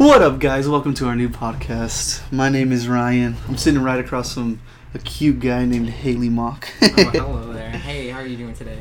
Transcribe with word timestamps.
What 0.00 0.22
up, 0.22 0.38
guys? 0.38 0.66
Welcome 0.66 0.94
to 0.94 1.08
our 1.08 1.14
new 1.14 1.28
podcast. 1.28 2.22
My 2.32 2.48
name 2.48 2.72
is 2.72 2.88
Ryan. 2.88 3.36
I'm 3.46 3.58
sitting 3.58 3.82
right 3.82 4.00
across 4.00 4.32
from 4.32 4.58
a 4.94 4.98
cute 4.98 5.40
guy 5.40 5.66
named 5.66 5.90
Haley 5.90 6.30
Mock. 6.30 6.70
oh, 6.80 6.86
hello 6.88 7.52
there. 7.52 7.68
Hey, 7.68 8.08
how 8.08 8.20
are 8.20 8.26
you 8.26 8.38
doing 8.38 8.54
today? 8.54 8.78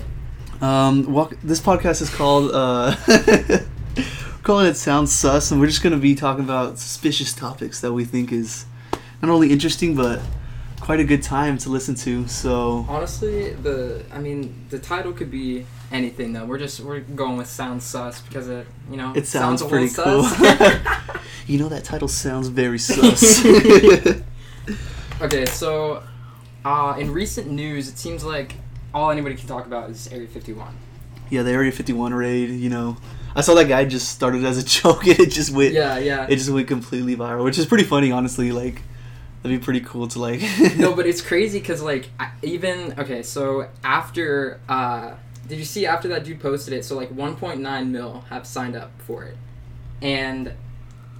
um, 0.62 1.12
walk, 1.12 1.34
this 1.44 1.60
podcast 1.60 2.02
is 2.02 2.10
called. 2.10 2.52
Uh, 2.54 2.96
we're 3.06 3.66
calling 4.44 4.68
it 4.68 4.76
"Sounds 4.76 5.12
Sus, 5.12 5.52
and 5.52 5.60
we're 5.60 5.68
just 5.68 5.84
gonna 5.84 5.98
be 5.98 6.16
talking 6.16 6.46
about 6.46 6.80
suspicious 6.80 7.34
topics 7.34 7.82
that 7.82 7.92
we 7.92 8.06
think 8.06 8.32
is 8.32 8.66
not 9.22 9.30
only 9.30 9.52
interesting 9.52 9.96
but 9.98 10.22
quite 10.80 11.02
a 11.02 11.04
good 11.04 11.22
time 11.22 11.58
to 11.58 11.70
listen 11.70 11.96
to. 11.96 12.30
So 12.30 12.86
Honestly, 12.88 13.52
the 13.56 14.06
I 14.14 14.20
mean, 14.20 14.68
the 14.70 14.80
title 14.80 15.12
could 15.12 15.30
be 15.30 15.66
anything 15.92 16.32
though. 16.32 16.46
We're 16.46 16.60
just 16.60 16.80
we're 16.80 17.02
going 17.02 17.36
with 17.36 17.48
"Sounds 17.48 17.84
sus 17.84 18.22
because 18.22 18.48
it 18.48 18.66
you 18.90 18.96
know 18.96 19.12
it 19.18 19.28
sounds, 19.28 19.62
a 19.62 19.68
pretty 19.68 19.94
cool. 19.94 20.26
you 21.48 21.58
know 21.60 21.70
that 21.70 21.84
title 21.84 22.08
sounds 22.08 22.48
very 22.48 22.80
sus. 22.80 23.44
okay, 25.22 25.46
so 25.46 26.04
uh, 26.66 26.96
in 27.00 27.12
recent 27.12 27.50
news, 27.50 27.88
it 27.88 27.98
seems 27.98 28.24
like 28.24 28.56
all 28.94 29.12
anybody 29.12 29.36
can 29.36 29.48
talk 29.48 29.66
about 29.66 29.90
is 29.90 30.08
Area 30.12 30.28
51. 30.28 30.76
yeah, 31.30 31.44
the 31.44 31.52
Area 31.52 31.72
51 31.72 32.14
raid. 32.14 32.50
You 32.50 32.70
know, 32.70 32.98
I 33.36 33.42
saw 33.42 33.54
that 33.56 33.68
guy 33.68 33.86
just 33.86 34.10
started 34.10 34.44
as 34.44 34.58
a 34.58 34.64
joke, 34.82 35.06
and 35.08 35.20
it 35.20 35.32
just 35.32 35.52
went. 35.52 35.74
Yeah, 35.74 35.98
yeah. 35.98 36.28
it 36.30 36.36
just 36.36 36.50
went 36.50 36.68
completely 36.68 37.16
viral, 37.16 37.44
which 37.44 37.58
is 37.58 37.66
pretty 37.66 37.84
funny, 37.84 38.12
honestly. 38.12 38.52
Like, 38.52 38.82
that'd 39.42 39.60
be 39.60 39.64
pretty 39.64 39.82
cool 39.82 40.08
to 40.10 40.20
like. 40.20 40.42
no, 40.78 40.94
but 40.96 41.06
it's 41.06 41.22
crazy 41.22 41.60
because 41.60 41.82
like 41.82 42.10
even 42.42 42.94
okay, 42.98 43.24
so 43.24 43.70
after 43.84 44.60
uh, 44.68 45.14
did 45.48 45.58
you 45.58 45.66
see 45.66 45.86
after 45.86 46.08
that 46.10 46.24
dude 46.24 46.40
posted 46.40 46.74
it? 46.74 46.84
So 46.86 46.96
like 46.96 47.10
1.9 47.16 47.90
mil 47.90 48.26
have 48.30 48.46
signed 48.46 48.76
up 48.76 48.92
for 49.00 49.24
it, 49.24 49.38
and 50.02 50.54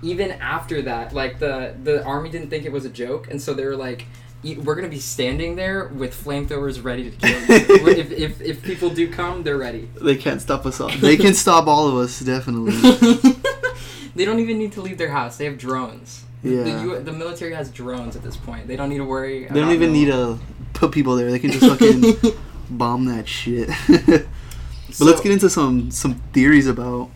even 0.02 0.32
after 0.32 0.82
that, 0.84 1.14
like 1.14 1.40
the 1.40 1.76
the 1.84 2.04
army 2.04 2.30
didn't 2.30 2.50
think 2.50 2.66
it 2.66 2.72
was 2.72 2.86
a 2.86 2.90
joke, 2.90 3.30
and 3.32 3.42
so 3.42 3.54
they 3.54 3.66
were 3.66 3.76
like. 3.76 4.06
"E- 4.42 4.56
We're 4.56 4.76
gonna 4.76 4.88
be 4.88 5.00
standing 5.00 5.58
there 5.58 5.88
with 6.02 6.14
flamethrowers 6.16 6.82
ready 6.82 7.12
to 7.12 7.18
kill 7.18 7.30
you. 7.30 7.88
if, 8.04 8.10
if, 8.12 8.42
if 8.42 8.64
people 8.64 8.90
do 8.90 9.12
come, 9.12 9.44
they're 9.44 9.58
ready. 9.58 9.90
they 10.02 10.16
can't 10.16 10.42
stop 10.42 10.66
us 10.66 10.80
all. 10.80 10.88
They 10.90 11.18
can 11.18 11.34
stop 11.34 11.68
all 11.68 11.90
of 11.90 11.96
us, 11.98 12.22
definitely. 12.22 12.72
they 14.16 14.24
don't 14.24 14.40
even 14.40 14.58
need 14.58 14.72
to 14.74 14.82
leave 14.82 14.98
their 14.98 15.10
house. 15.12 15.36
They 15.38 15.44
have 15.44 15.58
drones. 15.58 16.24
Yeah. 16.42 16.64
The, 16.64 16.72
U- 16.88 17.00
the 17.04 17.12
military 17.12 17.54
has 17.54 17.70
drones 17.70 18.16
at 18.16 18.24
this 18.24 18.38
point. 18.38 18.68
They 18.70 18.78
don't 18.78 18.88
need 18.88 19.00
to 19.00 19.04
worry. 19.06 19.46
They 19.46 19.60
don't 19.60 19.72
even 19.74 19.92
need 19.92 20.06
to 20.06 20.40
put 20.74 20.94
people 20.94 21.18
there. 21.18 21.30
They 21.32 21.40
can 21.40 21.52
just 21.52 21.66
fucking 21.66 22.16
bomb 22.70 23.06
that 23.06 23.28
shit. 23.28 23.68
but 23.90 25.02
let's 25.02 25.20
get 25.20 25.34
into 25.34 25.50
some 25.50 25.92
some 25.92 26.16
theories 26.34 26.68
about, 26.68 27.10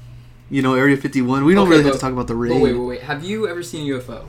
you 0.54 0.62
know, 0.62 0.76
Area 0.76 0.96
51. 0.96 1.46
We 1.46 1.56
don't 1.56 1.64
Okay, 1.64 1.72
really 1.72 1.84
have 1.84 1.94
to 1.94 2.00
talk 2.00 2.14
about 2.14 2.28
the 2.28 2.36
But 2.36 2.40
raid. 2.40 2.62
wait, 2.62 2.74
wait, 2.74 2.86
wait. 2.86 3.02
Have 3.02 3.24
you 3.24 3.48
ever 3.48 3.64
seen 3.64 3.92
a 3.92 3.98
UFO? 3.98 4.24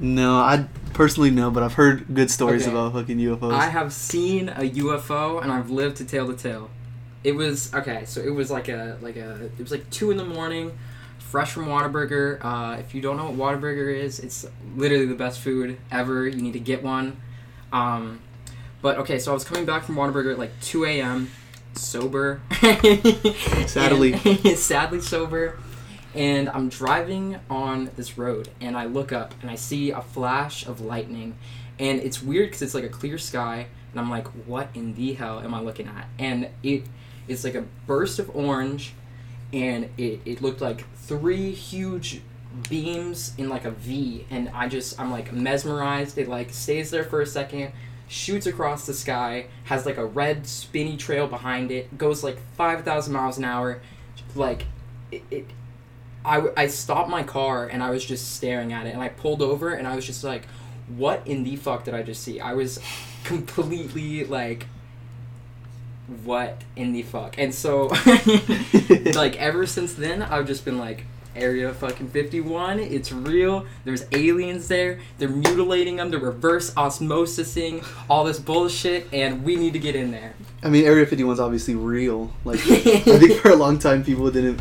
No, 0.00 0.36
I 0.36 0.66
personally 0.94 1.30
no, 1.30 1.50
but 1.50 1.62
I've 1.62 1.74
heard 1.74 2.14
good 2.14 2.30
stories 2.30 2.62
Okay. 2.62 2.70
about 2.70 2.94
fucking 2.94 3.18
UFOs. 3.18 3.52
I 3.52 3.66
have 3.68 3.92
seen 3.92 4.48
a 4.48 4.62
UFO 4.62 5.42
and 5.42 5.52
I've 5.52 5.70
lived 5.70 5.98
to 5.98 6.06
tell 6.06 6.26
the 6.26 6.34
tale. 6.34 6.70
It 7.22 7.32
was 7.32 7.72
okay, 7.74 8.04
so 8.06 8.22
it 8.22 8.30
was 8.30 8.50
like 8.50 8.68
a 8.68 8.96
like 9.02 9.16
a 9.16 9.44
it 9.58 9.58
was 9.60 9.70
like 9.70 9.90
two 9.90 10.10
in 10.10 10.16
the 10.16 10.24
morning, 10.24 10.72
fresh 11.18 11.52
from 11.52 11.66
Whataburger. 11.66 12.38
Uh, 12.42 12.78
if 12.78 12.94
you 12.94 13.02
don't 13.02 13.18
know 13.18 13.28
what 13.30 13.60
Whataburger 13.60 13.94
is, 13.94 14.20
it's 14.20 14.46
literally 14.74 15.04
the 15.04 15.16
best 15.16 15.40
food 15.40 15.76
ever. 15.90 16.26
You 16.26 16.40
need 16.40 16.54
to 16.54 16.60
get 16.60 16.82
one. 16.82 17.18
Um, 17.72 18.20
but 18.80 18.96
okay, 18.98 19.18
so 19.18 19.32
I 19.32 19.34
was 19.34 19.44
coming 19.44 19.66
back 19.66 19.82
from 19.84 19.96
Whataburger 19.96 20.32
at 20.32 20.38
like 20.38 20.58
two 20.62 20.86
a.m. 20.86 21.30
sober. 21.78 22.40
Sadly. 23.66 24.14
And- 24.14 24.38
sadly 24.58 25.00
sober. 25.00 25.58
And 26.14 26.48
I'm 26.48 26.68
driving 26.68 27.38
on 27.50 27.90
this 27.96 28.16
road, 28.18 28.48
and 28.60 28.76
I 28.76 28.86
look 28.86 29.12
up 29.12 29.34
and 29.42 29.50
I 29.50 29.54
see 29.56 29.90
a 29.90 30.00
flash 30.00 30.66
of 30.66 30.80
lightning, 30.80 31.36
and 31.78 32.00
it's 32.00 32.22
weird 32.22 32.48
because 32.48 32.62
it's 32.62 32.74
like 32.74 32.84
a 32.84 32.88
clear 32.88 33.18
sky, 33.18 33.66
and 33.92 34.00
I'm 34.00 34.10
like, 34.10 34.26
what 34.46 34.68
in 34.74 34.94
the 34.94 35.12
hell 35.12 35.38
am 35.40 35.54
I 35.54 35.60
looking 35.60 35.86
at? 35.86 36.08
And 36.18 36.48
it, 36.62 36.84
it's 37.28 37.44
like 37.44 37.54
a 37.54 37.64
burst 37.86 38.18
of 38.18 38.34
orange, 38.34 38.94
and 39.52 39.90
it, 39.96 40.20
it 40.24 40.42
looked 40.42 40.60
like 40.60 40.90
three 40.96 41.52
huge 41.52 42.22
beams 42.68 43.34
in 43.38 43.48
like 43.50 43.66
a 43.66 43.70
V, 43.70 44.26
and 44.30 44.48
I 44.54 44.66
just 44.66 44.98
I'm 44.98 45.10
like 45.10 45.32
mesmerized. 45.32 46.16
It 46.18 46.26
like 46.26 46.50
stays 46.50 46.90
there 46.90 47.04
for 47.04 47.20
a 47.20 47.26
second, 47.26 47.72
shoots 48.08 48.46
across 48.46 48.86
the 48.86 48.94
sky, 48.94 49.46
has 49.64 49.86
like 49.86 49.98
a 49.98 50.06
red 50.06 50.46
spinny 50.46 50.96
trail 50.96 51.26
behind 51.26 51.70
it, 51.70 51.96
goes 51.96 52.24
like 52.24 52.38
five 52.56 52.84
thousand 52.84 53.12
miles 53.12 53.38
an 53.38 53.44
hour, 53.44 53.80
like 54.34 54.66
it. 55.12 55.22
it 55.30 55.46
I, 56.24 56.48
I 56.56 56.66
stopped 56.66 57.08
my 57.08 57.22
car 57.22 57.66
and 57.68 57.82
I 57.82 57.90
was 57.90 58.04
just 58.04 58.34
staring 58.34 58.72
at 58.72 58.86
it 58.86 58.92
and 58.92 59.00
I 59.00 59.08
pulled 59.08 59.40
over 59.40 59.72
and 59.72 59.86
I 59.86 59.94
was 59.94 60.04
just 60.04 60.24
like, 60.24 60.46
what 60.88 61.26
in 61.26 61.44
the 61.44 61.56
fuck 61.56 61.84
did 61.84 61.94
I 61.94 62.02
just 62.02 62.22
see? 62.22 62.40
I 62.40 62.54
was 62.54 62.80
completely 63.24 64.24
like, 64.24 64.66
what 66.24 66.62
in 66.76 66.92
the 66.92 67.02
fuck? 67.02 67.38
And 67.38 67.54
so, 67.54 67.86
like, 69.14 69.36
ever 69.36 69.66
since 69.66 69.94
then, 69.94 70.22
I've 70.22 70.46
just 70.46 70.64
been 70.64 70.78
like, 70.78 71.04
Area 71.38 71.72
fucking 71.72 72.08
51, 72.08 72.80
it's 72.80 73.12
real. 73.12 73.66
There's 73.84 74.04
aliens 74.12 74.68
there. 74.68 75.00
They're 75.18 75.28
mutilating 75.28 75.96
them. 75.96 76.10
They're 76.10 76.20
reverse 76.20 76.72
osmosising 76.74 77.86
all 78.08 78.24
this 78.24 78.38
bullshit, 78.38 79.12
and 79.12 79.44
we 79.44 79.56
need 79.56 79.72
to 79.72 79.78
get 79.78 79.96
in 79.96 80.10
there. 80.10 80.34
I 80.62 80.68
mean, 80.68 80.84
Area 80.84 81.06
51 81.06 81.34
is 81.34 81.40
obviously 81.40 81.74
real. 81.74 82.32
Like, 82.44 82.60
I 82.70 83.18
think 83.18 83.40
for 83.40 83.50
a 83.50 83.56
long 83.56 83.78
time 83.78 84.04
people 84.04 84.30
didn't 84.30 84.60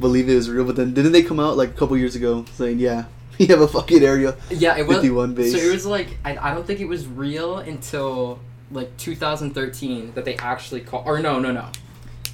believe 0.00 0.28
it 0.28 0.34
was 0.34 0.50
real, 0.50 0.64
but 0.64 0.76
then 0.76 0.94
didn't 0.94 1.12
they 1.12 1.22
come 1.22 1.40
out 1.40 1.56
like 1.56 1.70
a 1.70 1.72
couple 1.72 1.96
years 1.96 2.16
ago 2.16 2.44
saying, 2.54 2.78
"Yeah, 2.78 3.04
we 3.38 3.46
have 3.46 3.60
a 3.60 3.68
fucking 3.68 4.02
Area 4.02 4.36
Yeah, 4.50 4.76
it 4.76 4.86
was 4.86 4.98
51 4.98 5.34
base." 5.34 5.52
So 5.52 5.58
it 5.58 5.72
was 5.72 5.86
like 5.86 6.18
I, 6.24 6.36
I 6.36 6.54
don't 6.54 6.66
think 6.66 6.80
it 6.80 6.88
was 6.88 7.06
real 7.06 7.58
until 7.58 8.40
like 8.70 8.96
2013 8.96 10.12
that 10.14 10.24
they 10.24 10.36
actually 10.36 10.80
call 10.80 11.02
or 11.06 11.20
no 11.20 11.38
no 11.38 11.52
no. 11.52 11.66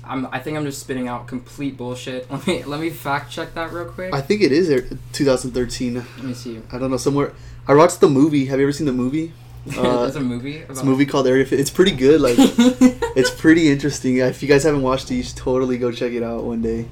I'm 0.04 0.26
I 0.32 0.38
think 0.40 0.56
I'm 0.56 0.64
just 0.64 0.80
spitting 0.80 1.08
out 1.08 1.26
complete 1.26 1.76
bullshit. 1.76 2.30
Let 2.30 2.46
me 2.46 2.64
let 2.64 2.80
me 2.80 2.90
fact 2.90 3.30
check 3.30 3.54
that 3.54 3.72
real 3.72 3.86
quick. 3.86 4.12
I 4.12 4.20
think 4.20 4.42
it 4.42 4.52
is 4.52 4.68
2013. 5.12 5.94
let 5.94 6.22
me 6.22 6.34
see. 6.34 6.60
I 6.72 6.78
don't 6.78 6.90
know 6.90 6.96
somewhere. 6.96 7.32
I 7.68 7.74
watched 7.74 8.00
the 8.00 8.08
movie. 8.08 8.46
Have 8.46 8.58
you 8.58 8.66
ever 8.66 8.72
seen 8.72 8.86
the 8.86 8.92
movie? 8.92 9.32
Uh, 9.78 10.02
There's 10.02 10.16
a 10.16 10.20
movie. 10.20 10.56
it's 10.56 10.80
a 10.80 10.84
movie 10.84 11.06
called 11.06 11.24
Area. 11.28 11.44
50. 11.44 11.56
It's 11.62 11.70
pretty 11.70 11.92
good. 11.92 12.20
Like, 12.20 12.34
it's 12.38 13.30
pretty 13.30 13.70
interesting. 13.70 14.16
If 14.16 14.42
you 14.42 14.48
guys 14.48 14.64
haven't 14.64 14.82
watched 14.82 15.08
it, 15.12 15.14
you 15.14 15.22
should 15.22 15.36
totally 15.36 15.78
go 15.78 15.92
check 15.92 16.10
it 16.10 16.22
out 16.24 16.42
one 16.42 16.62
day. 16.62 16.88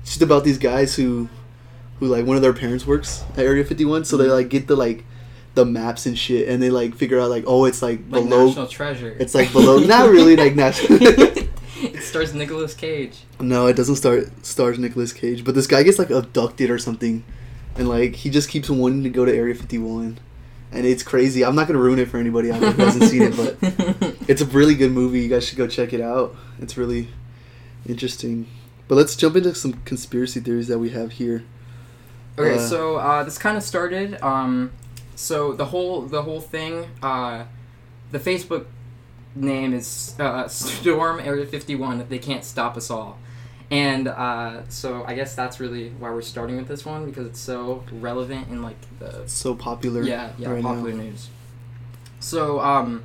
It's 0.00 0.12
just 0.12 0.22
about 0.22 0.42
these 0.42 0.56
guys 0.56 0.94
who, 0.96 1.28
who 2.00 2.06
like 2.06 2.24
one 2.24 2.36
of 2.36 2.42
their 2.42 2.54
parents 2.54 2.86
works 2.86 3.24
at 3.32 3.40
Area 3.40 3.62
51, 3.62 4.06
so 4.06 4.16
they 4.16 4.28
like 4.28 4.48
get 4.48 4.68
the 4.68 4.74
like, 4.74 5.04
the 5.54 5.66
maps 5.66 6.06
and 6.06 6.18
shit, 6.18 6.48
and 6.48 6.62
they 6.62 6.70
like 6.70 6.94
figure 6.94 7.20
out 7.20 7.28
like, 7.28 7.44
oh, 7.46 7.66
it's 7.66 7.82
like 7.82 8.00
like 8.08 8.24
below. 8.24 8.46
National 8.46 8.68
Treasure. 8.68 9.14
It's 9.20 9.34
like 9.34 9.52
below. 9.52 9.78
not 9.80 10.08
really 10.08 10.34
like 10.34 10.54
national. 10.54 10.98
It 11.86 12.02
stars 12.02 12.34
Nicolas 12.34 12.74
Cage. 12.74 13.24
No, 13.40 13.66
it 13.66 13.74
doesn't 13.74 13.96
start 13.96 14.44
stars 14.44 14.78
Nicolas 14.78 15.12
Cage, 15.12 15.44
but 15.44 15.54
this 15.54 15.66
guy 15.66 15.82
gets 15.82 15.98
like 15.98 16.10
abducted 16.10 16.70
or 16.70 16.78
something, 16.78 17.24
and 17.76 17.88
like 17.88 18.16
he 18.16 18.30
just 18.30 18.48
keeps 18.48 18.68
wanting 18.70 19.02
to 19.04 19.10
go 19.10 19.24
to 19.24 19.34
Area 19.34 19.54
51, 19.54 20.18
and 20.72 20.86
it's 20.86 21.02
crazy. 21.02 21.44
I'm 21.44 21.54
not 21.54 21.66
gonna 21.66 21.78
ruin 21.78 21.98
it 21.98 22.08
for 22.08 22.18
anybody 22.18 22.50
out 22.50 22.60
there 22.60 22.72
who 22.72 22.82
hasn't 22.84 23.04
seen 23.10 23.22
it, 23.22 23.36
but 23.36 23.56
it's 24.28 24.40
a 24.42 24.46
really 24.46 24.74
good 24.74 24.92
movie. 24.92 25.20
You 25.20 25.28
guys 25.28 25.46
should 25.46 25.58
go 25.58 25.66
check 25.66 25.92
it 25.92 26.00
out. 26.00 26.34
It's 26.60 26.76
really 26.76 27.08
interesting. 27.88 28.46
But 28.86 28.96
let's 28.96 29.16
jump 29.16 29.36
into 29.36 29.54
some 29.54 29.74
conspiracy 29.84 30.40
theories 30.40 30.68
that 30.68 30.78
we 30.78 30.90
have 30.90 31.12
here. 31.12 31.44
Okay, 32.38 32.56
Uh, 32.56 32.58
so 32.58 32.96
uh, 32.96 33.24
this 33.24 33.38
kind 33.38 33.56
of 33.56 33.62
started. 33.62 34.22
Um, 34.22 34.72
so 35.14 35.52
the 35.52 35.66
whole 35.66 36.02
the 36.02 36.22
whole 36.22 36.40
thing, 36.40 36.86
uh, 37.02 37.44
the 38.10 38.18
Facebook 38.18 38.66
name 39.34 39.74
is 39.74 40.14
uh, 40.18 40.48
Storm 40.48 41.20
Area 41.20 41.46
Fifty 41.46 41.74
One. 41.74 42.06
They 42.08 42.18
can't 42.18 42.44
stop 42.44 42.76
us 42.76 42.90
all, 42.90 43.18
and 43.70 44.08
uh, 44.08 44.68
so 44.68 45.04
I 45.04 45.14
guess 45.14 45.34
that's 45.34 45.60
really 45.60 45.90
why 45.90 46.10
we're 46.10 46.22
starting 46.22 46.56
with 46.56 46.68
this 46.68 46.84
one 46.84 47.06
because 47.06 47.26
it's 47.26 47.40
so 47.40 47.84
relevant 47.92 48.48
in 48.48 48.62
like 48.62 48.76
the 48.98 49.24
so 49.26 49.54
popular. 49.54 50.02
yeah 50.02 50.32
yeah 50.38 50.50
right 50.50 50.62
popular 50.62 50.92
now. 50.92 51.02
news. 51.04 51.28
So 52.20 52.60
um, 52.60 53.04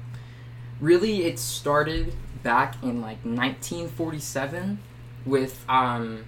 really, 0.80 1.24
it 1.24 1.40
started 1.40 2.14
back 2.44 2.82
in 2.82 3.02
like 3.02 3.18
1947 3.26 4.80
with 5.26 5.66
um, 5.68 6.26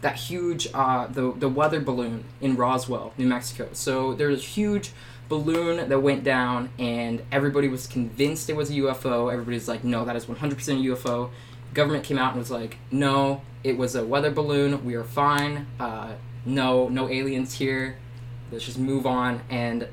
that 0.00 0.16
huge 0.16 0.68
uh, 0.74 1.06
the 1.06 1.32
the 1.32 1.48
weather 1.48 1.80
balloon 1.80 2.24
in 2.40 2.56
Roswell, 2.56 3.12
New 3.16 3.26
Mexico. 3.26 3.68
So 3.72 4.14
there's 4.14 4.40
a 4.40 4.42
huge 4.42 4.92
balloon 5.28 5.88
that 5.88 6.00
went 6.00 6.24
down, 6.24 6.70
and 6.78 7.22
everybody 7.30 7.68
was 7.68 7.86
convinced 7.86 8.48
it 8.50 8.56
was 8.56 8.70
a 8.70 8.74
UFO. 8.74 9.32
Everybody's 9.32 9.68
like, 9.68 9.84
no, 9.84 10.04
that 10.04 10.16
is 10.16 10.26
100% 10.26 10.52
a 10.52 10.96
UFO. 10.96 11.30
Government 11.74 12.04
came 12.04 12.18
out 12.18 12.32
and 12.32 12.38
was 12.38 12.50
like, 12.50 12.78
no, 12.90 13.42
it 13.62 13.76
was 13.76 13.94
a 13.94 14.04
weather 14.04 14.30
balloon. 14.30 14.84
We 14.84 14.94
are 14.94 15.04
fine. 15.04 15.66
Uh, 15.78 16.14
no, 16.44 16.88
no 16.88 17.08
aliens 17.08 17.54
here. 17.54 17.96
Let's 18.50 18.64
just 18.64 18.78
move 18.78 19.06
on. 19.06 19.42
And 19.50 19.88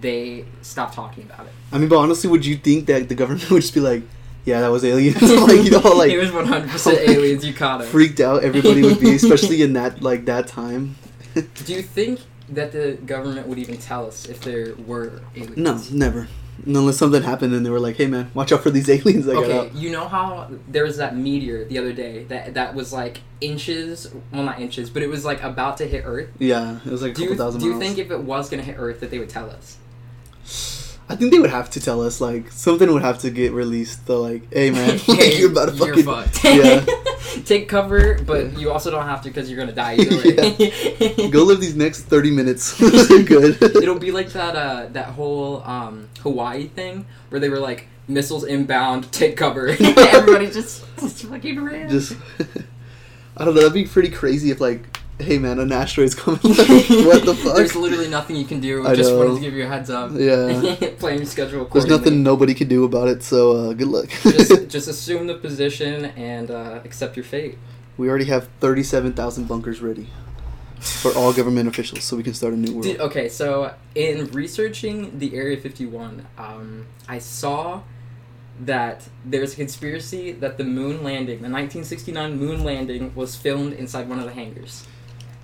they 0.00 0.44
stopped 0.62 0.94
talking 0.94 1.24
about 1.24 1.46
it. 1.46 1.52
I 1.70 1.78
mean, 1.78 1.88
but 1.88 1.98
honestly, 1.98 2.28
would 2.28 2.44
you 2.44 2.56
think 2.56 2.86
that 2.86 3.08
the 3.08 3.14
government 3.14 3.48
would 3.50 3.62
just 3.62 3.74
be 3.74 3.80
like, 3.80 4.02
"Yeah, 4.44 4.60
that 4.60 4.68
was 4.68 4.84
aliens"? 4.84 5.22
like 5.22 5.64
you 5.64 5.70
know, 5.70 5.78
like 5.78 6.10
it 6.12 6.18
was 6.18 6.30
100% 6.30 7.08
aliens. 7.08 7.46
You 7.46 7.54
caught 7.54 7.82
it. 7.82 7.84
freaked 7.84 8.18
out 8.20 8.42
everybody 8.42 8.82
would 8.82 8.98
be, 8.98 9.14
especially 9.14 9.62
in 9.62 9.74
that 9.74 10.02
like 10.02 10.24
that 10.24 10.48
time. 10.48 10.96
Do 11.34 11.72
you 11.72 11.82
think 11.82 12.20
that 12.54 12.72
the 12.72 12.98
government 13.06 13.46
would 13.48 13.58
even 13.58 13.76
tell 13.78 14.06
us 14.06 14.26
if 14.28 14.40
there 14.40 14.74
were 14.86 15.20
aliens? 15.36 15.56
no, 15.56 15.80
never. 16.06 16.28
Unless 16.66 16.98
something 16.98 17.22
happened 17.22 17.54
and 17.54 17.64
they 17.66 17.70
were 17.70 17.80
like, 17.80 17.96
"Hey, 17.96 18.06
man, 18.06 18.30
watch 18.34 18.52
out 18.52 18.62
for 18.62 18.70
these 18.70 18.88
aliens 18.96 19.26
got 19.26 19.36
Okay, 19.36 19.70
you 19.74 19.90
know 19.90 20.06
how 20.06 20.48
there 20.68 20.84
was 20.84 20.98
that 20.98 21.16
meteor 21.16 21.64
the 21.64 21.78
other 21.78 21.92
day 21.92 22.24
that 22.24 22.54
that 22.54 22.74
was 22.74 22.92
like 22.92 23.20
inches, 23.40 24.12
well 24.32 24.44
not 24.44 24.60
inches, 24.60 24.88
but 24.90 25.02
it 25.02 25.08
was 25.08 25.24
like 25.24 25.42
about 25.42 25.78
to 25.78 25.86
hit 25.88 26.02
Earth. 26.06 26.28
Yeah, 26.38 26.78
it 26.84 26.90
was 26.90 27.02
like 27.02 27.12
a 27.12 27.14
Do 27.14 27.22
couple 27.22 27.32
you, 27.34 27.38
thousand 27.38 27.60
do 27.62 27.66
you 27.66 27.72
miles. 27.72 27.82
think 27.84 27.98
if 27.98 28.10
it 28.12 28.20
was 28.20 28.48
gonna 28.50 28.62
hit 28.62 28.76
Earth 28.78 29.00
that 29.00 29.10
they 29.10 29.18
would 29.18 29.30
tell 29.30 29.50
us? 29.50 29.78
I 31.08 31.16
think 31.16 31.32
they 31.32 31.38
would 31.40 31.50
have 31.50 31.68
to 31.70 31.80
tell 31.80 32.00
us 32.00 32.20
like 32.20 32.52
something 32.52 32.92
would 32.92 33.02
have 33.02 33.18
to 33.20 33.30
get 33.30 33.52
released. 33.52 34.06
They're 34.06 34.16
like, 34.16 34.52
"Hey, 34.52 34.70
man, 34.70 34.98
Hey, 34.98 35.38
you're 35.38 35.50
about 35.50 35.70
to 35.70 35.74
you're 35.74 35.96
fucking 35.96 36.04
fucked. 36.04 36.44
yeah." 36.44 36.84
Take 37.44 37.68
cover, 37.68 38.22
but 38.22 38.58
you 38.58 38.70
also 38.70 38.90
don't 38.90 39.06
have 39.06 39.22
to 39.22 39.28
because 39.28 39.50
you're 39.50 39.58
gonna 39.58 39.72
die 39.72 39.96
either 39.96 40.16
way. 40.16 41.28
Go 41.30 41.44
live 41.44 41.60
these 41.60 41.76
next 41.76 42.02
thirty 42.02 42.30
minutes. 42.30 42.78
good. 43.24 43.62
It'll 43.62 43.98
be 43.98 44.12
like 44.12 44.30
that 44.30 44.56
uh, 44.56 44.86
that 44.92 45.06
whole 45.06 45.62
um, 45.64 46.08
Hawaii 46.20 46.68
thing 46.68 47.06
where 47.30 47.40
they 47.40 47.48
were 47.48 47.58
like 47.58 47.86
missiles 48.08 48.44
inbound, 48.44 49.10
take 49.12 49.36
cover. 49.36 49.68
Everybody 49.68 50.50
just, 50.50 50.84
just 50.98 51.24
fucking 51.24 51.62
ran. 51.62 51.88
just. 51.88 52.16
I 53.36 53.44
don't 53.44 53.54
know. 53.54 53.60
That'd 53.62 53.72
be 53.72 53.86
pretty 53.86 54.10
crazy 54.10 54.50
if 54.50 54.60
like, 54.60 54.91
"Hey, 55.22 55.38
man, 55.38 55.58
an 55.58 55.72
asteroid's 55.72 56.14
coming." 56.14 56.40
What 56.42 57.24
the 57.24 57.34
fuck? 57.34 57.56
There's 57.56 57.74
literally 57.74 58.08
nothing 58.08 58.36
you 58.36 58.44
can 58.44 58.60
do. 58.60 58.86
I 58.86 58.94
just 58.94 59.10
know. 59.10 59.18
wanted 59.18 59.34
to 59.36 59.40
give 59.40 59.54
you 59.54 59.64
a 59.64 59.68
heads 59.68 59.90
up. 59.90 60.10
Yeah. 60.14 60.74
Plan 60.98 61.18
your 61.18 61.26
schedule 61.26 61.64
There's 61.66 61.86
nothing 61.86 62.22
nobody 62.22 62.54
can 62.54 62.68
do 62.68 62.84
about 62.84 63.08
it. 63.08 63.22
So 63.22 63.56
uh, 63.56 63.72
good 63.72 63.88
luck. 63.88 64.08
just, 64.22 64.68
just 64.68 64.88
assume 64.88 65.26
the 65.26 65.34
position 65.34 66.06
and 66.06 66.50
uh, 66.50 66.80
accept 66.84 67.16
your 67.16 67.24
fate. 67.24 67.58
we 67.96 68.08
already 68.08 68.26
have 68.26 68.48
thirty-seven 68.60 69.12
thousand 69.14 69.48
bunkers 69.48 69.80
ready 69.80 70.08
for 70.82 71.12
all 71.12 71.32
government 71.32 71.68
officials, 71.68 72.02
so 72.04 72.16
we 72.16 72.22
can 72.22 72.34
start 72.34 72.52
a 72.52 72.56
new 72.56 72.74
world. 72.74 72.86
Okay, 72.86 73.28
so 73.28 73.74
in 73.94 74.26
researching 74.32 75.18
the 75.18 75.34
Area 75.34 75.56
51, 75.56 76.26
um, 76.36 76.86
I 77.08 77.18
saw 77.18 77.82
that 78.60 79.08
there's 79.24 79.54
a 79.54 79.56
conspiracy 79.56 80.32
that 80.32 80.58
the 80.58 80.64
moon 80.64 81.02
landing, 81.02 81.38
the 81.38 81.48
1969 81.48 82.36
moon 82.36 82.64
landing, 82.64 83.14
was 83.14 83.36
filmed 83.36 83.72
inside 83.74 84.08
one 84.08 84.18
of 84.18 84.24
the 84.24 84.32
hangars. 84.32 84.86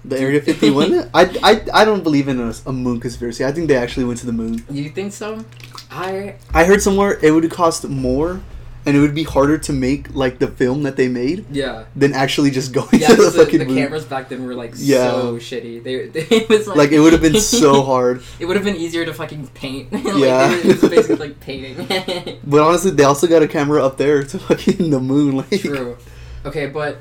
The 0.04 0.18
Area 0.18 0.40
51? 0.40 1.10
I, 1.12 1.22
I, 1.42 1.80
I 1.82 1.84
don't 1.84 2.02
believe 2.02 2.28
in 2.28 2.40
a, 2.40 2.54
a 2.66 2.72
moon 2.72 3.00
conspiracy. 3.00 3.44
I 3.44 3.52
think 3.52 3.68
they 3.68 3.76
actually 3.76 4.04
went 4.04 4.20
to 4.20 4.26
the 4.26 4.32
moon. 4.32 4.64
You 4.70 4.88
think 4.90 5.12
so? 5.12 5.44
I 5.90 6.36
I 6.52 6.64
heard 6.64 6.82
somewhere 6.82 7.18
it 7.22 7.30
would 7.30 7.50
cost 7.50 7.88
more 7.88 8.40
and 8.86 8.96
it 8.96 9.00
would 9.00 9.14
be 9.14 9.22
harder 9.24 9.58
to 9.58 9.72
make 9.72 10.14
like 10.14 10.38
the 10.38 10.46
film 10.48 10.82
that 10.84 10.96
they 10.96 11.08
made 11.08 11.44
yeah. 11.50 11.84
than 11.94 12.14
actually 12.14 12.50
just 12.50 12.72
going 12.72 12.88
Yeah, 12.92 13.08
to 13.08 13.16
the 13.16 13.30
the, 13.30 13.44
fucking 13.44 13.58
the 13.58 13.64
moon. 13.66 13.76
cameras 13.76 14.04
back 14.04 14.28
then 14.30 14.46
were 14.46 14.54
like 14.54 14.72
Yeah. 14.76 15.10
so 15.10 15.36
shitty. 15.36 15.82
They, 15.82 16.08
they 16.08 16.20
it 16.30 16.48
was 16.48 16.66
like, 16.68 16.76
Like 16.76 16.92
it 16.92 17.00
would 17.00 17.12
have 17.12 17.20
been 17.22 17.40
so 17.40 17.82
hard. 17.92 18.22
It 18.38 18.46
would 18.46 18.56
have 18.56 18.64
been 18.64 18.76
easier 18.76 19.04
to 19.04 19.12
fucking 19.12 19.48
paint. 19.48 19.92
like, 19.92 20.04
Yeah. 20.04 20.50
It's 20.64 20.80
basically 20.86 21.28
like 21.28 21.40
painting. 21.40 22.38
But 22.44 22.60
honestly, 22.60 22.92
they 22.92 23.04
also 23.04 23.26
got 23.26 23.42
a 23.42 23.48
camera 23.48 23.84
up 23.84 23.98
there 23.98 24.22
to 24.22 24.38
fucking 24.38 24.90
the 24.90 25.00
moon. 25.00 25.36
Like, 25.36 25.60
True. 25.60 25.98
Okay, 26.46 26.66
but 26.66 26.98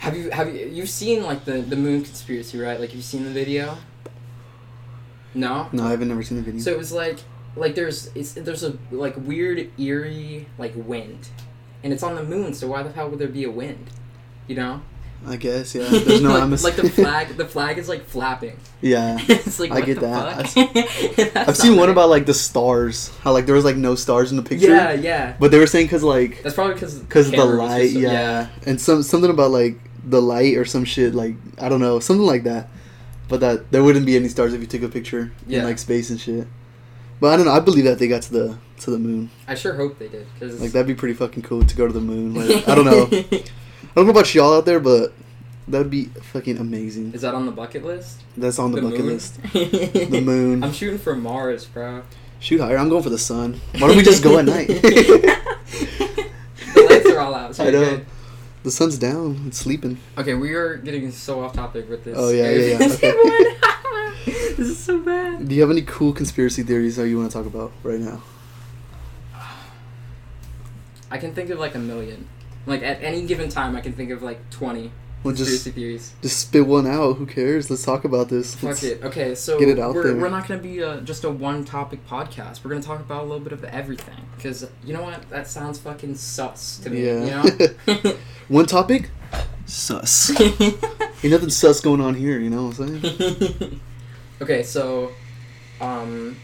have 0.00 0.16
you 0.16 0.30
have 0.30 0.54
you 0.54 0.66
you've 0.66 0.88
seen 0.88 1.22
like 1.22 1.44
the 1.44 1.60
the 1.60 1.76
moon 1.76 2.02
conspiracy, 2.02 2.58
right? 2.58 2.80
Like 2.80 2.94
you've 2.94 3.04
seen 3.04 3.24
the 3.24 3.30
video? 3.30 3.76
No. 5.34 5.68
No, 5.72 5.84
I 5.84 5.90
haven't 5.90 6.08
never 6.08 6.22
seen 6.22 6.38
the 6.38 6.42
video. 6.42 6.60
So 6.60 6.72
it 6.72 6.78
was 6.78 6.90
like 6.90 7.18
like 7.54 7.74
there's 7.74 8.10
it's 8.14 8.32
there's 8.32 8.64
a 8.64 8.78
like 8.90 9.14
weird 9.18 9.70
eerie 9.78 10.46
like 10.56 10.72
wind, 10.74 11.28
and 11.84 11.92
it's 11.92 12.02
on 12.02 12.14
the 12.14 12.22
moon. 12.22 12.54
So 12.54 12.66
why 12.68 12.82
the 12.82 12.90
hell 12.90 13.10
would 13.10 13.18
there 13.18 13.28
be 13.28 13.44
a 13.44 13.50
wind? 13.50 13.90
You 14.46 14.56
know. 14.56 14.82
I 15.26 15.36
guess 15.36 15.74
yeah. 15.74 15.82
There's 15.90 16.22
no 16.22 16.30
like, 16.30 16.42
atmosphere. 16.44 16.70
like 16.70 16.82
the 16.82 16.88
flag. 17.02 17.28
The 17.36 17.44
flag 17.44 17.76
is 17.76 17.90
like 17.90 18.06
flapping. 18.06 18.56
yeah. 18.80 19.18
it's 19.28 19.60
like 19.60 19.70
I 19.70 19.82
get 19.82 20.00
that. 20.00 21.36
I've 21.36 21.58
seen 21.58 21.76
one 21.76 21.88
right. 21.88 21.92
about 21.92 22.08
like 22.08 22.24
the 22.24 22.32
stars. 22.32 23.14
How 23.20 23.32
like 23.32 23.44
there 23.44 23.54
was 23.54 23.66
like 23.66 23.76
no 23.76 23.96
stars 23.96 24.30
in 24.30 24.38
the 24.38 24.42
picture. 24.42 24.68
Yeah, 24.68 24.92
yeah. 24.94 25.36
But 25.38 25.50
they 25.50 25.58
were 25.58 25.66
saying 25.66 25.88
because 25.88 26.02
like 26.02 26.42
That's 26.42 26.54
probably 26.54 26.72
because 26.72 27.00
because 27.00 27.30
the 27.30 27.44
light, 27.44 27.90
yeah. 27.90 28.48
and 28.64 28.80
some 28.80 29.02
something 29.02 29.30
about 29.30 29.50
like 29.50 29.78
the 30.04 30.20
light 30.22 30.56
or 30.56 30.64
some 30.64 30.84
shit 30.84 31.14
like 31.14 31.34
I 31.60 31.68
don't 31.68 31.80
know 31.80 32.00
something 32.00 32.26
like 32.26 32.44
that. 32.44 32.68
But 33.28 33.40
that 33.40 33.70
there 33.70 33.84
wouldn't 33.84 34.06
be 34.06 34.16
any 34.16 34.28
stars 34.28 34.52
if 34.54 34.60
you 34.60 34.66
took 34.66 34.82
a 34.82 34.88
picture 34.88 35.30
Yeah. 35.46 35.60
in 35.60 35.64
like 35.66 35.78
space 35.78 36.10
and 36.10 36.18
shit. 36.20 36.48
But 37.20 37.32
I 37.32 37.36
don't 37.36 37.46
know. 37.46 37.52
I 37.52 37.60
believe 37.60 37.84
that 37.84 37.98
they 37.98 38.08
got 38.08 38.22
to 38.22 38.32
the 38.32 38.58
to 38.80 38.90
the 38.90 38.98
moon. 38.98 39.30
I 39.46 39.54
sure 39.54 39.74
hope 39.74 39.98
they 39.98 40.08
did 40.08 40.26
because 40.34 40.60
Like 40.60 40.72
that'd 40.72 40.86
be 40.86 40.94
pretty 40.94 41.14
fucking 41.14 41.42
cool 41.44 41.62
to 41.64 41.76
go 41.76 41.86
to 41.86 41.92
the 41.92 42.00
moon. 42.00 42.34
Like 42.34 42.66
I 42.68 42.74
don't 42.74 42.86
know. 42.86 43.02
I 43.12 43.42
don't 43.94 44.04
know 44.06 44.10
about 44.10 44.34
y'all 44.34 44.54
out 44.54 44.64
there, 44.66 44.80
but 44.80 45.12
that'd 45.68 45.90
be 45.90 46.06
fucking 46.32 46.58
amazing. 46.58 47.12
Is 47.12 47.20
that 47.22 47.34
on 47.34 47.46
the 47.46 47.52
bucket 47.52 47.84
list? 47.84 48.22
That's 48.36 48.58
on 48.58 48.72
the, 48.72 48.80
bucket 48.82 49.00
moon? 49.00 49.08
list. 49.08 49.38
The 49.52 50.20
moon. 50.24 50.64
I'm 50.64 50.72
shooting 50.72 50.98
for 50.98 51.14
Mars, 51.14 51.66
bro. 51.66 52.02
Shoot 52.40 52.60
higher. 52.60 52.78
I'm 52.78 52.88
going 52.88 53.02
for 53.02 53.10
the 53.10 53.18
sun. 53.18 53.60
Why 53.78 53.86
don't 53.88 53.96
we 53.96 54.02
just 54.02 54.22
go 54.24 54.38
at 54.38 54.44
night? 54.46 54.66
the 56.74 56.86
lights 56.88 57.10
are 57.10 57.18
all 57.20 57.34
out. 57.34 57.54
So 57.54 57.64
I 57.66 57.70
know. 57.70 57.80
good. 57.84 58.06
The 58.62 58.70
sun's 58.70 58.98
down. 58.98 59.44
It's 59.46 59.58
sleeping. 59.58 59.98
Okay, 60.18 60.34
we 60.34 60.54
are 60.54 60.76
getting 60.76 61.10
so 61.10 61.42
off 61.42 61.52
topic 61.52 61.88
with 61.88 62.04
this. 62.04 62.16
Oh, 62.18 62.30
yeah, 62.30 62.50
yeah, 62.50 62.78
yeah, 62.78 62.92
okay. 62.92 63.56
this 64.56 64.68
is 64.68 64.78
so 64.78 64.98
bad. 65.00 65.48
Do 65.48 65.54
you 65.54 65.60
have 65.62 65.70
any 65.70 65.82
cool 65.82 66.12
conspiracy 66.12 66.62
theories 66.62 66.96
that 66.96 67.08
you 67.08 67.18
want 67.18 67.30
to 67.30 67.36
talk 67.36 67.46
about 67.46 67.72
right 67.82 68.00
now? 68.00 68.22
I 71.10 71.18
can 71.18 71.34
think 71.34 71.50
of 71.50 71.58
like 71.58 71.74
a 71.74 71.78
million. 71.78 72.28
Like 72.66 72.82
at 72.82 73.02
any 73.02 73.26
given 73.26 73.48
time, 73.48 73.74
I 73.74 73.80
can 73.80 73.94
think 73.94 74.10
of 74.10 74.22
like 74.22 74.50
20 74.50 74.92
Well, 75.22 75.34
conspiracy 75.34 75.64
just 75.64 75.74
theories. 75.76 76.14
just 76.22 76.38
spit 76.38 76.66
one 76.66 76.86
out. 76.86 77.16
Who 77.16 77.26
cares? 77.26 77.68
Let's 77.68 77.84
talk 77.84 78.04
about 78.04 78.30
this. 78.30 78.54
Fuck 78.54 78.62
Let's- 78.70 78.82
it. 78.84 79.02
Okay, 79.02 79.34
so 79.34 79.58
get 79.58 79.68
it 79.68 79.78
out 79.78 79.94
we're, 79.94 80.04
there. 80.04 80.16
we're 80.16 80.30
not 80.30 80.48
going 80.48 80.58
to 80.58 80.66
be 80.66 80.78
a, 80.78 81.02
just 81.02 81.24
a 81.24 81.30
one 81.30 81.64
topic 81.64 82.06
podcast. 82.08 82.64
We're 82.64 82.70
going 82.70 82.80
to 82.80 82.86
talk 82.88 83.00
about 83.00 83.24
a 83.24 83.26
little 83.26 83.40
bit 83.40 83.52
of 83.52 83.62
everything. 83.64 84.16
Because 84.36 84.66
you 84.82 84.94
know 84.94 85.02
what? 85.02 85.28
That 85.28 85.46
sounds 85.46 85.78
fucking 85.78 86.14
sus 86.14 86.78
to 86.78 86.90
me. 86.90 87.04
Yeah. 87.04 87.44
You 87.44 87.98
know? 88.02 88.16
One 88.48 88.64
topic. 88.66 89.10
Sus. 89.66 90.30
Ain't 90.50 91.24
nothing 91.24 91.50
sus 91.50 91.80
going 91.80 92.00
on 92.00 92.14
here. 92.14 92.40
You 92.40 92.48
know 92.48 92.66
what 92.68 92.80
I'm 92.80 93.00
saying? 93.02 93.80
okay, 94.40 94.62
so, 94.62 95.12
um, 95.80 96.36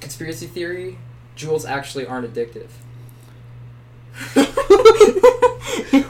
conspiracy 0.00 0.46
theory: 0.48 0.98
Juuls 1.36 1.64
actually 1.64 2.06
aren't 2.06 2.30
addictive. 2.34 2.68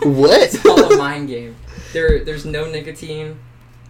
What? 0.03 0.41
It's 0.43 0.65
all 0.65 0.93
a 0.93 0.97
mind 0.97 1.29
game. 1.29 1.57
There, 1.97 2.23
there's 2.23 2.45
no 2.45 2.71
nicotine. 2.71 3.39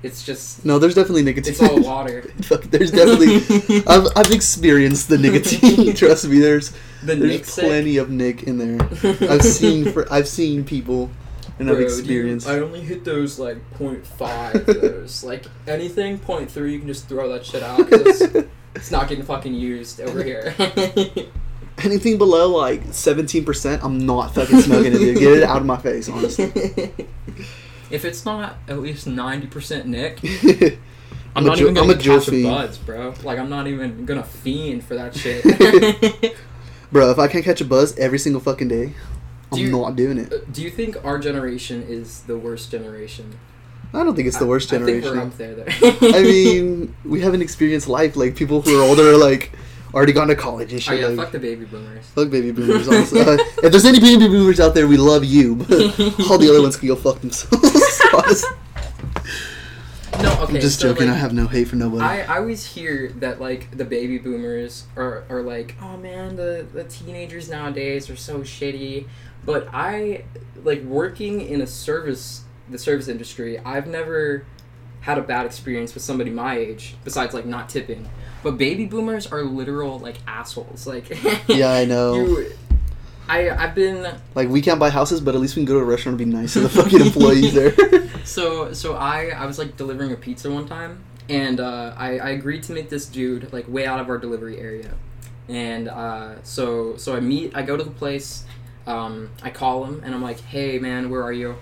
It's 0.04 0.24
just 0.24 0.64
No, 0.64 0.78
there's 0.78 0.94
definitely 0.94 1.22
nicotine. 1.24 1.54
it's 1.54 1.60
all 1.60 1.80
water. 1.80 2.20
There's 2.70 2.92
definitely. 2.92 3.36
I've, 3.88 4.06
I've 4.14 4.30
experienced 4.30 5.08
the 5.08 5.18
nicotine. 5.18 5.92
Trust 5.96 6.28
me. 6.28 6.38
There's 6.38 6.70
The 7.02 7.16
there's 7.16 7.46
sick? 7.46 7.64
plenty 7.64 7.96
of 7.96 8.08
nick 8.10 8.44
in 8.44 8.58
there. 8.58 8.78
I've 9.28 9.42
seen 9.42 9.90
for 9.90 10.06
I've 10.12 10.28
seen 10.28 10.64
people, 10.64 11.10
and 11.58 11.68
I've 11.68 11.80
experienced. 11.80 12.46
I 12.46 12.60
only 12.60 12.80
hit 12.82 13.04
those 13.04 13.40
like 13.40 13.56
0.5 13.78 14.54
of 14.54 14.66
those. 14.66 15.24
like 15.24 15.46
anything 15.66 16.18
0.3, 16.20 16.70
you 16.70 16.78
can 16.78 16.86
just 16.86 17.08
throw 17.08 17.28
that 17.32 17.44
shit 17.44 17.64
out 17.64 17.78
'cause 17.90 18.20
it's, 18.20 18.48
it's 18.76 18.90
not 18.92 19.08
getting 19.08 19.24
fucking 19.24 19.54
used 19.54 20.00
over 20.00 20.22
here. 20.22 20.54
Anything 21.78 22.16
below 22.18 22.48
like 22.56 22.84
17%, 22.84 23.82
I'm 23.82 24.06
not 24.06 24.34
fucking 24.34 24.60
smoking 24.60 24.92
it, 24.94 24.98
dude. 24.98 25.18
Get 25.18 25.38
it 25.38 25.42
out 25.42 25.58
of 25.58 25.66
my 25.66 25.78
face, 25.78 26.08
honestly. 26.08 26.52
If 27.90 28.04
it's 28.04 28.24
not 28.24 28.56
at 28.68 28.80
least 28.80 29.06
90% 29.06 29.84
Nick, 29.86 30.20
I'm, 31.34 31.42
I'm, 31.42 31.44
not 31.44 31.58
Ju- 31.58 31.64
even 31.64 31.78
I'm 31.78 31.86
gonna 31.86 31.98
a 31.98 32.02
Juul 32.02 32.24
catch 32.24 32.32
a 32.32 32.42
buzz, 32.42 32.78
bro. 32.78 33.14
Like 33.22 33.38
I'm 33.38 33.50
not 33.50 33.66
even 33.66 34.04
gonna 34.06 34.22
fiend 34.24 34.84
for 34.84 34.94
that 34.94 35.14
shit. 35.14 35.44
Bro, 36.92 37.10
if 37.10 37.18
I 37.18 37.26
can't 37.28 37.44
catch 37.44 37.60
a 37.60 37.64
buzz 37.64 37.98
every 37.98 38.18
single 38.18 38.40
fucking 38.40 38.68
day, 38.68 38.94
I'm 39.52 39.58
you- 39.58 39.70
not 39.70 39.96
doing 39.96 40.18
it. 40.18 40.32
Uh, 40.32 40.38
do 40.52 40.62
you 40.62 40.70
think 40.70 41.04
our 41.04 41.18
generation 41.18 41.82
is 41.82 42.22
the 42.22 42.38
worst 42.38 42.70
generation? 42.70 43.38
I 43.92 44.02
don't 44.04 44.14
think 44.14 44.28
it's 44.28 44.38
the 44.38 44.46
worst 44.46 44.72
I, 44.72 44.76
I 44.76 44.78
think 44.80 45.04
we're 45.04 45.14
generation. 45.14 45.28
up 45.28 45.36
there. 45.36 45.54
there. 45.54 46.14
I 46.14 46.22
mean, 46.22 46.94
we 47.04 47.20
haven't 47.20 47.42
experienced 47.42 47.88
life. 47.88 48.16
Like, 48.16 48.34
people 48.36 48.60
who 48.62 48.78
are 48.80 48.82
older 48.82 49.10
are 49.12 49.16
like, 49.16 49.52
already 49.96 50.12
gone 50.12 50.28
to 50.28 50.36
college 50.36 50.72
and 50.72 50.78
oh 50.78 50.82
shit. 50.82 51.00
yeah, 51.00 51.06
like, 51.08 51.16
fuck 51.16 51.32
the 51.32 51.38
baby 51.38 51.64
boomers. 51.64 52.06
Fuck 52.10 52.30
baby 52.30 52.52
boomers, 52.52 52.86
honestly. 52.86 53.20
Uh, 53.20 53.38
if 53.62 53.72
there's 53.72 53.86
any 53.86 53.98
baby 53.98 54.28
boomers 54.28 54.60
out 54.60 54.74
there, 54.74 54.86
we 54.86 54.98
love 54.98 55.24
you, 55.24 55.56
but 55.56 55.70
all 56.30 56.38
the 56.38 56.48
other 56.50 56.60
ones 56.60 56.76
can 56.76 56.88
go 56.88 56.94
fuck 56.94 57.20
themselves. 57.20 58.00
honestly. 58.14 58.56
No, 60.22 60.32
okay. 60.42 60.54
I'm 60.54 60.60
just 60.60 60.80
so, 60.80 60.92
joking. 60.92 61.08
like, 61.08 61.16
I 61.16 61.18
have 61.18 61.32
no 61.32 61.46
hate 61.46 61.68
for 61.68 61.76
nobody. 61.76 62.04
I, 62.04 62.22
I 62.22 62.38
always 62.38 62.64
hear 62.64 63.08
that 63.16 63.40
like 63.40 63.76
the 63.76 63.84
baby 63.84 64.18
boomers 64.18 64.84
are, 64.96 65.24
are 65.28 65.42
like, 65.42 65.76
oh 65.80 65.96
man, 65.96 66.36
the, 66.36 66.66
the 66.72 66.84
teenagers 66.84 67.50
nowadays 67.50 68.08
are 68.08 68.16
so 68.16 68.40
shitty. 68.40 69.08
But 69.44 69.68
I 69.72 70.24
like 70.62 70.82
working 70.82 71.40
in 71.40 71.60
a 71.60 71.66
service 71.66 72.44
the 72.68 72.78
service 72.78 73.08
industry, 73.08 73.58
I've 73.58 73.86
never 73.86 74.44
had 75.00 75.18
a 75.18 75.22
bad 75.22 75.46
experience 75.46 75.94
with 75.94 76.02
somebody 76.02 76.30
my 76.30 76.56
age, 76.56 76.96
besides 77.04 77.34
like 77.34 77.46
not 77.46 77.68
tipping. 77.68 78.08
But 78.42 78.58
baby 78.58 78.86
boomers 78.86 79.26
are 79.26 79.42
literal 79.42 79.98
like 79.98 80.16
assholes. 80.26 80.86
Like 80.86 81.10
yeah, 81.48 81.72
I 81.72 81.84
know. 81.84 82.14
you 82.14 82.52
I 83.28 83.50
I've 83.50 83.74
been 83.74 84.06
Like 84.34 84.48
we 84.48 84.60
can't 84.60 84.78
buy 84.78 84.90
houses, 84.90 85.20
but 85.20 85.34
at 85.34 85.40
least 85.40 85.56
we 85.56 85.60
can 85.60 85.66
go 85.66 85.74
to 85.74 85.80
a 85.80 85.84
restaurant 85.84 86.20
and 86.20 86.30
be 86.30 86.36
nice 86.36 86.52
to 86.54 86.60
the 86.60 86.68
fucking 86.68 87.00
employees 87.00 87.54
there. 87.54 87.74
so 88.24 88.72
so 88.72 88.94
I 88.94 89.28
I 89.28 89.46
was 89.46 89.58
like 89.58 89.76
delivering 89.76 90.12
a 90.12 90.16
pizza 90.16 90.50
one 90.50 90.66
time, 90.66 91.02
and 91.28 91.60
uh, 91.60 91.94
I 91.96 92.18
I 92.18 92.30
agreed 92.30 92.62
to 92.64 92.72
meet 92.72 92.88
this 92.88 93.06
dude 93.06 93.52
like 93.52 93.68
way 93.68 93.86
out 93.86 94.00
of 94.00 94.08
our 94.08 94.18
delivery 94.18 94.58
area, 94.58 94.94
and 95.48 95.88
uh, 95.88 96.42
so 96.42 96.96
so 96.96 97.16
I 97.16 97.20
meet 97.20 97.56
I 97.56 97.62
go 97.62 97.76
to 97.76 97.82
the 97.82 97.90
place, 97.90 98.44
um, 98.86 99.30
I 99.42 99.50
call 99.50 99.84
him 99.84 100.02
and 100.04 100.14
I'm 100.14 100.22
like, 100.22 100.40
hey 100.40 100.78
man, 100.78 101.10
where 101.10 101.22
are 101.22 101.32
you? 101.32 101.56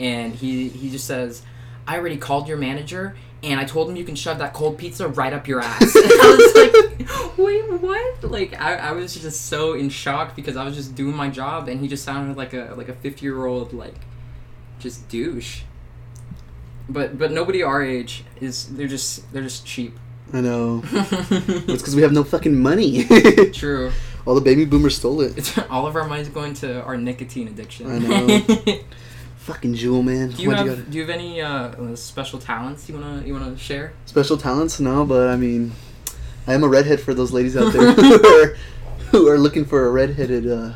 And 0.00 0.34
he 0.34 0.68
he 0.68 0.90
just 0.90 1.06
says, 1.06 1.42
I 1.86 1.96
already 1.98 2.16
called 2.16 2.48
your 2.48 2.56
manager. 2.56 3.16
And 3.42 3.58
I 3.58 3.64
told 3.64 3.90
him 3.90 3.96
you 3.96 4.04
can 4.04 4.14
shove 4.14 4.38
that 4.38 4.52
cold 4.52 4.78
pizza 4.78 5.08
right 5.08 5.32
up 5.32 5.48
your 5.48 5.60
ass. 5.60 5.96
And 5.96 6.04
I 6.04 6.36
was 6.36 6.54
like, 6.54 7.36
wait, 7.36 7.80
what? 7.80 8.22
Like 8.22 8.60
I, 8.60 8.76
I 8.76 8.92
was 8.92 9.14
just 9.14 9.46
so 9.46 9.74
in 9.74 9.88
shock 9.88 10.36
because 10.36 10.56
I 10.56 10.64
was 10.64 10.76
just 10.76 10.94
doing 10.94 11.16
my 11.16 11.28
job 11.28 11.68
and 11.68 11.80
he 11.80 11.88
just 11.88 12.04
sounded 12.04 12.36
like 12.36 12.54
a 12.54 12.74
like 12.76 12.88
a 12.88 12.94
fifty 12.94 13.26
year 13.26 13.46
old 13.46 13.72
like 13.72 13.96
just 14.78 15.08
douche. 15.08 15.62
But 16.88 17.18
but 17.18 17.32
nobody 17.32 17.62
our 17.62 17.82
age 17.82 18.24
is 18.40 18.68
they're 18.76 18.86
just 18.86 19.32
they're 19.32 19.42
just 19.42 19.66
cheap. 19.66 19.98
I 20.32 20.40
know. 20.40 20.82
It's 20.92 21.82
because 21.82 21.96
we 21.96 22.02
have 22.02 22.12
no 22.12 22.24
fucking 22.24 22.60
money. 22.60 23.04
True. 23.52 23.92
All 24.24 24.34
the 24.34 24.40
baby 24.40 24.64
boomers 24.64 24.96
stole 24.96 25.20
it. 25.20 25.36
It's, 25.36 25.58
all 25.70 25.86
of 25.86 25.96
our 25.96 26.06
money's 26.06 26.28
going 26.28 26.54
to 26.54 26.82
our 26.84 26.96
nicotine 26.96 27.48
addiction. 27.48 27.90
I 27.90 27.98
know. 27.98 28.40
Fucking 29.42 29.74
Juul, 29.74 30.04
man. 30.04 30.30
do 30.30 30.42
you 30.42 30.50
have 30.50 30.88
do 30.90 30.96
you 30.98 31.02
have 31.02 31.10
any 31.10 31.40
uh, 31.40 31.96
special 31.96 32.38
talents 32.38 32.88
you 32.88 32.94
wanna 32.96 33.22
you 33.26 33.32
wanna 33.32 33.56
share? 33.58 33.92
special 34.06 34.36
talents? 34.36 34.78
No, 34.78 35.04
but 35.04 35.28
I 35.30 35.36
mean, 35.36 35.72
I 36.46 36.54
am 36.54 36.62
a 36.62 36.68
redhead 36.68 37.00
for 37.00 37.12
those 37.12 37.32
ladies 37.32 37.56
out 37.56 37.72
there 37.72 37.92
who 37.92 38.24
are 38.42 38.56
who 39.10 39.28
are 39.28 39.38
looking 39.38 39.64
for 39.64 39.84
a 39.86 39.90
redheaded 39.90 40.48
uh, 40.48 40.74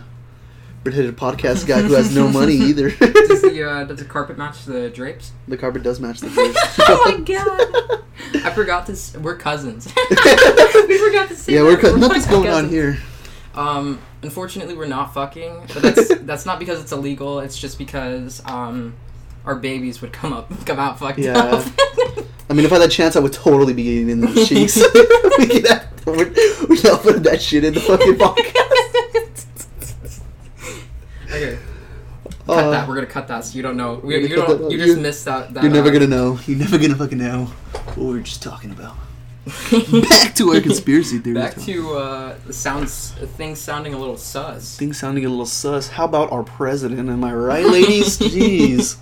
redheaded 0.83 1.17
podcast 1.17 1.67
guy 1.69 1.81
who 1.83 1.95
has 1.95 2.13
no 2.13 2.27
money 2.29 2.55
either. 2.69 2.91
Does 2.91 3.43
the 3.43 3.63
uh, 3.71 3.85
does 3.85 3.99
the 4.01 4.05
carpet 4.05 4.37
match 4.37 4.65
the 4.65 4.91
drapes? 4.91 5.31
the 5.47 5.57
carpet 5.57 5.85
does 5.85 6.01
match 6.01 6.19
the 6.21 6.29
drapes. 6.31 6.59
oh 6.81 7.03
my 7.05 7.21
god! 7.21 8.45
I 8.45 8.51
forgot 8.51 8.87
this. 8.89 9.17
We're 9.17 9.37
cousins. 9.37 9.87
we 9.87 10.99
forgot 10.99 11.29
to 11.29 11.37
say. 11.37 11.53
yeah, 11.55 11.63
that. 11.63 11.65
we're 11.67 11.77
co- 11.79 11.95
nothing's 11.95 12.27
going 12.27 12.49
on 12.51 12.69
here. 12.69 12.99
Um, 13.55 14.01
unfortunately, 14.26 14.75
we're 14.75 14.87
not 14.87 15.14
fucking, 15.14 15.62
but 15.73 15.83
that's 15.83 16.18
that's 16.23 16.47
not 16.47 16.59
because 16.59 16.80
it's 16.83 16.92
illegal. 16.92 17.40
It's 17.40 17.59
just 17.59 17.78
because 17.78 18.42
um, 18.45 18.95
our 19.45 19.54
babies 19.56 20.02
would 20.02 20.12
come 20.12 20.33
up, 20.33 20.50
come 20.66 20.78
out 20.78 20.99
fucked 20.99 21.18
Yeah. 21.21 21.38
up. 21.38 21.66
I 22.49 22.52
mean, 22.52 22.64
if 22.66 22.73
I 22.73 22.76
had 22.78 22.83
the 22.85 22.88
chance, 22.88 23.16
I 23.16 23.21
would 23.21 23.33
totally 23.33 23.73
be 23.75 23.85
getting 23.85 24.11
in 24.11 24.21
those 24.21 24.49
cheeks. 24.49 24.76
we 25.38 25.47
could 25.49 25.66
have, 25.66 25.88
we're, 26.06 26.33
we're 26.68 26.83
not 26.85 27.02
putting 27.02 27.23
that 27.23 27.38
shit 27.40 27.64
in 27.64 27.75
the 27.75 27.80
fucking 27.80 28.14
podcast. 28.14 29.47
okay, 31.28 31.59
cut 32.47 32.49
Uh, 32.49 32.71
that. 32.71 32.88
We're 32.88 32.95
gonna 32.97 33.06
cut 33.06 33.28
that. 33.28 33.45
So 33.45 33.56
you 33.56 33.62
don't 33.62 33.76
know. 33.76 34.00
We, 34.02 34.28
you 34.28 34.37
don't. 34.37 34.62
that. 34.62 34.71
You 34.71 34.78
just 34.78 35.00
missed 35.00 35.25
that. 35.25 35.52
that 35.54 35.62
You're 35.64 35.73
never 35.73 35.88
uh, 35.88 35.92
gonna 35.92 36.06
know. 36.06 36.38
You're 36.47 36.59
never 36.59 36.78
gonna 36.78 36.95
fucking 36.97 37.18
know 37.18 37.47
what 37.47 37.97
we 37.99 38.06
were 38.14 38.21
just 38.21 38.42
talking 38.42 38.71
about. 38.71 38.97
Back 40.11 40.35
to 40.37 40.50
our 40.53 40.61
conspiracy 40.61 41.19
theory. 41.19 41.35
Back 41.35 41.55
to 41.62 41.95
uh, 41.97 42.37
sounds 42.50 43.12
things 43.37 43.61
sounding 43.61 43.95
a 43.95 43.99
little 43.99 44.17
sus. 44.17 44.76
things 44.76 44.99
sounding 44.99 45.25
a 45.25 45.29
little 45.29 45.47
sus. 45.47 45.88
How 45.88 46.05
about 46.05 46.33
our 46.33 46.43
president? 46.43 47.09
Am 47.09 47.23
I 47.23 47.33
right, 47.33 47.65
ladies? 47.65 48.19
Jeez. 48.19 48.97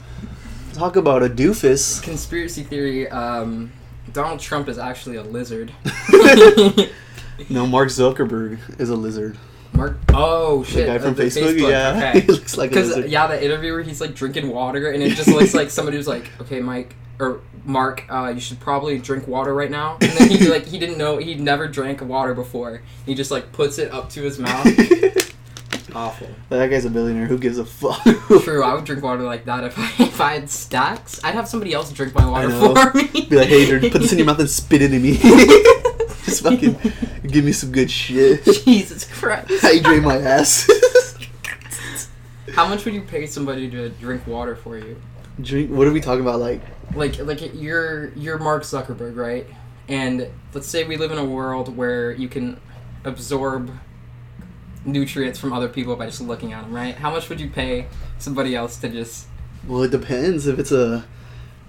Talk 0.75 0.97
about 0.97 1.23
a 1.23 1.29
doofus. 1.31 2.03
Conspiracy 2.03 2.63
theory. 2.63 3.09
Um, 3.09 3.73
Donald 4.13 4.39
Trump 4.41 4.69
is 4.69 4.77
actually 4.79 5.17
a 5.17 5.23
lizard. 5.23 5.73
No, 7.51 7.67
Mark 7.67 7.89
Zuckerberg 7.89 8.79
is 8.81 8.91
a 8.91 8.95
lizard. 8.95 9.37
Mark. 9.73 9.99
Oh 10.11 10.63
shit! 10.63 10.75
The 10.75 10.79
shit. 10.81 10.87
guy 10.87 10.95
uh, 10.95 10.99
from 11.01 11.15
the 11.15 11.23
Facebook. 11.25 11.69
Yeah, 11.69 11.89
Okay. 12.11 12.21
he 12.21 12.27
looks 12.29 12.57
like 12.57 12.71
a 12.71 12.75
lizard. 12.77 13.11
yeah, 13.11 13.27
the 13.27 13.45
interviewer 13.45 13.83
he's 13.83 14.01
like 14.01 14.15
drinking 14.15 14.51
water, 14.51 14.93
and 14.93 15.03
it 15.03 15.17
just 15.17 15.27
looks 15.29 15.53
like 15.53 15.69
somebody 15.71 15.97
was 15.97 16.07
like, 16.07 16.31
"Okay, 16.43 16.61
Mike 16.61 16.95
or 17.19 17.41
Mark, 17.65 18.05
uh, 18.11 18.33
you 18.35 18.41
should 18.41 18.61
probably 18.61 18.99
drink 18.99 19.27
water 19.27 19.55
right 19.55 19.71
now." 19.71 19.99
And 20.01 20.11
then 20.13 20.29
he 20.31 20.49
like 20.49 20.67
he 20.67 20.79
didn't 20.79 20.99
know 20.99 21.19
he'd 21.19 21.41
never 21.41 21.69
drank 21.69 22.01
water 22.01 22.35
before. 22.35 22.83
He 23.07 23.15
just 23.15 23.31
like 23.31 23.53
puts 23.53 23.79
it 23.79 23.93
up 23.93 24.11
to 24.11 24.23
his 24.23 24.39
mouth. 24.39 24.67
Awful. 25.95 26.27
that 26.49 26.71
guy's 26.71 26.85
a 26.85 26.91
billionaire. 26.91 27.27
Who 27.27 27.39
gives 27.39 27.57
a 27.57 27.65
fuck? 27.65 28.03
True, 28.43 28.65
I 28.65 28.75
would 28.75 28.85
drink 28.85 29.03
water 29.05 29.23
like 29.23 29.45
that 29.45 29.63
if 29.63 29.79
I 29.79 29.93
if 30.03 30.21
I 30.21 30.35
had 30.35 30.51
stacks. 30.51 31.23
I'd 31.23 31.35
have 31.35 31.49
somebody 31.49 31.73
else 31.73 31.93
drink 31.93 32.15
my 32.15 32.29
water 32.29 32.51
for 32.51 32.93
me. 32.97 33.27
Be 33.29 33.37
like, 33.37 33.49
hey, 33.49 33.65
dude, 33.65 33.93
put 33.93 34.03
this 34.03 34.13
in 34.13 34.19
your 34.19 34.27
mouth 34.27 34.41
and 34.41 34.51
spit 34.51 34.83
it 34.83 34.93
in 34.93 35.03
me. 35.03 35.17
Just 36.25 36.43
fucking 36.43 36.77
give 37.29 37.45
me 37.45 37.53
some 37.53 37.71
good 37.71 37.91
shit. 37.91 38.45
Jesus 38.45 39.05
Christ. 39.05 39.47
Hydrate 39.61 40.03
my 40.03 40.19
ass. 40.19 40.69
How 42.55 42.67
much 42.69 42.85
would 42.85 42.95
you 42.95 43.03
pay 43.03 43.27
somebody 43.27 43.71
to 43.71 43.91
drink 43.91 44.27
water 44.27 44.57
for 44.57 44.79
you? 44.79 45.01
Drink. 45.41 45.71
What 45.71 45.87
are 45.87 45.93
we 45.93 46.01
talking 46.01 46.21
about? 46.21 46.41
Like, 46.41 46.61
like 46.95 47.19
like 47.19 47.55
you're 47.55 48.11
you're 48.15 48.39
Mark 48.39 48.63
Zuckerberg, 48.63 49.17
right? 49.17 49.47
And 49.89 50.29
let's 50.53 50.69
say 50.69 50.85
we 50.85 50.97
live 50.97 51.11
in 51.11 51.19
a 51.19 51.25
world 51.25 51.77
where 51.77 52.13
you 52.13 52.29
can 52.29 52.61
absorb 53.05 53.71
nutrients 54.85 55.39
from 55.39 55.53
other 55.53 55.69
people 55.69 55.97
by 55.97 56.07
just 56.07 56.21
looking 56.21 56.53
at 56.53 56.63
them, 56.63 56.73
right? 56.73 56.95
How 56.95 57.11
much 57.11 57.29
would 57.29 57.41
you 57.41 57.51
pay 57.51 57.87
somebody 58.19 58.55
else 58.55 58.77
to 58.79 58.89
just 58.89 59.27
well, 59.67 59.83
it 59.83 59.91
depends. 59.91 60.47
If 60.47 60.59
it's 60.59 60.73
a, 60.73 61.05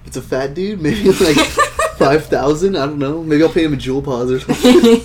if 0.02 0.08
it's 0.08 0.18
a 0.18 0.22
fat 0.22 0.54
dude, 0.54 0.82
maybe 0.82 1.12
like 1.12 1.38
five 1.98 2.26
thousand. 2.26 2.76
I 2.76 2.86
don't 2.86 3.00
know. 3.00 3.24
Maybe 3.24 3.44
I'll 3.44 3.50
pay 3.50 3.64
him 3.64 3.74
a 3.74 3.78
Juul 3.78 4.04
pause 4.04 4.32
or 4.32 4.40
something. 4.40 4.74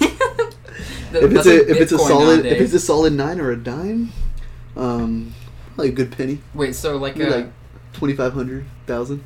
if 1.13 1.33
it's 1.33 1.47
a 1.47 1.71
if 1.71 1.81
it's 1.81 1.93
a 1.93 1.99
solid 1.99 2.47
if 2.47 2.61
it's 2.61 2.75
a 2.75 2.81
solid 2.81 3.13
nine 3.13 3.41
or 3.41 3.51
a 3.51 3.57
dime, 3.57 4.13
um, 4.77 5.35
like 5.77 5.91
a 5.91 5.93
good 5.93 6.13
penny, 6.13 6.41
wait, 6.55 6.75
so 6.75 6.97
like 6.97 7.17
maybe 7.17 7.31
a 7.31 7.37
like 7.37 7.53
twenty 7.93 8.15
five 8.15 8.33
hundred 8.33 8.65
thousand. 8.87 9.25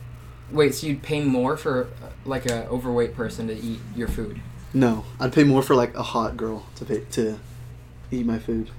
wait, 0.51 0.75
so 0.75 0.87
you'd 0.87 1.03
pay 1.03 1.23
more 1.23 1.57
for 1.57 1.85
uh, 2.03 2.09
like 2.25 2.47
a 2.47 2.67
overweight 2.69 3.15
person 3.15 3.47
to 3.49 3.55
eat 3.55 3.81
your 3.97 4.09
food? 4.09 4.41
No, 4.73 5.05
I'd 5.21 5.33
pay 5.33 5.45
more 5.45 5.63
for 5.63 5.75
like 5.75 5.95
a 5.95 6.03
hot 6.03 6.37
girl 6.37 6.67
to 6.77 6.85
pay 6.85 7.01
to 7.13 7.39
eat 8.11 8.27
my 8.27 8.39
food. 8.39 8.71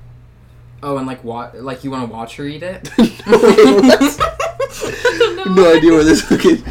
Oh, 0.83 0.97
and 0.97 1.07
like 1.07 1.23
what? 1.23 1.55
Like 1.61 1.83
you 1.83 1.91
want 1.91 2.07
to 2.07 2.13
watch 2.13 2.35
her 2.35 2.45
eat 2.45 2.63
it? 2.63 2.89
no 5.45 5.73
idea 5.75 5.91
where 5.93 6.03
this 6.03 6.21
fucking 6.21 6.63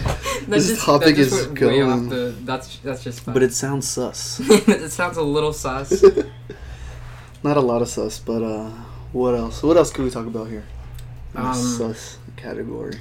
this 0.49 0.69
just- 0.69 0.85
topic 0.85 1.17
is 1.17 1.47
going. 1.49 2.09
the- 2.09 2.35
that's 2.45 2.79
that's 2.79 3.03
just. 3.03 3.21
Fun. 3.21 3.35
But 3.35 3.43
it 3.43 3.53
sounds 3.55 3.89
sus. 3.89 4.41
it 4.41 4.91
sounds 4.93 5.17
a 5.17 5.23
little 5.23 5.53
sus. 5.53 6.05
Not 7.43 7.57
a 7.57 7.61
lot 7.61 7.83
of 7.83 7.89
sus, 7.89 8.19
but 8.19 8.43
uh, 8.43 8.71
what 9.13 9.35
else? 9.35 9.63
What 9.63 9.77
else 9.77 9.91
could 9.91 10.05
we 10.05 10.11
talk 10.11 10.27
about 10.27 10.49
here? 10.49 10.65
Um, 11.35 11.55
sus 11.55 12.19
category. 12.37 12.99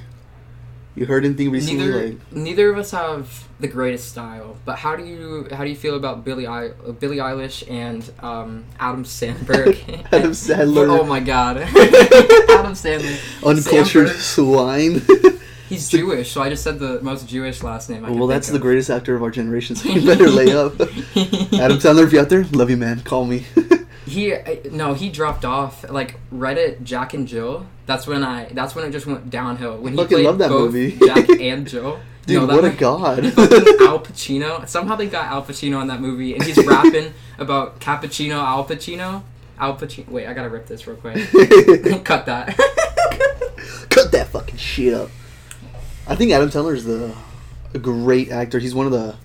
You 0.96 1.06
heard 1.06 1.24
anything 1.24 1.50
recently? 1.50 1.86
neither 1.86 2.06
Like, 2.06 2.32
neither 2.32 2.70
of 2.70 2.78
us 2.78 2.92
have 2.92 3.48
the 3.58 3.66
greatest 3.66 4.08
style, 4.10 4.56
but 4.64 4.78
how 4.78 4.94
do 4.94 5.04
you 5.04 5.48
how 5.50 5.64
do 5.64 5.70
you 5.70 5.74
feel 5.74 5.96
about 5.96 6.24
Billie 6.24 6.46
I- 6.46 6.70
Billie 7.00 7.16
Eilish 7.16 7.68
and 7.68 8.08
um, 8.20 8.64
Adam 8.78 9.04
Sandberg? 9.04 9.76
Adam 10.12 10.30
Sandler. 10.30 10.88
oh 11.00 11.02
my 11.04 11.18
god, 11.18 11.56
Adam 11.58 12.74
Sandler. 12.74 13.18
uncultured 13.44 14.08
Sandberg. 14.10 14.16
swine. 14.20 15.02
He's 15.68 15.88
Jewish, 15.88 16.30
so 16.30 16.42
I 16.42 16.50
just 16.50 16.62
said 16.62 16.78
the 16.78 17.00
most 17.00 17.26
Jewish 17.26 17.62
last 17.64 17.90
name. 17.90 18.04
I 18.04 18.08
could 18.08 18.18
well, 18.18 18.28
that's 18.28 18.50
the 18.50 18.58
greatest 18.60 18.90
actor 18.90 19.16
of 19.16 19.22
our 19.24 19.30
generation, 19.30 19.74
so 19.74 19.88
you 19.88 20.06
better 20.06 20.28
lay 20.28 20.52
up. 20.54 20.74
Adam 20.80 21.78
Sandler, 21.80 22.04
if 22.04 22.12
you're 22.12 22.20
out 22.22 22.28
there, 22.28 22.44
love 22.52 22.70
you, 22.70 22.76
man. 22.76 23.00
Call 23.00 23.24
me. 23.24 23.46
He 24.14 24.34
no, 24.70 24.94
he 24.94 25.08
dropped 25.10 25.44
off. 25.44 25.88
Like 25.90 26.18
Reddit, 26.32 26.82
Jack 26.84 27.14
and 27.14 27.26
Jill. 27.26 27.66
That's 27.86 28.06
when 28.06 28.22
I. 28.22 28.46
That's 28.52 28.74
when 28.74 28.86
it 28.86 28.92
just 28.92 29.06
went 29.06 29.28
downhill. 29.30 29.76
When 29.78 29.92
he 29.92 29.96
Fucking 29.98 30.14
played 30.16 30.26
love 30.26 30.38
that 30.38 30.50
both 30.50 30.72
movie. 30.72 30.96
Jack 31.04 31.28
and 31.28 31.66
Jill. 31.72 31.98
Dude, 32.26 32.48
No, 32.48 32.54
what 32.54 32.64
a 32.64 32.70
god. 32.70 33.24
Al 33.24 33.32
Pacino. 34.00 34.66
Somehow 34.66 34.96
they 34.96 35.08
got 35.08 35.26
Al 35.26 35.42
Pacino 35.42 35.82
in 35.82 35.88
that 35.88 36.00
movie, 36.00 36.32
and 36.34 36.42
he's 36.42 36.56
rapping 36.64 37.12
about 37.38 37.80
cappuccino, 37.80 38.36
Al 38.36 38.64
Pacino. 38.66 39.22
Al 39.58 39.76
Pacino. 39.76 40.08
Wait, 40.08 40.26
I 40.26 40.32
gotta 40.32 40.48
rip 40.48 40.66
this 40.66 40.86
real 40.86 40.96
quick. 40.96 41.16
Cut 42.04 42.24
that. 42.26 42.56
Cut 43.90 44.10
that 44.12 44.28
fucking 44.28 44.56
shit 44.56 44.94
up. 44.94 45.10
I 46.06 46.14
think 46.16 46.32
Adam 46.32 46.48
Sandler 46.50 46.74
is 46.74 46.84
the 46.84 47.14
a 47.74 47.78
great 47.78 48.30
actor. 48.30 48.58
He's 48.58 48.74
one 48.74 48.86
of 48.86 48.92
the 48.92 49.16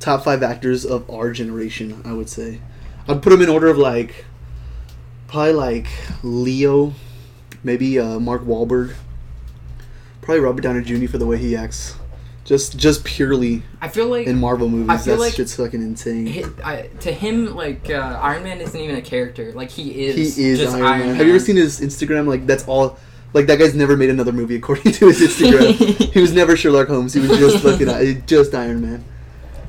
top 0.00 0.24
five 0.24 0.42
actors 0.42 0.84
of 0.84 1.08
our 1.10 1.32
generation. 1.32 2.02
I 2.04 2.12
would 2.12 2.28
say. 2.28 2.60
I'd 3.08 3.22
put 3.22 3.32
him 3.32 3.42
in 3.42 3.48
order 3.50 3.66
of 3.68 3.76
like, 3.76 4.24
probably 5.34 5.52
like 5.52 5.86
Leo, 6.22 6.92
maybe 7.64 7.98
uh, 7.98 8.20
Mark 8.20 8.42
Wahlberg, 8.42 8.94
probably 10.22 10.40
Robert 10.40 10.60
Downey 10.60 10.84
Jr. 10.84 11.08
for 11.08 11.18
the 11.18 11.26
way 11.26 11.38
he 11.38 11.56
acts. 11.56 11.96
Just 12.44 12.76
just 12.78 13.04
purely 13.04 13.62
I 13.80 13.88
feel 13.88 14.06
like 14.06 14.26
in 14.28 14.38
Marvel 14.38 14.68
movies. 14.68 14.90
I 14.90 14.98
feel 14.98 15.16
that 15.16 15.22
like 15.22 15.32
shit's 15.34 15.56
fucking 15.56 15.82
insane. 15.82 16.26
hi- 16.62 16.72
I, 16.72 16.86
to 17.00 17.10
him, 17.10 17.56
like 17.56 17.90
uh, 17.90 18.18
Iron 18.22 18.44
Man 18.44 18.60
isn't 18.60 18.78
even 18.78 18.94
a 18.96 19.02
character. 19.02 19.50
Like 19.52 19.70
he 19.70 20.04
is. 20.06 20.36
he 20.36 20.50
is 20.50 20.60
just 20.60 20.76
Iron, 20.76 21.00
Man. 21.00 21.14
Have 21.16 21.26
you 21.26 21.32
ever 21.32 21.44
seen 21.44 21.56
his 21.56 21.80
Instagram? 21.80 22.28
Like 22.28 22.46
that's 22.46 22.68
all. 22.68 22.96
Like 23.32 23.46
that 23.46 23.58
guy's 23.58 23.74
never 23.74 23.96
made 23.96 24.10
another 24.10 24.30
movie 24.30 24.54
according 24.54 24.92
to 24.92 25.06
his 25.08 25.20
Instagram. 25.20 26.12
he 26.12 26.20
was 26.20 26.32
never 26.32 26.56
Sherlock 26.56 26.86
Holmes. 26.86 27.14
He 27.14 27.20
was 27.20 27.36
just 27.38 27.58
fucking 27.64 27.88
I- 27.88 28.20
just 28.26 28.54
Iron 28.54 28.82
Man, 28.82 29.04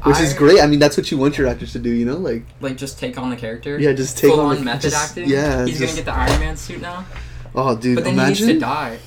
which 0.06 0.20
is 0.20 0.34
great. 0.34 0.62
I 0.62 0.68
mean, 0.68 0.80
that's 0.80 0.98
what 0.98 1.10
you 1.12 1.18
want 1.18 1.38
your 1.38 1.48
actors 1.48 1.72
to 1.74 1.80
do. 1.80 1.90
You 1.90 2.06
know, 2.06 2.18
like 2.18 2.44
Like 2.62 2.78
just 2.78 3.00
take 3.00 3.18
on 3.18 3.30
the 3.30 3.36
character. 3.36 3.78
yeah, 3.80 3.94
just 3.94 4.18
take 4.18 4.32
Full 4.32 4.40
on, 4.42 4.50
on 4.52 4.56
the, 4.58 4.62
method 4.64 4.92
just- 4.92 5.10
acting. 5.10 5.30
Yeah, 5.30 5.66
He's 5.66 5.80
just- 5.80 5.96
gonna 5.96 6.04
get 6.04 6.06
the 6.06 6.14
Iron 6.18 6.40
Man 6.40 6.58
suit 6.58 6.82
now. 6.82 7.06
Oh, 7.54 7.76
dude, 7.76 7.96
But 7.96 8.04
then 8.04 8.14
imagine. 8.14 8.48
he 8.48 8.54
needs 8.54 8.64
to 8.64 8.66
die. 8.66 9.00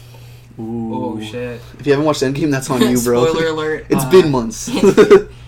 Ooh. 0.58 0.94
Oh 0.94 1.20
shit. 1.20 1.60
If 1.78 1.86
you 1.86 1.92
haven't 1.92 2.06
watched 2.06 2.22
Endgame, 2.22 2.50
that's 2.50 2.68
on 2.70 2.80
you, 2.90 3.00
bro. 3.00 3.26
Spoiler 3.26 3.48
alert. 3.48 3.86
It's 3.90 4.04
uh, 4.04 4.10
been 4.10 4.30
months. 4.38 4.68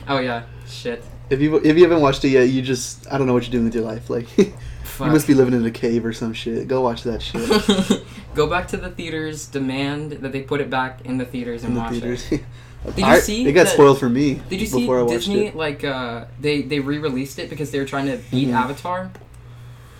Oh 0.08 0.18
yeah. 0.20 0.44
Shit. 0.68 1.02
if 1.30 1.40
you 1.40 1.56
if 1.56 1.76
you 1.76 1.82
haven't 1.82 2.00
watched 2.00 2.24
it 2.24 2.28
yet, 2.28 2.44
you 2.48 2.62
just 2.62 3.10
I 3.12 3.18
don't 3.18 3.26
know 3.26 3.32
what 3.34 3.42
you're 3.44 3.50
doing 3.52 3.64
with 3.64 3.74
your 3.74 3.84
life. 3.84 4.08
Like 4.10 4.26
you 4.38 4.52
must 4.98 5.26
be 5.26 5.34
living 5.34 5.54
in 5.54 5.64
a 5.64 5.70
cave 5.70 6.04
or 6.04 6.12
some 6.12 6.32
shit. 6.32 6.68
Go 6.68 6.82
watch 6.82 7.02
that 7.04 7.22
shit 7.22 8.04
Go 8.34 8.46
back 8.46 8.68
to 8.68 8.76
the 8.76 8.90
theaters. 8.90 9.46
Demand 9.46 10.12
that 10.12 10.30
they 10.30 10.42
put 10.42 10.60
it 10.60 10.70
back 10.70 11.00
in 11.04 11.18
the 11.18 11.24
theaters 11.24 11.64
and 11.64 11.70
in 11.70 11.74
the 11.74 11.80
watch 11.80 11.92
theaters. 11.92 12.30
it. 12.30 12.42
Did 12.86 12.98
you 12.98 13.04
I- 13.04 13.18
see 13.20 13.46
It 13.46 13.52
got 13.52 13.64
that- 13.64 13.72
spoiled 13.74 13.98
for 13.98 14.08
me. 14.08 14.40
Did 14.48 14.60
you 14.60 14.66
see 14.66 14.80
before 14.80 14.98
I 14.98 15.02
watched 15.02 15.26
Disney 15.26 15.46
it. 15.48 15.56
like 15.56 15.84
uh, 15.84 16.24
they 16.40 16.62
they 16.62 16.80
re-released 16.80 17.38
it 17.38 17.50
because 17.50 17.70
they 17.70 17.78
were 17.78 17.84
trying 17.84 18.06
to 18.06 18.18
beat 18.30 18.48
Mhm. 18.48 18.54
Avatar, 18.54 19.10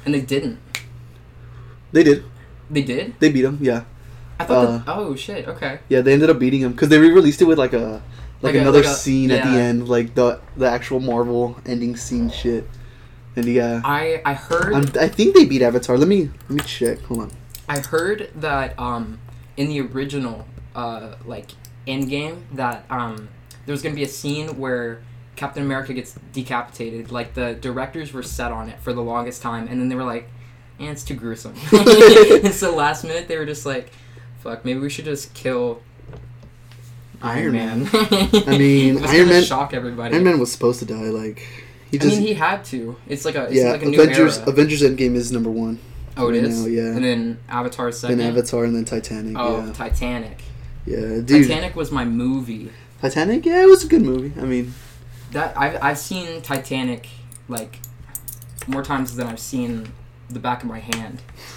and 0.05 0.15
they 0.15 0.21
didn't. 0.23 0.59
They 1.93 2.03
did. 2.03 2.25
They 2.71 2.83
did. 2.83 3.15
They 3.19 3.31
beat 3.31 3.45
him. 3.45 3.59
Yeah. 3.61 3.83
I 4.39 4.45
thought. 4.45 4.67
Uh, 4.67 4.79
that, 4.79 4.85
oh 4.89 5.15
shit. 5.17 5.47
Okay. 5.49 5.81
Yeah. 5.89 6.01
They 6.01 6.13
ended 6.15 6.31
up 6.31 6.39
beating 6.39 6.61
him 6.63 6.73
because 6.73 6.89
they 6.89 6.99
re-released 6.99 7.43
it 7.43 7.47
with 7.47 7.59
like 7.59 7.73
a 7.75 8.03
like, 8.43 8.55
Like 8.55 8.55
a- 8.55 8.61
another 8.61 8.79
like 8.81 8.89
a- 8.89 8.95
scene 8.95 9.31
at 9.31 9.45
the 9.45 9.51
end, 9.59 9.89
like 9.89 10.15
the 10.15 10.41
the 10.57 10.67
actual 10.71 11.01
Marvel 11.01 11.57
ending 11.67 11.97
scene 11.97 12.31
shit. 12.31 12.67
And 13.37 13.45
yeah, 13.47 13.83
I 13.85 14.23
I 14.25 14.35
heard 14.35 14.73
I'm, 14.75 14.85
I 14.99 15.09
think 15.09 15.35
they 15.35 15.45
beat 15.45 15.63
Avatar. 15.63 15.99
Let 15.99 16.09
me 16.09 16.31
let 16.49 16.51
me 16.51 16.61
check. 16.65 17.03
Hold 17.03 17.21
on. 17.21 17.31
I 17.69 17.81
heard 17.81 18.31
that 18.37 18.79
um 18.79 19.19
in 19.59 19.69
the 19.69 19.81
original 19.83 20.47
uh 20.75 21.15
like 21.27 21.51
Endgame 21.87 22.43
that 22.53 22.85
um 22.91 23.29
there 23.67 23.73
was 23.73 23.83
gonna 23.83 23.95
be 23.95 24.05
a 24.05 24.09
scene 24.09 24.59
where 24.59 25.01
Captain 25.37 25.63
America 25.63 25.95
gets 25.95 26.19
decapitated. 26.33 27.11
Like 27.11 27.35
the 27.35 27.55
directors 27.55 28.13
were 28.13 28.23
set 28.23 28.53
on 28.53 28.69
it 28.69 28.79
for 28.81 28.93
the 28.93 29.03
longest 29.03 29.43
time, 29.43 29.69
and 29.69 29.81
then 29.81 29.89
they 29.89 29.95
were 29.95 30.05
like, 30.05 30.29
"Eh, 30.79 30.91
it's 30.91 31.03
too 31.03 31.15
gruesome." 31.15 31.55
and 31.73 32.53
so 32.53 32.75
last 32.75 33.05
minute 33.05 33.27
they 33.27 33.39
were 33.39 33.47
just 33.47 33.65
like, 33.65 33.91
"Fuck, 34.41 34.65
maybe 34.65 34.81
we 34.81 34.91
should 34.91 35.07
just 35.07 35.33
kill." 35.35 35.83
Iron 37.23 37.53
Man. 37.53 37.89
I 37.93 38.45
mean, 38.59 39.05
Iron 39.05 39.29
Man- 39.29 39.43
shock 39.43 39.75
everybody. 39.75 40.15
Iron 40.15 40.25
Man 40.25 40.39
was 40.39 40.53
supposed 40.53 40.79
to 40.81 40.85
die. 40.85 41.09
Like 41.09 41.47
he 41.91 41.99
just. 41.99 42.17
I 42.17 42.19
mean, 42.19 42.27
he 42.29 42.35
had 42.35 42.65
to. 42.67 42.97
It's 43.09 43.25
like 43.25 43.35
a 43.35 43.45
it's 43.45 43.55
yeah. 43.55 43.73
like 43.73 43.83
a 43.83 43.87
new 43.87 44.01
Avengers. 44.01 44.39
Avengers 44.39 44.83
Endgame 44.83 45.15
is 45.15 45.33
number 45.33 45.51
one. 45.51 45.79
oh, 46.17 46.29
it 46.29 46.37
is. 46.37 46.61
now, 46.61 46.67
yeah. 46.67 46.95
And 46.95 47.05
then 47.05 47.39
Avatar 47.49 47.93
second. 47.93 48.19
Then 48.19 48.29
Avatar 48.29 48.65
and 48.65 48.77
then 48.77 48.85
Titanic. 48.85 49.37
Oh, 49.39 49.65
yeah, 49.65 49.73
Titanic. 49.73 50.43
Yeah, 50.87 51.21
dude. 51.25 51.49
Titanic 51.49 51.77
was 51.77 51.91
my 51.91 52.05
movie. 52.05 52.71
Titanic. 53.01 53.45
Yeah, 53.47 53.63
it 53.63 53.69
was 53.69 53.85
a 53.85 53.89
good 53.89 54.03
movie. 54.03 54.33
I 54.41 54.45
mean, 54.45 54.75
That 55.33 55.57
I've 55.57 55.83
I've 55.83 55.99
seen 55.99 56.43
Titanic 56.43 57.09
like 57.49 57.79
more 58.67 58.83
times 58.83 59.17
than 59.17 59.27
I've 59.27 59.41
seen 59.41 59.93
the 60.29 60.39
back 60.39 60.63
of 60.63 60.69
my 60.69 60.79
hand. 60.79 61.23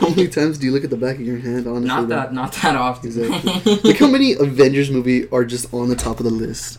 how 0.00 0.08
many 0.08 0.28
times 0.38 0.58
do 0.58 0.66
you 0.66 0.72
look 0.72 0.84
at 0.84 0.90
the 0.90 0.96
back 0.96 1.16
of 1.16 1.22
your 1.22 1.38
hand? 1.38 1.66
Honestly, 1.66 1.86
not 1.86 2.08
that 2.08 2.32
not 2.32 2.52
that 2.54 2.76
often. 2.76 3.06
Exactly. 3.08 3.74
Look 3.84 3.98
how 3.98 4.08
many 4.08 4.32
Avengers 4.32 4.90
movie 4.90 5.28
are 5.30 5.44
just 5.44 5.72
on 5.72 5.88
the 5.88 5.94
top 5.96 6.18
of 6.18 6.24
the 6.24 6.30
list. 6.32 6.78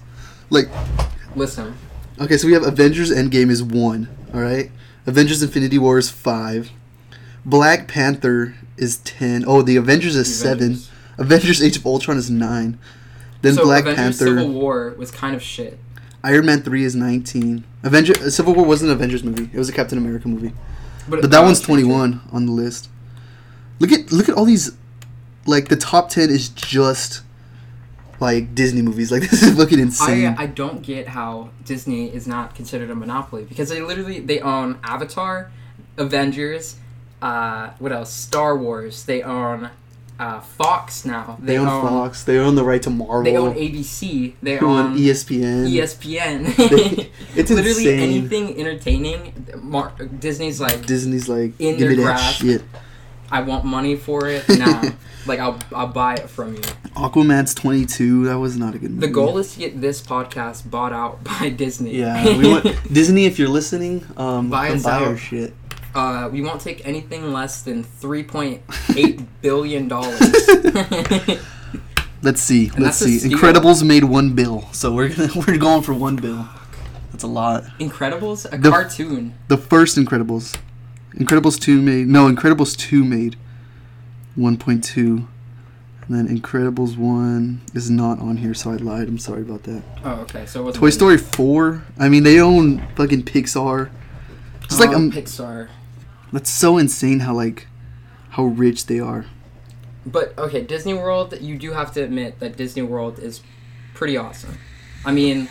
Like, 0.50 0.68
Listen, 1.36 1.76
okay, 2.20 2.38
so 2.38 2.48
we 2.48 2.54
have 2.54 2.64
Avengers 2.64 3.12
Endgame 3.12 3.50
is 3.50 3.62
one. 3.64 4.10
All 4.34 4.42
right, 4.42 4.72
Avengers 5.06 5.42
Infinity 5.44 5.78
War 5.78 5.98
is 5.98 6.10
five. 6.10 6.72
Black 7.46 7.88
Panther 7.88 8.56
is 8.80 8.98
ten. 8.98 9.44
Oh, 9.46 9.62
the 9.62 9.76
Avengers 9.76 10.16
is 10.16 10.40
seven. 10.40 10.72
Avengers. 10.72 10.92
Avengers 11.18 11.64
Age 11.64 11.78
of 11.78 11.86
Ultron 11.86 12.18
is 12.18 12.30
nine. 12.30 12.80
Then 13.42 13.56
so 13.56 13.64
Black 13.64 13.84
Avengers 13.84 14.20
Panther. 14.20 14.38
Civil 14.40 14.50
War 14.54 14.96
was 14.98 15.12
kind 15.12 15.36
of 15.36 15.42
shit. 15.42 15.80
Iron 16.24 16.46
Man 16.46 16.62
three 16.62 16.84
is 16.84 16.96
nineteen. 16.96 17.64
Avenger 17.84 18.14
uh, 18.20 18.30
Civil 18.30 18.54
War 18.54 18.66
wasn't 18.66 18.92
an 18.92 18.98
Avengers 18.98 19.24
movie. 19.24 19.50
It 19.54 19.58
was 19.58 19.70
a 19.70 19.74
Captain 19.74 19.98
America 19.98 20.28
movie. 20.28 20.54
But 21.08 21.32
that 21.32 21.42
one's 21.42 21.60
true, 21.60 21.74
21 21.76 22.22
on 22.32 22.46
the 22.46 22.52
list. 22.52 22.90
Look 23.80 23.92
at 23.92 24.12
look 24.12 24.30
at 24.30 24.36
all 24.36 24.46
these 24.46 24.78
like 25.46 25.70
the 25.70 25.76
top 25.76 26.10
10 26.10 26.30
is 26.30 26.50
just 26.50 27.22
like 28.20 28.54
Disney 28.54 28.82
movies. 28.82 29.12
Like 29.20 29.30
this 29.30 29.42
is 29.42 29.58
fucking 29.58 29.80
insane. 29.80 30.36
I 30.38 30.44
I 30.44 30.46
don't 30.46 30.82
get 30.82 31.08
how 31.08 31.50
Disney 31.66 32.14
is 32.14 32.28
not 32.28 32.54
considered 32.54 32.90
a 32.90 32.96
monopoly 32.96 33.44
because 33.44 33.70
they 33.70 33.82
literally 33.82 34.20
they 34.20 34.40
own 34.42 34.78
Avatar, 34.84 35.52
Avengers, 35.98 36.76
uh, 37.22 37.72
what 37.80 37.92
else? 37.92 38.12
Star 38.14 38.58
Wars. 38.58 39.04
They 39.06 39.22
own 39.22 39.70
uh, 40.20 40.40
Fox 40.42 41.06
now. 41.06 41.38
they, 41.42 41.58
own, 41.58 41.68
Fox. 41.68 42.24
They 42.24 42.38
own 42.38 42.56
the 42.56 42.64
right 42.64 42.82
to 42.84 42.90
Marvel. 42.90 43.24
They 43.24 43.38
own 43.38 43.54
ABC. 43.56 44.34
They 44.44 44.58
Who 44.58 44.68
own 44.68 44.86
own 44.94 44.98
ESPN. 44.98 45.72
ESPN. 45.72 46.56
They- 46.56 47.10
it's 47.36 47.50
Literally 47.52 47.68
insane. 47.90 48.00
anything 48.00 48.60
entertaining. 48.60 49.48
Mar- 49.62 49.94
Disney's 50.20 50.60
like, 50.60 50.86
Disney's 50.86 51.30
like 51.30 51.60
In 51.60 51.78
give 51.78 51.90
me 51.90 51.96
their 51.96 52.06
that 52.08 52.16
grasp. 52.18 52.42
shit. 52.42 52.62
I 53.32 53.42
want 53.42 53.64
money 53.64 53.96
for 53.96 54.28
it 54.28 54.44
now. 54.58 54.82
like 55.28 55.40
I'll 55.40 55.60
I'll 55.74 55.86
buy 55.88 56.16
it 56.16 56.30
from 56.32 56.56
you. 56.56 56.62
Aquaman's 56.96 57.54
22. 57.54 58.26
That 58.26 58.40
was 58.40 58.58
not 58.58 58.74
a 58.74 58.80
good 58.80 58.90
movie. 58.90 59.06
The 59.06 59.14
goal 59.14 59.38
is 59.38 59.54
to 59.54 59.60
get 59.60 59.80
this 59.80 60.02
podcast 60.02 60.68
bought 60.70 60.92
out 60.94 61.24
by 61.40 61.50
Disney. 61.50 61.96
Yeah, 61.96 62.38
we 62.38 62.50
want 62.52 62.66
Disney. 62.92 63.26
If 63.28 63.38
you're 63.38 63.48
listening, 63.48 64.04
um, 64.18 64.50
Buy 64.50 64.76
buy 64.80 64.92
out. 64.92 65.02
our 65.04 65.16
shit. 65.18 65.54
Uh, 65.96 66.30
we 66.32 66.42
won't 66.42 66.62
take 66.62 66.86
anything 66.88 67.32
less 67.34 67.62
than 67.62 67.84
three 67.84 68.24
point 68.24 68.62
eight 68.96 69.20
billion 69.42 69.88
dollars. 69.88 70.20
Let's 72.22 72.42
see. 72.42 72.68
And 72.76 72.84
Let's 72.84 72.98
see. 72.98 73.20
Incredibles 73.28 73.84
made 73.84 74.04
one 74.04 74.36
bill, 74.36 74.68
so 74.74 74.94
we're 74.94 75.10
gonna 75.10 75.30
we're 75.48 75.58
going 75.58 75.82
for 75.84 75.94
one 75.94 76.16
bill. 76.18 76.48
That's 77.12 77.24
a 77.24 77.28
lot. 77.28 77.64
Incredibles, 77.80 78.46
a 78.52 78.58
The- 78.58 78.70
cartoon. 78.70 79.34
The 79.48 79.58
first 79.58 79.98
Incredibles. 79.98 80.58
Incredibles 81.16 81.60
2 81.60 81.82
made. 81.82 82.08
No, 82.08 82.32
Incredibles 82.32 82.78
2 82.78 83.04
made 83.04 83.36
1.2. 84.38 84.98
And 84.98 85.28
then 86.08 86.28
Incredibles 86.28 86.98
1 86.98 87.62
is 87.74 87.90
not 87.90 88.20
on 88.20 88.38
here, 88.38 88.54
so 88.54 88.72
I 88.72 88.76
lied. 88.76 89.08
I'm 89.08 89.18
sorry 89.18 89.42
about 89.42 89.64
that. 89.64 89.82
Oh, 90.04 90.22
okay. 90.22 90.46
So 90.46 90.72
Toy 90.72 90.92
Story 90.92 91.18
4. 91.18 91.84
I 92.00 92.10
mean, 92.10 92.24
they 92.24 92.40
own 92.40 92.86
fucking 92.96 93.24
Pixar. 93.24 93.90
Like, 94.80 94.90
Oh, 94.92 94.96
um, 94.96 95.12
Pixar. 95.12 95.70
That's 96.32 96.50
so 96.50 96.78
insane 96.78 97.22
how, 97.22 97.34
like, 97.34 97.68
how 98.32 98.44
rich 98.46 98.86
they 98.86 99.00
are. 99.00 99.26
But 100.06 100.38
okay, 100.38 100.64
Disney 100.64 100.94
World, 100.94 101.40
you 101.42 101.58
do 101.58 101.74
have 101.74 101.92
to 101.94 102.02
admit 102.02 102.40
that 102.40 102.56
Disney 102.58 102.82
World 102.82 103.20
is 103.20 103.42
pretty 103.94 104.18
awesome. 104.18 104.58
I 105.06 105.12
mean, 105.12 105.48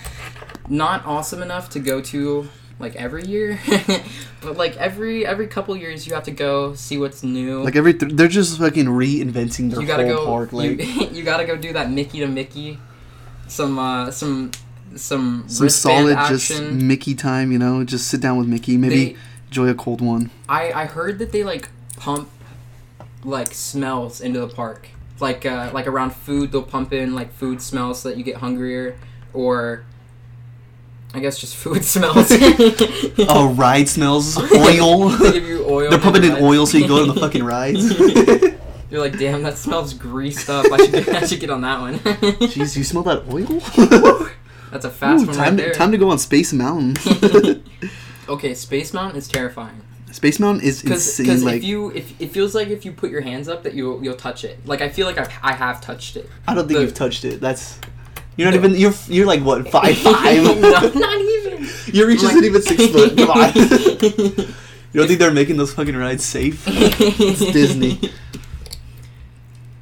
not 0.69 1.05
awesome 1.07 1.43
enough 1.43 1.71
to 1.71 1.79
go 1.81 2.01
to 2.03 2.49
like 2.81 2.97
every 2.97 3.25
year, 3.25 3.59
but 4.41 4.57
like 4.57 4.77
every 4.77 5.27
every 5.27 5.47
couple 5.49 5.77
years 5.77 6.07
you 6.07 6.14
have 6.14 6.25
to 6.25 6.31
go 6.31 6.75
see 6.75 6.97
what's 6.99 7.23
new. 7.23 7.62
Like, 7.62 7.77
every 7.77 7.95
th- 7.95 8.12
they're 8.12 8.29
just 8.29 8.59
fucking 8.59 8.87
reinventing 8.87 9.71
their 9.71 9.81
you 9.81 9.87
gotta 9.87 10.07
whole 10.07 10.17
go. 10.17 10.27
park. 10.27 10.53
Like, 10.53 10.83
you, 10.83 11.09
you 11.12 11.23
gotta 11.25 11.45
go 11.45 11.57
do 11.57 11.73
that 11.75 11.91
Mickey 11.91 12.21
to 12.21 12.27
Mickey, 12.27 12.79
some 13.49 13.79
uh 13.79 14.11
some 14.11 14.51
some 14.97 15.45
some 15.49 15.69
solid, 15.69 16.17
action. 16.17 16.37
just 16.37 16.62
Mickey 16.73 17.14
time, 17.14 17.53
you 17.53 17.59
know? 17.59 17.85
Just 17.85 18.09
sit 18.09 18.21
down 18.21 18.38
with 18.38 18.49
Mickey. 18.49 18.77
Maybe 18.77 19.05
They- 19.12 19.17
enjoy 19.48 19.68
a 19.68 19.74
cold 19.74 20.00
one. 20.00 20.30
I 20.48 20.72
I 20.72 20.84
heard 20.87 21.18
that 21.18 21.32
they 21.32 21.44
like 21.44 21.68
pump 21.96 22.28
like 23.24 23.52
smells 23.54 24.20
into 24.20 24.40
the 24.40 24.48
park. 24.48 24.88
Like 25.20 25.44
uh, 25.44 25.70
like 25.74 25.87
around 25.87 26.12
food, 26.14 26.52
they'll 26.52 26.62
pump 26.62 26.92
in 26.92 27.14
like 27.14 27.32
food 27.32 27.61
smells 27.61 28.00
so 28.02 28.08
that 28.11 28.18
you 28.18 28.22
get 28.24 28.37
hungrier, 28.37 28.96
or 29.34 29.84
I 31.12 31.18
guess 31.20 31.38
just 31.38 31.56
food 31.64 31.84
smells. 31.84 32.28
Oh, 33.30 33.52
ride 33.54 33.88
smells, 33.88 34.37
oil. 34.54 35.08
they 35.08 35.32
give 35.32 35.44
you 35.44 35.64
oil. 35.68 35.90
They're 35.90 35.98
pumping 35.98 36.24
in 36.24 36.37
oil 36.40 36.66
so 36.66 36.78
you 36.78 36.87
go 36.87 37.04
to 37.04 37.12
the 37.12 37.20
fucking 37.20 37.42
rides. 37.42 37.98
You're 38.90 39.00
like, 39.00 39.18
damn, 39.18 39.42
that 39.42 39.58
smells 39.58 39.92
greased 39.92 40.48
up. 40.48 40.70
I 40.72 40.76
should 40.78 40.92
get, 40.92 41.08
I 41.08 41.26
should 41.26 41.40
get 41.40 41.50
on 41.50 41.61
that 41.62 41.80
one. 41.80 41.98
Jeez, 41.98 42.74
you 42.76 42.84
smell 42.84 43.02
that 43.02 43.24
oil? 43.28 43.44
That's 44.70 44.84
a 44.87 44.90
fast 44.90 45.24
Ooh, 45.24 45.26
one 45.26 45.37
time, 45.37 45.44
right 45.44 45.56
there. 45.56 45.72
to, 45.72 45.78
time 45.78 45.92
to 45.92 45.98
go 45.98 46.08
on 46.11 46.18
Space 46.18 46.52
Mountain. 46.54 46.94
Okay, 48.29 48.55
Space 48.55 48.93
Mountain 48.93 49.19
is 49.19 49.29
terrifying. 49.29 49.81
Space 50.11 50.41
Mountain 50.41 50.64
is 50.67 50.83
Because 50.83 51.19
insane. 51.21 51.45
Like 51.45 51.57
if 51.59 51.64
you 51.64 51.91
if 51.91 52.21
it 52.21 52.31
feels 52.33 52.55
like 52.55 52.69
if 52.69 52.85
you 52.85 52.93
put 52.93 53.11
your 53.11 53.21
hands 53.21 53.47
up 53.49 53.62
that 53.64 53.75
you'll 53.75 54.03
you'll 54.03 54.17
touch 54.17 54.43
it. 54.45 54.59
Like 54.67 54.81
I 54.81 54.88
feel 54.88 55.07
like 55.07 55.19
I've, 55.19 55.31
I 55.43 55.53
have 55.53 55.81
touched 55.81 56.17
it. 56.17 56.29
I 56.47 56.55
don't 56.55 56.67
think 56.67 56.79
the- 56.79 56.85
you've 56.85 56.95
touched 56.95 57.25
it. 57.25 57.41
That's 57.41 57.79
you're 58.37 58.51
not 58.51 58.59
No. 58.59 58.67
even 58.69 58.81
you're 58.81 58.95
you're 59.09 59.27
like 59.27 59.43
what 59.43 59.69
five 59.69 59.99
five. 59.99 60.43
no, 60.43 60.61
not 60.95 61.21
even. 61.21 61.69
Your 61.93 62.07
reach 62.07 62.23
isn't 62.23 62.45
even 62.45 62.62
six 62.62 62.87
foot. 62.87 63.17
Come 63.17 63.31
on. 63.31 63.53
you 64.93 65.01
don't 65.01 65.07
think 65.09 65.19
they're 65.19 65.31
making 65.33 65.57
those 65.57 65.73
fucking 65.75 65.97
rides 65.97 66.25
safe? 66.25 66.64
it's 66.69 67.41
Disney. 67.53 67.99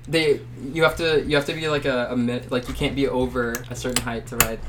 They 0.09 0.41
you 0.73 0.85
have 0.85 0.97
to 0.97 1.25
you 1.27 1.37
have 1.37 1.47
to 1.47 1.53
be 1.53 1.69
like 1.69 1.85
a, 1.85 2.09
a 2.13 2.17
like 2.51 2.69
you 2.69 2.75
can't 2.75 2.95
be 2.95 3.09
over 3.09 3.53
a 3.71 3.75
certain 3.77 4.03
height 4.05 4.27
to 4.29 4.37
ride. 4.37 4.61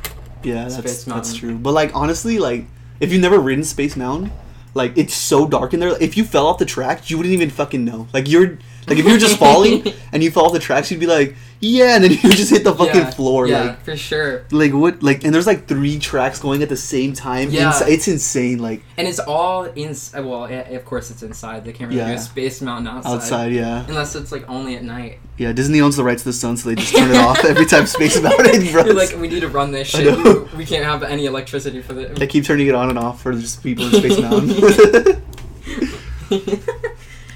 Yeah, 0.44 0.68
that's 0.68 1.04
that's 1.04 1.34
true. 1.36 1.58
But 1.58 1.74
like 1.74 1.96
honestly, 1.96 2.40
like 2.40 2.66
if 3.00 3.12
you've 3.12 3.22
never 3.22 3.40
ridden 3.40 3.64
Space 3.64 3.96
Mountain, 3.96 4.32
like 4.74 4.98
it's 4.98 5.14
so 5.14 5.48
dark 5.48 5.74
in 5.74 5.80
there. 5.80 6.02
If 6.02 6.18
you 6.18 6.24
fell 6.24 6.48
off 6.48 6.58
the 6.58 6.66
track, 6.66 7.10
you 7.10 7.18
wouldn't 7.18 7.34
even 7.34 7.50
fucking 7.50 7.84
know. 7.84 8.08
Like 8.14 8.28
you're 8.28 8.58
like 8.88 8.98
if 8.98 9.06
you're 9.06 9.18
just 9.18 9.38
falling 9.40 9.94
and 10.12 10.24
you 10.24 10.32
fall 10.32 10.46
off 10.46 10.54
the 10.54 10.60
tracks, 10.60 10.92
you'd 10.92 11.00
be 11.00 11.08
like, 11.08 11.36
Yeah, 11.60 11.96
and 11.96 12.04
then 12.04 12.12
you 12.12 12.18
just 12.34 12.52
hit 12.52 12.64
the 12.64 12.74
fucking 12.76 12.94
yeah, 12.96 13.10
floor. 13.10 13.48
Yeah, 13.48 13.62
Like, 13.64 13.82
for 13.84 13.98
sure. 13.98 14.46
like 14.52 14.74
what? 14.74 15.02
Like, 15.02 15.24
and 15.24 15.34
there's 15.34 15.48
like 15.48 15.68
three 15.68 15.98
tracks 15.98 16.40
going 16.40 16.62
at 16.62 16.70
the 16.70 16.78
same 16.78 17.14
time. 17.14 17.50
Yeah. 17.50 17.72
It's, 17.72 17.82
it's 17.82 18.08
insane. 18.08 18.60
Like 18.60 18.84
And 18.96 19.08
it's 19.08 19.18
all 19.20 19.64
in. 19.64 19.96
Well, 20.14 20.46
eh, 20.46 20.76
of 20.76 20.86
course 20.86 21.10
it's 21.10 21.24
inside. 21.24 21.66
They 21.66 21.74
can't 21.74 21.90
really 21.90 22.04
do 22.04 22.10
Yeah. 22.12 22.16
a 22.18 22.20
Space 22.20 22.62
Mountain 22.62 22.88
outside. 22.88 23.12
outside, 23.16 23.52
yeah, 23.54 23.86
Unless 23.88 24.16
it's 24.16 24.32
like 24.32 24.48
only 24.48 24.76
at 24.76 24.84
night. 24.84 25.18
yeah. 25.38 25.52
Disney 25.52 25.82
owns 25.82 25.96
the 25.96 26.04
rights 26.04 26.22
to 26.24 26.30
the 26.30 26.34
sun, 26.34 26.58
so 26.58 26.70
they 26.70 26.76
just 26.76 26.96
turn 26.96 27.10
it 27.10 27.18
off 27.28 27.44
every 27.44 27.66
time 27.66 27.88
Space 27.88 28.22
Mountain 28.22 28.46
runs. 28.46 28.72
You're 28.72 28.94
like, 28.94 29.16
we 29.18 29.28
need 29.28 29.40
to 29.42 29.48
run 29.50 29.72
this 29.72 29.88
shit. 29.88 30.16
We, 30.16 30.34
we 30.58 30.66
can't 30.66 30.86
have 30.86 31.02
any 31.02 31.26
electricity 31.26 31.82
for 31.82 31.94
the. 31.94 32.06
they 32.08 32.28
keep 32.28 32.46
turning 32.46 32.68
it 32.68 32.76
on 32.76 32.90
and 32.90 33.00
off 33.00 33.22
for 33.24 33.34
just 33.34 33.64
people 33.64 33.86
in 33.86 33.92
Space 33.94 34.20
Mountain. 34.22 35.24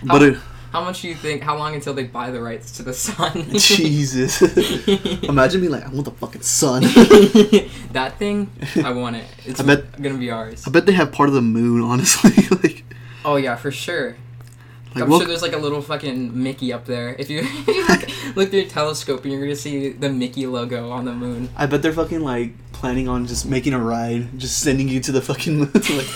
but 0.03 0.21
it, 0.23 0.37
How 0.71 0.81
much 0.83 1.01
do 1.01 1.09
you 1.09 1.15
think? 1.15 1.41
How 1.43 1.57
long 1.57 1.75
until 1.75 1.93
they 1.93 2.05
buy 2.05 2.31
the 2.31 2.41
rights 2.41 2.71
to 2.77 2.83
the 2.83 2.93
sun? 2.93 3.49
Jesus, 3.57 4.41
imagine 5.23 5.61
me 5.61 5.67
like, 5.67 5.83
I 5.85 5.89
want 5.89 6.05
the 6.05 6.11
fucking 6.11 6.41
sun. 6.43 6.83
that 7.91 8.15
thing, 8.17 8.49
I 8.83 8.91
want 8.91 9.17
it. 9.17 9.25
It's 9.45 9.59
I 9.59 9.63
bet- 9.65 10.01
gonna 10.01 10.17
be 10.17 10.31
ours. 10.31 10.65
I 10.65 10.71
bet 10.71 10.85
they 10.85 10.93
have 10.93 11.11
part 11.11 11.27
of 11.29 11.35
the 11.35 11.41
moon. 11.41 11.81
Honestly, 11.81 12.31
like, 12.63 12.83
Oh 13.25 13.35
yeah, 13.35 13.55
for 13.55 13.69
sure. 13.71 14.15
like 14.95 15.03
I'm 15.03 15.09
what- 15.09 15.19
sure 15.19 15.27
there's 15.27 15.41
like 15.41 15.53
a 15.53 15.57
little 15.57 15.81
fucking 15.81 16.41
Mickey 16.41 16.71
up 16.71 16.85
there. 16.85 17.15
If 17.19 17.29
you, 17.29 17.39
if 17.41 17.67
you 17.67 17.87
look, 17.87 18.35
look 18.37 18.49
through 18.49 18.61
your 18.61 18.69
telescope, 18.69 19.23
and 19.23 19.31
you're 19.33 19.41
gonna 19.41 19.55
see 19.55 19.89
the 19.89 20.09
Mickey 20.09 20.45
logo 20.47 20.89
on 20.91 21.03
the 21.05 21.13
moon. 21.13 21.49
I 21.57 21.65
bet 21.65 21.81
they're 21.81 21.91
fucking 21.93 22.21
like 22.21 22.53
planning 22.71 23.07
on 23.09 23.27
just 23.27 23.45
making 23.45 23.73
a 23.73 23.79
ride, 23.79 24.39
just 24.39 24.59
sending 24.61 24.87
you 24.87 24.99
to 25.01 25.11
the 25.11 25.21
fucking 25.21 25.57
moon. 25.59 25.71
like, 25.73 26.07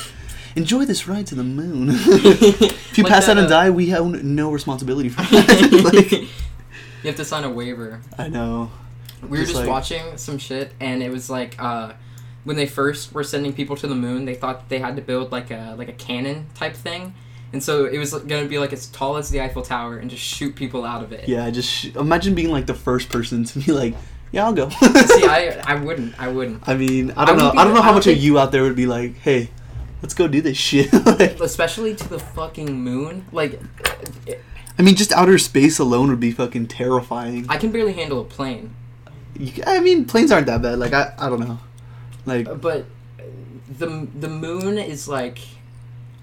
enjoy 0.56 0.86
this 0.86 1.08
ride 1.08 1.28
to 1.28 1.36
the 1.36 1.44
moon. 1.44 1.89
if 1.91 2.98
you 2.98 3.04
Like 3.04 3.12
pass 3.13 3.26
that, 3.26 3.34
out 3.34 3.44
and 3.44 3.48
uh, 3.48 3.50
die, 3.50 3.70
we 3.70 3.89
have 3.89 4.06
no 4.24 4.52
responsibility 4.52 5.10
for 5.10 5.22
that. 5.36 5.82
like, 5.94 6.12
you 6.12 6.28
have 7.06 7.15
to 7.15 7.26
sign 7.26 7.44
a 7.44 7.50
waiver. 7.50 8.02
I 8.18 8.28
know. 8.30 8.72
We 9.22 9.30
were 9.30 9.38
Just 9.38 9.50
just 9.52 9.60
like- 9.62 9.70
watching 9.70 10.18
some 10.18 10.38
shit, 10.38 10.72
and 10.80 11.02
it 11.04 11.12
was 11.12 11.30
like 11.30 11.56
uh, 11.62 11.94
when 12.44 12.56
they 12.56 12.68
first 12.68 13.13
were 13.13 13.24
sending 13.24 13.54
people 13.54 13.76
to 13.78 13.88
the 13.88 13.96
moon, 13.96 14.26
they 14.26 14.36
thought 14.36 14.70
they 14.70 14.80
had 14.80 14.96
to 14.98 15.02
build 15.02 15.32
like 15.32 15.52
a 15.52 15.76
like 15.78 15.88
a 15.89 15.94
cannon 15.94 16.48
type 16.54 16.76
thing, 16.76 17.13
and 17.54 17.63
so 17.63 17.86
it 17.86 17.98
was 17.98 18.13
gonna 18.13 18.46
be 18.46 18.60
like 18.60 18.72
as 18.74 18.88
tall 18.88 19.18
as 19.18 19.30
the 19.30 19.41
Eiffel 19.41 19.63
Tower 19.63 19.98
and 19.98 20.10
just 20.12 20.22
shoot 20.24 20.56
people 20.56 20.86
out 20.86 21.02
of 21.04 21.12
it. 21.12 21.28
Yeah, 21.28 21.50
just 21.50 21.70
sh- 21.72 21.96
imagine 21.96 22.36
being 22.36 22.50
like 22.52 22.68
the 22.68 22.76
first 22.76 23.10
person 23.10 23.44
to 23.46 23.60
be 23.60 23.72
like, 23.72 23.96
yeah, 24.32 24.46
I'll 24.46 24.54
go. 24.54 24.70
See, 24.70 25.26
I 25.26 25.60
I 25.65 25.76
wouldn't, 25.76 26.20
I 26.20 26.28
wouldn't. 26.28 26.68
I 26.68 26.76
mean, 26.76 27.12
I 27.12 27.24
I 27.24 27.26
don't 27.26 27.38
know. 27.38 27.50
I 27.52 27.63
don't 27.63 27.74
know 27.74 27.82
how 27.82 27.94
much 27.94 28.06
of 28.06 28.18
you 28.18 28.38
out 28.38 28.52
there 28.52 28.62
would 28.63 28.76
be 28.76 28.86
like, 28.86 29.15
hey, 29.18 29.50
let's 30.06 30.13
go 30.13 30.28
do 30.28 30.39
this 30.39 30.56
shit. 30.56 30.94
Like, 31.06 31.39
Especially 31.39 31.96
to 31.96 32.08
the 32.08 32.20
fucking 32.20 32.72
moon. 32.72 33.26
Like, 33.32 33.60
I 34.78 34.84
mean, 34.84 34.96
just 34.96 35.12
outer 35.12 35.39
space 35.39 35.80
alone 35.80 36.10
would 36.10 36.20
be 36.20 36.32
fucking 36.32 36.68
terrifying. 36.68 37.48
I 37.50 37.58
can 37.58 37.72
barely 37.72 37.94
handle 37.94 38.22
a 38.22 38.24
plane, 38.24 38.76
You- 39.34 39.63
I 39.65 39.80
mean, 39.80 40.06
planes 40.06 40.32
aren't 40.32 40.46
that 40.46 40.62
bad. 40.62 40.78
Like, 40.78 40.94
I, 40.94 41.12
I 41.18 41.28
don't 41.28 41.39
know. 41.39 41.58
Like, 42.28 42.62
but 42.62 42.86
the 43.68 44.08
the 44.20 44.28
moon 44.30 44.78
is 44.78 45.08
like, 45.08 45.39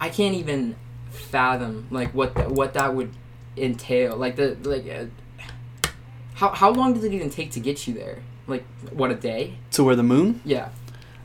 I 0.01 0.09
can't 0.11 0.37
even 0.37 0.77
fathom 1.11 1.89
like 1.91 2.15
what 2.15 2.35
that 2.37 2.51
what 2.53 2.75
that 2.75 2.95
would 2.95 3.11
entail. 3.57 4.17
Like 4.17 4.37
the 4.37 4.57
like. 4.63 4.87
Uh, 4.89 5.07
how, 6.35 6.49
how 6.51 6.71
long 6.71 6.95
did 6.95 7.05
it 7.05 7.13
even 7.13 7.31
take 7.31 7.51
to 7.53 7.61
get 7.61 7.87
you 7.87 7.95
there? 7.95 8.19
Like 8.47 8.65
what 8.91 9.11
a 9.11 9.15
day? 9.15 9.59
to 9.73 9.83
where 9.85 9.97
the 9.97 10.03
moon? 10.03 10.41
Yeah. 10.45 10.69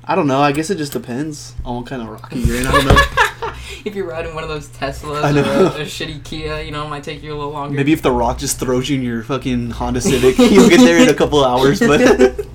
I 0.08 0.16
don't 0.16 0.28
know. 0.28 0.40
I 0.40 0.52
guess 0.54 0.70
it 0.70 0.78
just 0.78 0.94
depends 0.94 1.54
on 1.66 1.78
what 1.78 1.86
kind 1.88 2.02
of 2.02 2.08
rocket 2.08 2.38
you're 2.38 2.58
in. 2.58 2.68
I 2.68 2.72
don't 2.72 2.86
know. 2.86 3.54
if 3.86 3.94
you're 3.94 4.08
riding 4.08 4.34
one 4.34 4.44
of 4.44 4.50
those 4.50 4.70
Teslas 4.70 5.22
I 5.22 5.32
or 5.32 5.80
a, 5.80 5.82
a 5.82 5.86
shitty 5.86 6.24
Kia, 6.24 6.62
you 6.62 6.72
know, 6.72 6.86
it 6.86 6.90
might 6.90 7.04
take 7.04 7.22
you 7.22 7.34
a 7.34 7.36
little 7.36 7.52
longer. 7.52 7.76
Maybe 7.76 7.92
if 7.92 8.02
the 8.02 8.12
rock 8.12 8.38
just 8.38 8.60
throws 8.60 8.90
you 8.90 8.98
in 8.98 9.04
your 9.04 9.24
fucking 9.24 9.72
Honda 9.72 10.00
Civic, 10.00 10.38
you'll 10.38 10.70
get 10.70 10.80
there 10.80 10.98
in 10.98 11.10
a 11.10 11.14
couple 11.14 11.44
hours. 11.44 11.80
But 11.80 12.00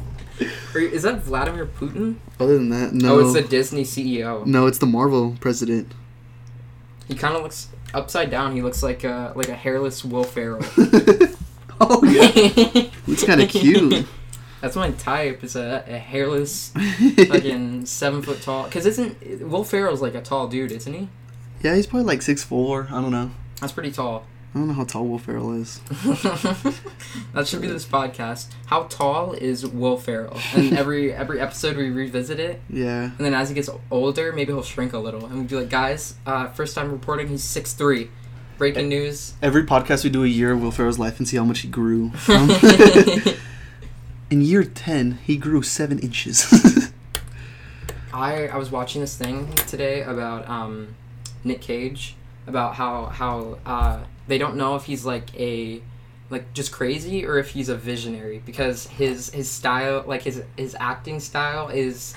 Or 0.75 0.81
is 0.81 1.03
that 1.03 1.23
Vladimir 1.23 1.67
Putin? 1.67 2.17
other 2.41 2.55
than 2.55 2.71
that, 2.71 2.95
no. 2.95 3.17
Oh, 3.17 3.19
it's 3.21 3.35
the 3.35 3.43
Disney 3.43 3.83
CEO. 3.83 4.47
no, 4.47 4.67
it's 4.67 4.79
the 4.79 4.87
Marvel 4.87 5.37
president. 5.39 5.93
He 7.07 7.15
kind 7.15 7.37
of 7.37 7.43
looks 7.43 7.69
upside 7.93 8.31
down. 8.31 8.55
He 8.55 8.63
looks 8.63 8.83
like 8.83 9.05
a 9.05 9.33
like 9.37 9.49
a 9.49 9.55
hairless 9.55 10.03
Will 10.05 10.25
Ferrell. 10.25 10.61
oh 11.81 12.03
yeah, 12.05 12.89
it's 13.07 13.25
kind 13.25 13.43
of 13.43 13.51
cute. 13.51 14.07
That's 14.63 14.77
my 14.77 14.93
type. 14.93 15.45
Is 15.45 15.57
a, 15.57 15.85
a 15.87 15.99
hairless, 15.99 16.73
fucking 17.29 17.85
seven 17.85 18.23
foot 18.23 18.41
tall. 18.41 18.71
Cause 18.71 18.87
isn't 18.87 19.47
Will 19.47 19.65
Ferrell's 19.65 20.01
like 20.01 20.15
a 20.15 20.23
tall 20.23 20.47
dude, 20.49 20.73
isn't 20.73 20.93
he? 20.95 21.09
yeah, 21.63 21.75
he's 21.75 21.87
probably 21.87 22.07
like 22.07 22.23
six 22.23 22.43
four. 22.43 22.89
I 22.91 23.01
don't 23.03 23.11
know. 23.11 23.31
That's 23.61 23.73
pretty 23.73 23.93
tall. 23.93 24.25
I 24.55 24.59
don't 24.59 24.69
know 24.69 24.75
how 24.75 24.85
tall 24.85 25.07
Will 25.07 25.19
Ferrell 25.19 25.53
is. 25.55 25.79
that 27.33 27.47
should 27.47 27.63
be 27.63 27.69
this 27.69 27.87
podcast. 27.87 28.49
How 28.67 28.83
tall 28.85 29.33
is 29.33 29.67
Will 29.67 29.97
Ferrell? 29.97 30.39
And 30.55 30.73
every 30.79 31.13
every 31.13 31.41
episode 31.41 31.77
we 31.77 31.91
revisit 31.91 32.39
it. 32.39 32.61
Yeah. 32.69 33.05
And 33.05 33.19
then 33.19 33.35
as 33.35 33.49
he 33.49 33.55
gets 33.55 33.71
older, 33.91 34.33
maybe 34.33 34.53
he'll 34.53 34.63
shrink 34.63 34.93
a 34.93 34.99
little. 34.99 35.25
And 35.25 35.35
we'll 35.35 35.45
be 35.45 35.57
like, 35.57 35.71
guys, 35.71 36.15
uh, 36.27 36.49
first 36.49 36.75
time 36.75 36.93
reporting, 36.93 37.29
he's 37.29 37.43
six 37.43 37.73
three. 37.73 38.11
Breaking 38.59 38.89
news. 38.89 39.33
Every 39.43 39.65
podcast 39.65 40.05
we 40.05 40.11
do 40.11 40.23
a 40.23 40.29
year 40.29 40.53
of 40.53 40.63
Will 40.63 40.71
Ferrell's 40.71 40.99
life 40.99 41.19
and 41.19 41.27
see 41.27 41.37
how 41.37 41.45
much 41.45 41.61
he 41.61 41.69
grew. 41.69 42.13
In 44.33 44.41
year 44.41 44.65
ten, 44.65 45.19
he 45.27 45.37
grew 45.37 45.61
seven 45.61 45.99
inches. 45.99 46.47
I, 48.15 48.47
I 48.47 48.57
was 48.57 48.71
watching 48.71 49.03
this 49.03 49.15
thing 49.15 49.53
today 49.69 50.01
about 50.01 50.49
um, 50.49 50.95
Nick 51.45 51.61
Cage, 51.61 52.17
about 52.47 52.77
how, 52.77 53.09
how 53.09 53.59
uh, 53.67 54.01
they 54.29 54.39
don't 54.39 54.57
know 54.57 54.75
if 54.75 54.85
he's 54.85 55.05
like 55.05 55.39
a 55.39 55.83
like 56.31 56.51
just 56.55 56.73
crazy 56.73 57.27
or 57.27 57.37
if 57.37 57.51
he's 57.51 57.69
a 57.69 57.77
visionary 57.77 58.43
because 58.47 58.87
his 58.87 59.29
his 59.35 59.51
style 59.51 60.03
like 60.07 60.23
his 60.23 60.43
his 60.57 60.75
acting 60.81 61.21
style 61.21 61.69
is 61.69 62.15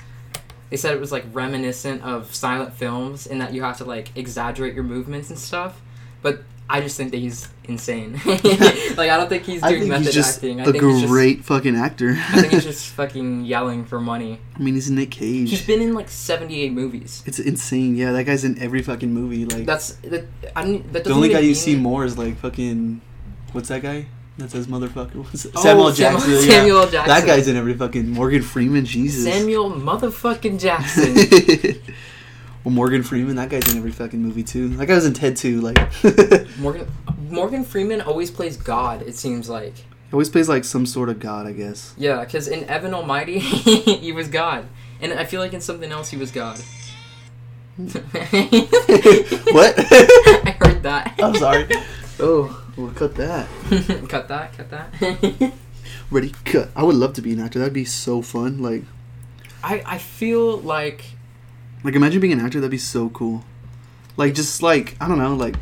they 0.70 0.78
said 0.78 0.94
it 0.94 1.00
was 1.00 1.12
like 1.12 1.26
reminiscent 1.34 2.00
of 2.02 2.34
silent 2.34 2.72
films 2.72 3.26
in 3.26 3.40
that 3.40 3.52
you 3.52 3.62
have 3.62 3.76
to 3.76 3.84
like 3.84 4.16
exaggerate 4.16 4.72
your 4.72 4.84
movements 4.84 5.28
and 5.28 5.38
stuff 5.38 5.82
but 6.22 6.44
I 6.68 6.80
just 6.80 6.96
think 6.96 7.12
that 7.12 7.18
he's 7.18 7.48
insane. 7.64 8.14
like 8.26 8.98
I 8.98 9.16
don't 9.16 9.28
think 9.28 9.44
he's 9.44 9.62
I 9.62 9.68
doing 9.68 9.82
think 9.82 9.90
method 9.90 10.06
he's 10.06 10.14
just 10.14 10.36
acting. 10.38 10.60
I 10.60 10.64
a 10.64 10.72
think 10.72 10.82
he's 10.82 10.94
just, 10.94 11.04
a 11.04 11.08
great 11.08 11.44
fucking 11.44 11.76
actor. 11.76 12.16
I 12.18 12.40
think 12.40 12.52
he's 12.54 12.64
just 12.72 12.88
fucking 12.90 13.44
yelling 13.44 13.84
for 13.84 14.00
money. 14.00 14.40
I 14.56 14.58
mean, 14.58 14.74
he's 14.74 14.90
Nick 14.90 15.12
Cage. 15.12 15.50
He's 15.50 15.64
been 15.66 15.80
in 15.80 15.94
like 15.94 16.08
seventy 16.08 16.62
eight 16.62 16.72
movies. 16.72 17.22
It's 17.24 17.38
insane. 17.38 17.94
Yeah, 17.94 18.12
that 18.12 18.24
guy's 18.24 18.44
in 18.44 18.58
every 18.58 18.82
fucking 18.82 19.12
movie. 19.12 19.44
Like 19.44 19.64
That's 19.64 19.92
that. 19.96 20.24
I 20.56 20.62
don't, 20.62 20.92
that 20.92 21.04
the 21.04 21.12
only 21.12 21.28
guy 21.28 21.38
you 21.40 21.46
mean- 21.46 21.54
see 21.54 21.76
more 21.76 22.04
is 22.04 22.18
like 22.18 22.36
fucking 22.38 23.00
what's 23.52 23.68
that 23.68 23.82
guy? 23.82 24.06
That 24.38 24.50
says 24.50 24.66
motherfucker. 24.66 25.14
What's? 25.24 25.46
Oh, 25.46 25.62
Samuel 25.62 25.92
Samuel- 25.94 26.20
Jackson. 26.20 26.32
yeah. 26.32 26.40
Samuel 26.40 26.86
Jackson. 26.88 27.08
That 27.08 27.26
guy's 27.26 27.48
in 27.48 27.56
every 27.56 27.72
fucking 27.72 28.10
Morgan 28.10 28.42
Freeman. 28.42 28.84
Jesus. 28.84 29.24
Samuel 29.24 29.70
motherfucking 29.70 30.60
Jackson. 30.60 31.82
Well, 32.66 32.74
Morgan 32.74 33.04
Freeman. 33.04 33.36
That 33.36 33.48
guy's 33.48 33.70
in 33.70 33.78
every 33.78 33.92
fucking 33.92 34.20
movie 34.20 34.42
too. 34.42 34.70
That 34.70 34.86
guy 34.86 34.96
was 34.96 35.06
in 35.06 35.14
Ted 35.14 35.36
too. 35.36 35.60
Like, 35.60 35.78
Morgan 36.58 36.90
Morgan 37.30 37.64
Freeman 37.64 38.00
always 38.00 38.28
plays 38.28 38.56
God. 38.56 39.02
It 39.02 39.14
seems 39.14 39.48
like. 39.48 39.76
He 39.76 40.12
always 40.12 40.28
plays 40.28 40.48
like 40.48 40.64
some 40.64 40.84
sort 40.84 41.08
of 41.08 41.20
god, 41.20 41.46
I 41.46 41.52
guess. 41.52 41.94
Yeah, 41.96 42.24
because 42.24 42.48
in 42.48 42.64
Evan 42.64 42.92
Almighty, 42.92 43.38
he 43.38 44.10
was 44.10 44.26
God, 44.26 44.66
and 45.00 45.12
I 45.12 45.24
feel 45.24 45.40
like 45.40 45.52
in 45.52 45.60
something 45.60 45.92
else 45.92 46.10
he 46.10 46.16
was 46.16 46.32
God. 46.32 46.58
what? 47.76 47.94
I 49.78 50.56
heard 50.60 50.82
that. 50.82 51.14
I'm 51.22 51.36
sorry. 51.36 51.68
Oh, 52.18 52.64
we'll 52.76 52.90
cut 52.90 53.14
that. 53.14 53.46
cut 54.08 54.26
that. 54.26 54.56
Cut 54.56 54.70
that. 54.70 55.52
Ready? 56.10 56.34
Cut. 56.44 56.70
I 56.74 56.82
would 56.82 56.96
love 56.96 57.12
to 57.12 57.22
be 57.22 57.32
an 57.32 57.38
actor. 57.38 57.60
That'd 57.60 57.72
be 57.72 57.84
so 57.84 58.22
fun. 58.22 58.60
Like, 58.60 58.82
I 59.62 59.84
I 59.86 59.98
feel 59.98 60.58
like 60.58 61.04
like 61.86 61.94
imagine 61.94 62.20
being 62.20 62.32
an 62.32 62.40
actor. 62.40 62.60
That'd 62.60 62.70
be 62.70 62.78
so 62.78 63.08
cool. 63.10 63.44
Like, 64.16 64.34
just 64.34 64.62
like 64.62 64.96
I 65.00 65.08
don't 65.08 65.18
know, 65.18 65.34
like 65.34 65.56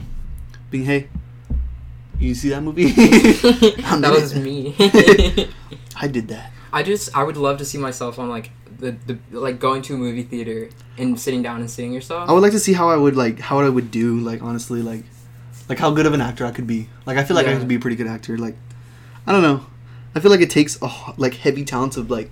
being 0.71 0.85
hey. 0.85 1.09
You 2.19 2.35
see 2.35 2.49
that 2.51 2.63
movie? 2.63 2.85
That 2.93 4.13
was 4.13 4.35
me. 4.35 4.75
I 5.97 6.09
did 6.09 6.29
that. 6.29 6.53
I 6.73 6.83
just 6.83 7.15
I 7.17 7.23
would 7.23 7.37
love 7.37 7.59
to 7.59 7.65
see 7.65 7.79
myself 7.79 8.19
on 8.19 8.29
like 8.29 8.51
the, 8.79 8.93
the 9.07 9.19
like 9.31 9.59
going 9.61 9.83
to 9.83 9.95
a 9.95 9.99
movie 9.99 10.23
theater 10.23 10.71
and 10.97 11.19
sitting 11.19 11.43
down 11.43 11.61
and 11.61 11.71
seeing 11.71 11.93
yourself. 11.93 12.29
I 12.29 12.33
would 12.33 12.43
like 12.43 12.53
to 12.53 12.59
see 12.59 12.73
how 12.73 12.89
I 12.89 12.97
would 12.97 13.17
like 13.17 13.41
how 13.41 13.61
I 13.61 13.69
would 13.69 13.91
do 13.91 14.19
like 14.19 14.43
honestly 14.43 14.83
like 14.83 15.05
like 15.69 15.79
how 15.79 15.91
good 15.91 16.07
of 16.07 16.15
an 16.15 16.21
actor 16.21 16.47
I 16.47 16.53
could 16.53 16.67
be. 16.67 16.89
Like 17.05 17.19
I 17.19 17.25
feel 17.25 17.37
like 17.37 17.47
I 17.47 17.57
could 17.57 17.69
be 17.69 17.77
a 17.77 17.81
pretty 17.81 17.97
good 17.97 18.07
actor. 18.07 18.39
Like 18.39 18.57
I 19.27 19.33
don't 19.33 19.43
know. 19.43 19.67
I 20.15 20.21
feel 20.21 20.31
like 20.31 20.41
it 20.41 20.51
takes 20.51 20.79
a 20.81 20.91
like 21.17 21.35
heavy 21.35 21.65
talents 21.65 21.97
of 21.97 22.11
like 22.11 22.31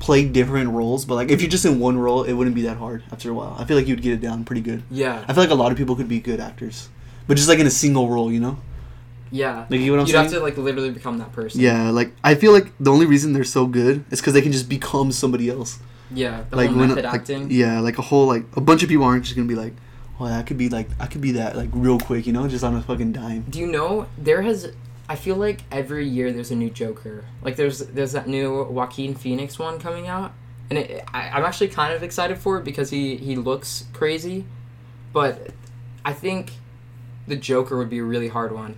play 0.00 0.24
different 0.24 0.70
roles, 0.70 1.04
but 1.04 1.14
like 1.14 1.30
if 1.30 1.40
you're 1.40 1.50
just 1.50 1.64
in 1.64 1.78
one 1.78 1.96
role, 1.98 2.24
it 2.24 2.32
wouldn't 2.32 2.56
be 2.56 2.62
that 2.62 2.78
hard 2.78 3.04
after 3.12 3.30
a 3.30 3.34
while. 3.34 3.54
I 3.58 3.64
feel 3.64 3.76
like 3.76 3.86
you'd 3.86 4.02
get 4.02 4.14
it 4.14 4.20
down 4.20 4.44
pretty 4.44 4.62
good. 4.62 4.82
yeah, 4.90 5.24
I 5.28 5.32
feel 5.32 5.42
like 5.44 5.50
a 5.50 5.54
lot 5.54 5.70
of 5.70 5.78
people 5.78 5.94
could 5.94 6.08
be 6.08 6.18
good 6.20 6.40
actors, 6.40 6.88
but 7.28 7.36
just 7.36 7.48
like 7.48 7.58
in 7.60 7.66
a 7.66 7.70
single 7.70 8.08
role, 8.08 8.32
you 8.32 8.40
know? 8.40 8.58
yeah. 9.30 9.66
Like 9.70 9.80
you 9.80 9.86
know 9.86 9.92
what 9.92 10.00
I'm 10.00 10.06
You'd 10.06 10.12
saying? 10.12 10.24
have 10.24 10.32
to 10.32 10.40
like 10.40 10.56
literally 10.56 10.90
become 10.90 11.18
that 11.18 11.32
person. 11.32 11.60
yeah, 11.60 11.90
like 11.90 12.12
I 12.24 12.34
feel 12.34 12.52
like 12.52 12.72
the 12.80 12.90
only 12.90 13.06
reason 13.06 13.32
they're 13.32 13.44
so 13.44 13.66
good 13.66 14.04
is 14.10 14.20
because 14.20 14.32
they 14.32 14.42
can 14.42 14.52
just 14.52 14.68
become 14.68 15.12
somebody 15.12 15.48
else. 15.48 15.78
Yeah. 16.12 16.44
Like 16.50 16.70
when 16.70 16.94
like, 16.96 17.04
acting. 17.04 17.50
yeah, 17.50 17.78
like 17.80 17.98
a 17.98 18.02
whole 18.02 18.26
like 18.26 18.44
a 18.56 18.60
bunch 18.60 18.82
of 18.82 18.88
people 18.88 19.04
aren't 19.04 19.22
just 19.24 19.36
gonna 19.36 19.46
be 19.46 19.54
like, 19.54 19.74
oh, 20.18 20.24
I 20.24 20.42
could 20.42 20.58
be 20.58 20.68
like 20.68 20.88
I 20.98 21.06
could 21.06 21.20
be 21.20 21.32
that 21.32 21.54
like 21.56 21.68
real 21.72 21.98
quick, 22.00 22.26
you 22.26 22.32
know, 22.32 22.48
just 22.48 22.64
on 22.64 22.74
a 22.74 22.82
fucking 22.82 23.12
dime. 23.12 23.44
Do 23.48 23.60
you 23.60 23.66
know 23.70 24.06
there 24.18 24.42
has 24.42 24.72
I 25.10 25.16
feel 25.16 25.34
like 25.34 25.62
every 25.72 26.06
year 26.06 26.32
there's 26.32 26.52
a 26.52 26.56
new 26.56 26.70
Joker. 26.70 27.24
Like 27.42 27.56
there's 27.56 27.80
there's 27.80 28.12
that 28.12 28.28
new 28.28 28.62
Joaquin 28.62 29.16
Phoenix 29.16 29.58
one 29.58 29.80
coming 29.80 30.06
out, 30.06 30.32
and 30.70 30.78
it, 30.78 31.04
I, 31.12 31.30
I'm 31.30 31.44
actually 31.44 31.66
kind 31.66 31.92
of 31.92 32.04
excited 32.04 32.38
for 32.38 32.58
it 32.58 32.64
because 32.64 32.90
he 32.90 33.16
he 33.16 33.34
looks 33.34 33.86
crazy, 33.92 34.44
but 35.12 35.50
I 36.04 36.12
think 36.12 36.52
the 37.26 37.34
Joker 37.34 37.76
would 37.76 37.90
be 37.90 37.98
a 37.98 38.04
really 38.04 38.28
hard 38.28 38.52
one. 38.52 38.76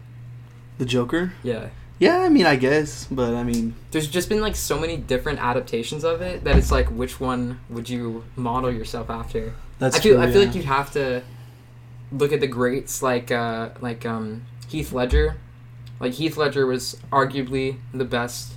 The 0.78 0.86
Joker. 0.86 1.34
Yeah. 1.42 1.68
Yeah, 1.98 2.20
I 2.20 2.30
mean, 2.30 2.46
I 2.46 2.56
guess, 2.56 3.06
but 3.10 3.34
I 3.34 3.44
mean, 3.44 3.74
There's 3.90 4.08
just 4.08 4.30
been 4.30 4.40
like 4.40 4.56
so 4.56 4.78
many 4.78 4.96
different 4.96 5.38
adaptations 5.38 6.02
of 6.02 6.22
it 6.22 6.44
that 6.44 6.56
it's 6.56 6.72
like 6.72 6.88
which 6.88 7.20
one 7.20 7.60
would 7.68 7.90
you 7.90 8.24
model 8.36 8.72
yourself 8.72 9.10
after? 9.10 9.52
that's 9.78 9.96
I 9.96 10.00
feel 10.00 10.14
true. 10.14 10.22
I 10.22 10.32
feel 10.32 10.40
yeah. 10.40 10.46
like 10.46 10.56
you'd 10.56 10.64
have 10.64 10.90
to 10.92 11.22
look 12.10 12.32
at 12.32 12.40
the 12.40 12.46
greats 12.46 13.02
like 13.02 13.30
uh 13.30 13.68
like 13.82 14.06
um 14.06 14.46
Heath 14.68 14.92
Ledger. 14.92 15.36
Like 16.02 16.12
Heath 16.14 16.36
Ledger 16.36 16.66
was 16.66 16.98
arguably 17.10 17.76
the 17.94 18.04
best 18.04 18.52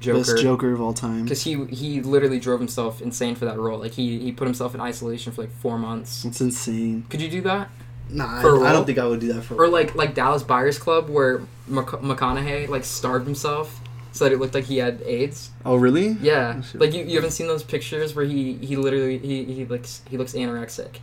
Joker 0.00 0.18
best 0.18 0.38
Joker 0.42 0.72
of 0.72 0.80
all 0.80 0.92
time. 0.92 1.22
because 1.24 1.42
he 1.44 1.64
he 1.66 2.00
literally 2.02 2.38
drove 2.40 2.58
himself 2.60 3.00
insane 3.00 3.34
for 3.36 3.44
that 3.46 3.58
role. 3.58 3.78
Like 3.78 3.92
he 3.92 4.18
he 4.18 4.32
put 4.32 4.44
himself 4.46 4.74
in 4.74 4.80
isolation 4.80 5.32
for 5.32 5.42
like 5.42 5.52
four 5.52 5.78
months. 5.78 6.24
It's 6.24 6.40
insane. 6.40 7.04
Could 7.08 7.22
you 7.22 7.28
do 7.30 7.40
that? 7.42 7.70
Nah, 8.10 8.24
I, 8.24 8.42
a 8.42 8.46
I, 8.46 8.48
I 8.48 8.50
role? 8.50 8.62
don't 8.64 8.84
think 8.86 8.98
I 8.98 9.06
would 9.06 9.20
do 9.20 9.32
that 9.34 9.42
for. 9.42 9.54
Or 9.54 9.68
like 9.68 9.94
like 9.94 10.14
Dallas 10.14 10.42
Buyers 10.42 10.78
Club 10.78 11.08
where 11.08 11.38
Mc- 11.68 11.86
McConaughey 12.02 12.68
like 12.68 12.84
starved 12.84 13.26
himself 13.26 13.80
so 14.12 14.24
that 14.24 14.32
it 14.32 14.38
looked 14.38 14.54
like 14.54 14.64
he 14.64 14.78
had 14.78 15.00
AIDS. 15.02 15.50
Oh 15.64 15.76
really? 15.76 16.16
Yeah, 16.20 16.60
Oh, 16.74 16.78
like 16.78 16.92
you, 16.94 17.04
you 17.04 17.14
haven't 17.14 17.30
seen 17.30 17.46
those 17.46 17.62
pictures 17.62 18.16
where 18.16 18.24
he 18.24 18.54
he 18.54 18.74
literally 18.76 19.18
he 19.18 19.44
he 19.44 19.64
looks 19.66 20.02
he 20.10 20.16
looks 20.16 20.32
anorexic. 20.32 20.96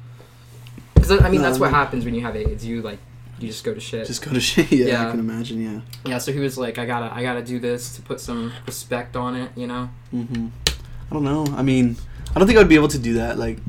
Because 0.95 1.11
I 1.11 1.29
mean 1.29 1.41
No, 1.41 1.47
that's 1.47 1.57
I 1.57 1.61
what 1.61 1.69
happens 1.69 2.03
when 2.03 2.13
you 2.15 2.21
have 2.21 2.35
AIDS. 2.35 2.65
You 2.65 2.81
like 2.81 2.99
you 3.39 3.47
just 3.47 3.63
go 3.63 3.73
to 3.73 3.79
shit. 3.79 4.07
Just 4.07 4.23
go 4.23 4.31
to 4.31 4.39
shit. 4.51 4.71
Yeah, 4.71 4.85
Yeah. 4.87 5.07
I 5.07 5.11
can 5.11 5.19
imagine. 5.19 5.61
Yeah. 5.61 5.81
yeah, 6.11 6.17
so 6.17 6.31
he 6.31 6.39
was 6.39 6.57
like, 6.57 6.77
I 6.77 6.85
gotta 6.85 7.13
I 7.13 7.21
gotta 7.23 7.43
do 7.43 7.59
this 7.59 7.95
to 7.95 8.01
put 8.01 8.19
some 8.19 8.51
respect 8.65 9.15
on 9.15 9.35
it, 9.35 9.51
you 9.55 9.67
know. 9.67 9.89
Mm-hmm. 10.13 10.47
I 10.67 11.13
don't 11.13 11.23
know. 11.23 11.45
I 11.55 11.61
mean, 11.63 11.95
I 12.35 12.39
don't 12.39 12.47
think 12.47 12.57
I 12.57 12.61
would 12.61 12.69
be 12.69 12.75
able 12.75 12.89
to 12.89 12.99
do 12.99 13.13
that. 13.15 13.37
Like, 13.37 13.59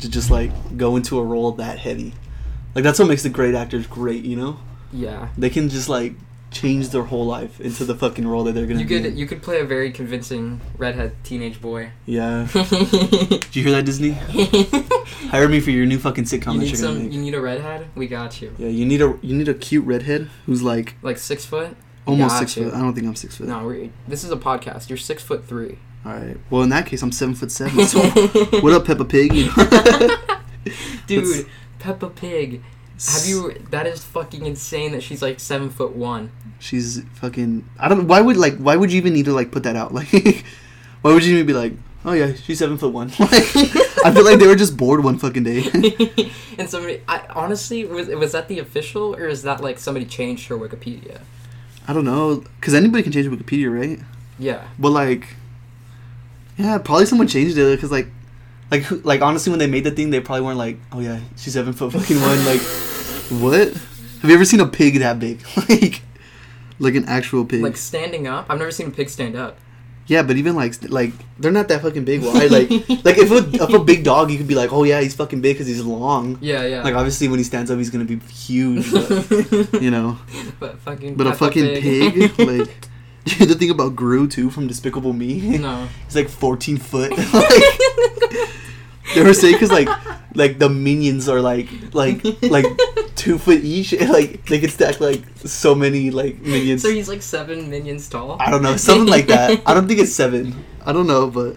to 0.00 0.08
just 0.10 0.30
like 0.30 0.50
go 0.76 0.96
into 0.96 1.18
a 1.18 1.22
role 1.24 1.52
that 1.52 1.78
heavy. 1.78 2.12
Like 2.74 2.84
that's 2.84 2.98
what 2.98 3.06
makes 3.08 3.22
the 3.22 3.28
great 3.28 3.54
actors 3.54 3.86
great. 3.86 4.24
You 4.24 4.36
know, 4.36 4.56
Yeah, 4.92 5.28
they 5.38 5.50
can 5.50 5.68
just 5.68 5.88
like 5.88 6.14
change 6.52 6.90
their 6.90 7.02
whole 7.04 7.24
life 7.26 7.60
into 7.60 7.84
the 7.84 7.94
fucking 7.94 8.26
role 8.26 8.44
that 8.44 8.52
they're 8.52 8.66
gonna 8.66 8.80
you 8.80 8.86
could 8.86 9.06
in. 9.06 9.16
you 9.16 9.26
could 9.26 9.42
play 9.42 9.60
a 9.60 9.64
very 9.64 9.90
convincing 9.90 10.60
redhead 10.78 11.12
teenage 11.24 11.60
boy. 11.60 11.90
Yeah. 12.06 12.46
Did 12.52 13.56
you 13.56 13.62
hear 13.64 13.72
that, 13.72 13.84
Disney? 13.84 14.10
Hire 15.30 15.48
me 15.48 15.60
for 15.60 15.70
your 15.70 15.86
new 15.86 15.98
fucking 15.98 16.24
sitcom 16.24 16.54
you 16.54 16.60
need 16.60 16.76
some. 16.78 17.10
You 17.10 17.20
need 17.20 17.34
a 17.34 17.40
redhead. 17.40 17.86
We 17.94 18.06
got 18.06 18.40
you. 18.42 18.54
Yeah, 18.58 18.68
you 18.68 18.84
need 18.84 19.00
a 19.02 19.18
you 19.22 19.34
need 19.34 19.48
a 19.48 19.54
cute 19.54 19.84
redhead 19.86 20.28
who's 20.46 20.62
like 20.62 20.94
Like 21.02 21.18
six 21.18 21.44
foot. 21.44 21.76
almost 22.06 22.38
six 22.38 22.56
you. 22.56 22.64
foot. 22.64 22.74
I 22.74 22.80
don't 22.80 22.94
think 22.94 23.06
I'm 23.06 23.16
six 23.16 23.36
foot. 23.36 23.48
No, 23.48 23.64
we're, 23.66 23.90
this 24.06 24.24
is 24.24 24.30
a 24.30 24.36
podcast. 24.36 24.88
You're 24.88 24.98
six 24.98 25.22
foot 25.22 25.44
three. 25.46 25.78
All 26.04 26.12
right. 26.12 26.36
Well, 26.50 26.62
in 26.62 26.68
that 26.70 26.86
case, 26.86 27.00
I'm 27.02 27.12
seven 27.12 27.34
foot 27.34 27.50
seven. 27.52 27.84
So, 27.86 28.00
what 28.60 28.72
up, 28.72 28.84
Peppa 28.86 29.04
Pig? 29.04 29.30
Dude, 31.06 31.24
That's- 31.24 31.44
Peppa 31.78 32.10
Pig. 32.10 32.62
Have 33.10 33.26
you? 33.26 33.54
That 33.70 33.86
is 33.86 34.04
fucking 34.04 34.46
insane. 34.46 34.92
That 34.92 35.02
she's 35.02 35.22
like 35.22 35.40
seven 35.40 35.70
foot 35.70 35.92
one. 35.96 36.30
She's 36.58 37.02
fucking. 37.14 37.68
I 37.78 37.88
don't. 37.88 38.06
Why 38.06 38.20
would 38.20 38.36
like? 38.36 38.56
Why 38.58 38.76
would 38.76 38.92
you 38.92 38.98
even 38.98 39.12
need 39.12 39.24
to 39.24 39.32
like 39.32 39.50
put 39.50 39.64
that 39.64 39.76
out? 39.76 39.92
Like, 40.02 40.44
why 41.02 41.12
would 41.12 41.24
you 41.24 41.34
even 41.34 41.46
be 41.46 41.52
like, 41.52 41.72
oh 42.04 42.12
yeah, 42.12 42.32
she's 42.34 42.60
seven 42.60 42.78
foot 42.78 42.92
one? 42.92 43.10
Like, 43.18 43.56
I 44.04 44.12
feel 44.12 44.24
like 44.24 44.38
they 44.38 44.46
were 44.46 44.56
just 44.56 44.76
bored 44.76 45.02
one 45.02 45.18
fucking 45.18 45.44
day. 45.44 45.64
and 46.58 46.68
somebody, 46.68 47.02
I 47.08 47.26
honestly 47.30 47.84
was 47.84 48.08
was 48.08 48.32
that 48.32 48.48
the 48.48 48.58
official 48.60 49.14
or 49.14 49.26
is 49.26 49.42
that 49.42 49.60
like 49.60 49.78
somebody 49.78 50.06
changed 50.06 50.48
her 50.48 50.56
Wikipedia? 50.56 51.20
I 51.88 51.92
don't 51.92 52.04
know, 52.04 52.44
cause 52.60 52.74
anybody 52.74 53.02
can 53.02 53.10
change 53.10 53.26
Wikipedia, 53.26 53.72
right? 53.72 53.98
Yeah. 54.38 54.66
But 54.78 54.90
like, 54.90 55.26
yeah, 56.56 56.78
probably 56.78 57.06
someone 57.06 57.26
changed 57.26 57.58
it, 57.58 57.80
cause 57.80 57.90
like, 57.90 58.08
like, 58.70 58.88
like 59.04 59.20
honestly, 59.20 59.50
when 59.50 59.58
they 59.58 59.66
made 59.66 59.84
the 59.84 59.90
thing, 59.90 60.10
they 60.10 60.20
probably 60.20 60.42
weren't 60.42 60.58
like, 60.58 60.78
oh 60.92 61.00
yeah, 61.00 61.20
she's 61.36 61.54
seven 61.54 61.72
foot 61.72 61.92
fucking 61.92 62.20
one. 62.20 62.44
Like, 62.44 62.60
what? 63.30 63.68
Have 63.68 64.30
you 64.30 64.34
ever 64.34 64.44
seen 64.44 64.60
a 64.60 64.66
pig 64.66 64.98
that 65.00 65.18
big? 65.18 65.44
like, 65.68 66.02
like 66.78 66.94
an 66.94 67.04
actual 67.06 67.44
pig? 67.44 67.62
Like 67.62 67.76
standing 67.76 68.26
up. 68.26 68.46
I've 68.48 68.58
never 68.58 68.70
seen 68.70 68.88
a 68.88 68.90
pig 68.90 69.08
stand 69.08 69.36
up. 69.36 69.58
Yeah, 70.06 70.22
but 70.22 70.36
even 70.36 70.56
like 70.56 70.74
like 70.90 71.12
they're 71.38 71.52
not 71.52 71.68
that 71.68 71.82
fucking 71.82 72.04
big. 72.04 72.22
Why? 72.22 72.46
Like 72.46 72.70
like 73.04 73.18
if 73.18 73.30
a 73.30 73.64
if 73.64 73.72
a 73.72 73.78
big 73.78 74.04
dog, 74.04 74.30
you 74.30 74.38
could 74.38 74.48
be 74.48 74.54
like, 74.54 74.72
oh 74.72 74.82
yeah, 74.82 75.00
he's 75.00 75.14
fucking 75.14 75.40
big 75.40 75.54
because 75.54 75.68
he's 75.68 75.82
long. 75.82 76.38
Yeah, 76.40 76.66
yeah. 76.66 76.82
Like 76.82 76.94
obviously 76.94 77.28
when 77.28 77.38
he 77.38 77.44
stands 77.44 77.70
up, 77.70 77.78
he's 77.78 77.90
gonna 77.90 78.04
be 78.04 78.18
huge. 78.18 78.92
But, 78.92 79.80
you 79.82 79.90
know, 79.90 80.18
but 80.60 80.78
fucking. 80.80 81.14
but 81.14 81.26
a 81.26 81.34
fucking 81.34 81.80
pig, 81.80 82.38
like. 82.38 82.88
The 83.24 83.54
thing 83.54 83.70
about 83.70 83.94
Gru 83.94 84.26
too 84.26 84.50
from 84.50 84.66
Despicable 84.66 85.12
Me. 85.12 85.56
no. 85.56 85.86
He's 86.06 86.16
like 86.16 86.28
14 86.28 86.76
foot. 86.76 87.12
like, 87.12 88.48
they 89.14 89.22
were 89.22 89.34
saying 89.34 89.54
because 89.54 89.70
like 89.70 89.88
like 90.34 90.58
the 90.58 90.68
minions 90.68 91.28
are 91.28 91.40
like 91.40 91.68
like 91.94 92.24
like 92.42 92.66
two 93.16 93.38
foot 93.38 93.62
each. 93.62 93.92
And, 93.92 94.10
like 94.10 94.46
they 94.46 94.60
could 94.60 94.70
stack 94.70 95.00
like 95.00 95.22
so 95.44 95.74
many 95.74 96.10
like 96.10 96.40
minions. 96.40 96.82
So 96.82 96.90
he's 96.90 97.08
like 97.08 97.22
seven 97.22 97.70
minions 97.70 98.08
tall. 98.08 98.36
I 98.40 98.50
don't 98.50 98.62
know 98.62 98.76
something 98.76 99.06
like 99.06 99.26
that. 99.28 99.62
I 99.66 99.74
don't 99.74 99.86
think 99.88 100.00
it's 100.00 100.12
seven. 100.12 100.64
I 100.84 100.92
don't 100.92 101.06
know, 101.06 101.30
but 101.30 101.56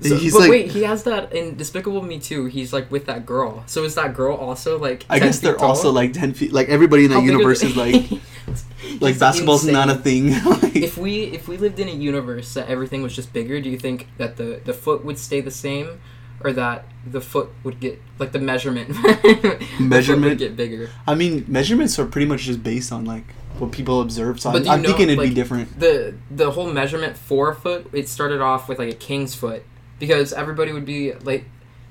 So, 0.00 0.16
he's 0.16 0.32
but 0.32 0.40
like. 0.40 0.50
wait, 0.50 0.70
he 0.70 0.82
has 0.82 1.04
that 1.04 1.32
in 1.32 1.56
Despicable 1.56 2.02
Me 2.02 2.18
too. 2.18 2.46
He's 2.46 2.72
like 2.72 2.90
with 2.90 3.06
that 3.06 3.26
girl. 3.26 3.64
So 3.66 3.84
is 3.84 3.94
that 3.96 4.14
girl 4.14 4.36
also 4.36 4.78
like? 4.78 5.04
I 5.10 5.18
10 5.18 5.28
guess 5.28 5.40
they're 5.40 5.56
tall? 5.56 5.70
also 5.70 5.90
like 5.92 6.12
ten 6.12 6.34
feet. 6.34 6.52
Like 6.52 6.68
everybody 6.68 7.04
in 7.04 7.10
that 7.10 7.16
oh, 7.16 7.20
How 7.20 7.26
universe 7.26 7.62
is 7.62 7.76
like 7.76 8.10
like 9.00 9.18
basketball's 9.18 9.66
not 9.66 9.88
a 9.90 9.94
thing. 9.94 10.30
like, 10.44 10.76
If 10.76 10.96
we 10.98 11.24
if 11.24 11.48
we 11.48 11.56
lived 11.56 11.78
in 11.80 11.88
a 11.88 11.92
universe 11.92 12.54
that 12.54 12.68
everything 12.68 13.02
was 13.02 13.14
just 13.14 13.32
bigger, 13.32 13.60
do 13.60 13.68
you 13.70 13.78
think 13.78 14.08
that 14.18 14.36
the 14.36 14.60
the 14.64 14.72
foot 14.74 15.04
would 15.04 15.18
stay 15.18 15.40
the 15.40 15.50
same, 15.50 16.00
or 16.42 16.52
that 16.52 16.84
the 17.06 17.20
foot 17.20 17.50
would 17.62 17.80
get 17.80 18.00
like 18.18 18.32
the 18.32 18.38
measurement 18.38 18.88
the 18.94 19.66
Measurement? 19.80 20.24
would 20.30 20.38
get 20.38 20.56
bigger? 20.56 20.90
I 21.06 21.14
mean, 21.14 21.44
measurements 21.48 21.98
are 21.98 22.06
pretty 22.06 22.26
much 22.26 22.42
just 22.42 22.62
based 22.62 22.92
on 22.92 23.04
like 23.04 23.24
what 23.58 23.72
people 23.72 24.00
observe. 24.00 24.40
So 24.40 24.52
But 24.52 24.68
I'm 24.68 24.82
know, 24.82 24.88
thinking 24.88 25.10
it'd 25.10 25.22
be 25.22 25.34
different. 25.34 25.78
The 25.78 26.14
the 26.30 26.50
whole 26.52 26.70
measurement 26.70 27.16
for 27.16 27.50
a 27.50 27.54
foot 27.54 27.88
it 27.92 28.08
started 28.08 28.40
off 28.40 28.68
with 28.68 28.78
like 28.78 28.92
a 28.92 28.96
king's 28.96 29.34
foot 29.34 29.62
because 29.98 30.32
everybody 30.32 30.72
would 30.72 30.84
be 30.84 31.12
like, 31.12 31.44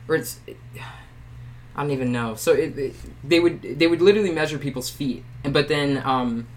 or 0.08 0.16
it's. 0.16 0.40
I 1.76 1.82
don't 1.82 1.92
even 1.92 2.12
know. 2.12 2.36
So 2.36 2.54
it, 2.54 2.78
it, 2.78 2.96
they 3.24 3.40
would 3.40 3.62
they 3.62 3.88
would 3.88 4.02
literally 4.02 4.32
measure 4.32 4.60
people's 4.60 4.92
feet, 4.92 5.24
and 5.44 5.52
but 5.54 5.68
then 5.70 6.04
um, 6.06 6.48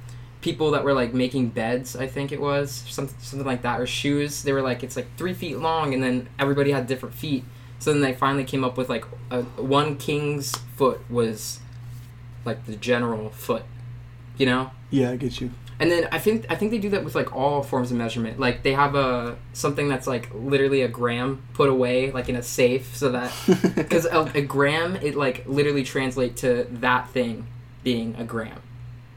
people 0.43 0.73
that 0.73 0.85
were 0.85 0.93
like 0.93 1.15
making 1.15 1.49
beds, 1.49 1.97
I 1.97 2.07
think 2.07 2.33
it 2.33 2.41
was 2.41 2.85
something 2.89 3.17
something 3.21 3.47
like 3.47 3.63
that, 3.63 3.81
or 3.81 3.87
shoes. 3.87 4.43
They 4.43 4.53
were 4.53 4.61
like 4.61 4.83
it's 4.83 4.95
like 4.95 5.07
three 5.17 5.33
feet 5.33 5.59
long, 5.59 5.95
and 5.95 6.03
then 6.03 6.29
everybody 6.39 6.71
had 6.73 6.87
different 6.87 7.15
feet. 7.15 7.45
So 7.79 7.93
then 7.93 8.03
they 8.03 8.15
finally 8.15 8.45
came 8.45 8.65
up 8.65 8.77
with 8.77 8.89
like 8.89 9.05
a, 9.31 9.43
one 9.43 9.97
king's 9.97 10.55
foot 10.77 11.09
was 11.11 11.61
like 12.45 12.65
the 12.67 12.77
general 12.77 13.31
foot, 13.31 13.65
you 14.39 14.47
know. 14.47 14.71
Yeah, 14.91 15.11
I 15.11 15.17
get 15.17 15.41
you. 15.41 15.51
And 15.79 15.91
then 15.91 16.09
I 16.11 16.19
think 16.19 16.47
I 16.49 16.55
think 16.55 16.71
they 16.71 16.79
do 16.79 16.89
that 16.91 17.05
with 17.05 17.15
like 17.15 17.35
all 17.37 17.63
forms 17.63 17.91
of 17.91 17.99
measurement. 17.99 18.41
Like 18.41 18.63
they 18.63 18.73
have 18.73 18.95
a 18.95 19.37
something 19.53 19.89
that's 19.89 20.07
like 20.07 20.31
literally 20.35 20.81
a 20.81 20.89
gram 20.89 21.43
put 21.53 21.69
away 21.69 22.11
like 22.11 22.29
in 22.31 22.37
a 22.37 22.43
safe 22.43 22.97
so 22.97 23.11
that 23.13 23.33
because 23.75 24.07
a, 24.07 24.31
a 24.35 24.41
gram 24.41 24.97
it 24.97 25.17
like 25.17 25.47
literally 25.47 25.85
translate 25.85 26.37
to 26.39 26.67
that 26.71 27.11
thing 27.11 27.47
being 27.85 28.15
a 28.17 28.25
gram. 28.25 28.63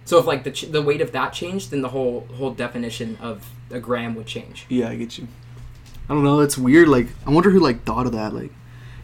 So 0.03 0.17
if 0.17 0.25
like 0.25 0.43
the 0.43 0.51
ch- 0.51 0.71
the 0.71 0.81
weight 0.81 1.01
of 1.01 1.13
that 1.13 1.31
changed, 1.31 1.71
then 1.71 1.81
the 1.81 1.89
whole 1.89 2.27
whole 2.35 2.51
definition 2.51 3.17
of 3.21 3.49
a 3.71 3.79
gram 3.79 4.15
would 4.15 4.25
change. 4.27 4.65
Yeah, 4.67 4.89
I 4.89 4.95
get 4.95 5.17
you. 5.17 5.27
I 6.09 6.13
don't 6.13 6.23
know. 6.23 6.39
It's 6.39 6.57
weird. 6.57 6.87
Like, 6.87 7.07
I 7.25 7.29
wonder 7.29 7.51
who 7.51 7.59
like 7.59 7.83
thought 7.83 8.05
of 8.07 8.13
that. 8.13 8.33
Like, 8.33 8.51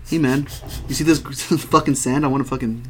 hey 0.08 0.18
man, 0.18 0.48
you 0.88 0.96
see 0.96 1.04
this 1.04 1.20
fucking 1.66 1.96
sand? 1.96 2.26
I 2.26 2.28
want 2.28 2.44
to 2.44 2.50
fucking 2.50 2.90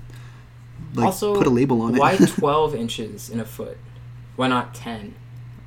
like 0.93 1.07
also, 1.07 1.35
put 1.35 1.45
a 1.47 1.49
label 1.49 1.81
on 1.81 1.95
it. 1.95 1.99
why 1.99 2.15
twelve 2.27 2.73
inches 2.73 3.29
in 3.29 3.39
a 3.39 3.45
foot? 3.45 3.77
Why 4.35 4.47
not 4.47 4.73
ten? 4.73 5.15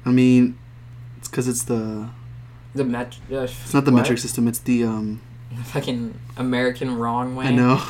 I 0.05 0.11
mean, 0.11 0.59
it's 1.19 1.29
because 1.29 1.47
it's 1.49 1.65
the 1.65 2.09
The 2.75 2.85
met. 2.85 3.19
Uh, 3.31 3.41
it's 3.43 3.75
not 3.75 3.85
the 3.85 3.93
what? 3.93 3.99
metric 3.99 4.19
system. 4.19 4.49
It's 4.49 4.59
the 4.61 4.85
um. 4.85 5.21
Fucking 5.65 6.15
American 6.37 6.97
wrong 6.99 7.35
way. 7.35 7.47
I 7.47 7.51
know. 7.53 7.81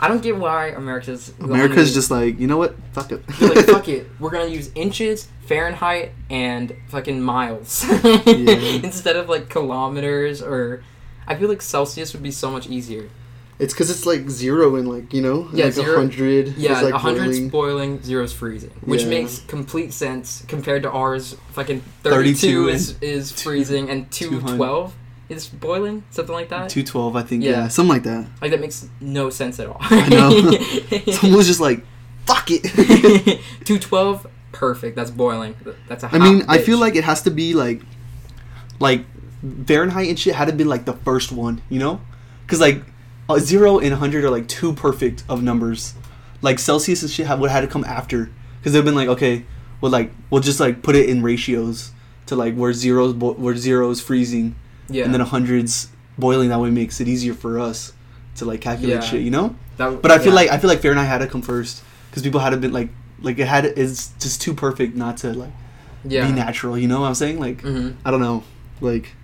I 0.00 0.08
don't 0.08 0.22
get 0.22 0.36
why 0.36 0.68
America's. 0.68 1.32
America's 1.40 1.94
just 1.94 2.10
like 2.10 2.38
you 2.38 2.46
know 2.46 2.56
what? 2.58 2.74
Fuck 2.92 3.12
it. 3.12 3.26
They're 3.26 3.48
like, 3.54 3.66
fuck 3.66 3.88
it. 3.88 4.06
We're 4.20 4.30
gonna 4.30 4.50
use 4.50 4.70
inches, 4.74 5.28
Fahrenheit, 5.46 6.12
and 6.28 6.74
fucking 6.88 7.20
miles 7.22 7.84
instead 8.26 9.16
of 9.16 9.28
like 9.28 9.48
kilometers 9.48 10.42
or. 10.42 10.82
I 11.26 11.36
feel 11.36 11.48
like 11.48 11.62
Celsius 11.62 12.12
would 12.12 12.22
be 12.24 12.32
so 12.32 12.50
much 12.50 12.66
easier. 12.68 13.08
It's 13.60 13.72
because 13.72 13.88
it's 13.90 14.04
like 14.06 14.28
zero 14.30 14.76
and 14.76 14.88
like 14.88 15.12
you 15.12 15.20
know, 15.22 15.48
Yeah, 15.52 15.66
like 15.66 15.74
zero- 15.74 15.92
a 15.94 15.96
hundred. 15.96 16.56
Yeah, 16.56 16.78
is, 16.78 16.82
like 16.82 16.94
a 16.94 16.98
hundred's 16.98 17.38
boiling. 17.38 17.48
boiling, 17.50 18.02
zero's 18.02 18.32
freezing, 18.32 18.70
which 18.82 19.02
Yeah. 19.02 19.08
makes 19.10 19.38
complete 19.40 19.92
sense 19.92 20.44
compared 20.48 20.82
to 20.84 20.90
ours. 20.90 21.36
Fucking 21.52 21.82
32 22.02 22.10
thirty-two 22.10 22.68
is 22.68 22.96
is 23.00 23.32
freezing, 23.42 23.88
and 23.90 24.10
two 24.10 24.30
200. 24.30 24.56
twelve 24.56 24.94
is 25.30 25.48
boiling, 25.48 26.02
something 26.10 26.34
like 26.34 26.48
that. 26.50 26.68
Two 26.68 26.82
twelve, 26.82 27.16
I 27.16 27.22
think. 27.22 27.44
Yeah. 27.44 27.50
Yeah. 27.50 27.68
something 27.68 27.88
like 27.94 28.02
that. 28.02 28.28
Like 28.42 28.50
that 28.50 28.60
makes 28.60 28.88
no 29.00 29.30
sense 29.30 29.58
at 29.60 29.66
all. 29.68 29.78
I 29.80 30.08
know. 30.08 31.12
Someone 31.12 31.38
was 31.38 31.46
just 31.46 31.60
like, 31.60 31.84
"Fuck 32.26 32.48
it." 32.50 33.40
two 33.64 33.78
twelve 33.78 34.26
perfect. 34.52 34.96
That's 34.96 35.10
boiling. 35.10 35.54
That's 35.88 36.04
a 36.04 36.10
I 36.12 36.18
mean, 36.18 36.44
I 36.48 36.58
feel 36.58 36.78
like 36.78 36.96
it 36.96 37.04
has 37.04 37.22
to 37.22 37.30
be 37.30 37.54
like, 37.54 37.80
like 38.78 39.04
Fahrenheit 39.66 40.08
and 40.08 40.18
shit 40.18 40.34
had 40.34 40.48
to 40.48 40.54
be 40.54 40.64
like 40.64 40.84
the 40.84 40.92
first 40.92 41.32
one, 41.32 41.62
you 41.68 41.78
know? 41.78 42.00
Because 42.42 42.60
like 42.60 42.82
uh, 43.28 43.38
zero 43.38 43.78
and 43.78 43.94
hundred 43.94 44.24
are 44.24 44.30
like 44.30 44.48
two 44.48 44.72
perfect 44.72 45.22
of 45.28 45.42
numbers. 45.42 45.94
Like 46.42 46.58
Celsius 46.58 47.02
and 47.02 47.10
shit 47.10 47.26
have, 47.26 47.38
would 47.40 47.50
had 47.50 47.60
to 47.60 47.66
come 47.66 47.84
after 47.84 48.30
because 48.58 48.72
they've 48.72 48.84
been 48.84 48.94
like, 48.94 49.08
okay, 49.08 49.44
well 49.80 49.92
like 49.92 50.10
we'll 50.30 50.42
just 50.42 50.60
like 50.60 50.82
put 50.82 50.96
it 50.96 51.08
in 51.08 51.22
ratios 51.22 51.92
to 52.26 52.36
like 52.36 52.54
where 52.54 52.72
zeros 52.72 53.12
bo- 53.12 53.34
where 53.34 53.56
zeros 53.56 54.00
freezing 54.00 54.56
yeah. 54.90 55.04
and 55.04 55.14
then 55.14 55.20
a 55.20 55.24
hundreds 55.24 55.88
boiling. 56.18 56.48
That 56.50 56.60
way 56.60 56.70
makes 56.70 57.00
it 57.00 57.08
easier 57.08 57.34
for 57.34 57.58
us 57.58 57.92
to 58.36 58.44
like 58.44 58.60
calculate 58.60 58.96
Yeah. 58.96 59.00
shit, 59.00 59.22
you 59.22 59.30
know? 59.30 59.54
That- 59.76 60.02
But 60.02 60.10
I 60.10 60.18
feel 60.18 60.28
yeah. 60.28 60.34
like 60.34 60.50
I 60.50 60.58
feel 60.58 60.68
like 60.68 60.80
Fahrenheit 60.80 61.06
had 61.08 61.18
to 61.18 61.26
come 61.26 61.42
first 61.42 61.82
because 62.10 62.22
people 62.22 62.40
had 62.40 62.50
to 62.50 62.56
been 62.56 62.72
like 62.72 62.88
like 63.22 63.38
it 63.38 63.46
had 63.46 63.64
it's 63.64 64.08
just 64.18 64.40
too 64.40 64.54
perfect 64.54 64.94
not 64.96 65.16
to 65.18 65.32
like 65.32 65.52
yeah. 66.04 66.26
be 66.26 66.32
natural. 66.32 66.76
You 66.78 66.88
know 66.88 67.00
what 67.00 67.06
I'm 67.08 67.14
saying? 67.14 67.38
Like 67.40 67.60
hmm 67.62 67.90
I 68.04 68.10
don't 68.10 68.20
know, 68.20 68.44
like 68.80 69.14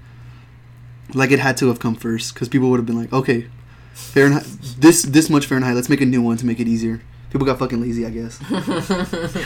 like 1.14 1.30
it 1.30 1.38
had 1.38 1.56
to 1.58 1.68
have 1.68 1.78
come 1.78 1.94
first 1.94 2.34
because 2.34 2.48
people 2.48 2.68
would 2.70 2.78
have 2.78 2.86
been 2.86 2.98
like, 2.98 3.12
okay, 3.12 3.46
Fahrenheit, 3.94 4.44
this 4.78 5.02
this 5.02 5.30
much 5.30 5.46
Fahrenheit. 5.46 5.74
Let's 5.74 5.88
make 5.88 6.00
a 6.00 6.06
new 6.06 6.20
one 6.22 6.36
to 6.38 6.46
make 6.46 6.60
it 6.60 6.68
easier. 6.68 7.00
People 7.30 7.46
got 7.46 7.58
fucking 7.58 7.80
lazy, 7.80 8.04
I 8.06 8.10
guess. 8.10 8.40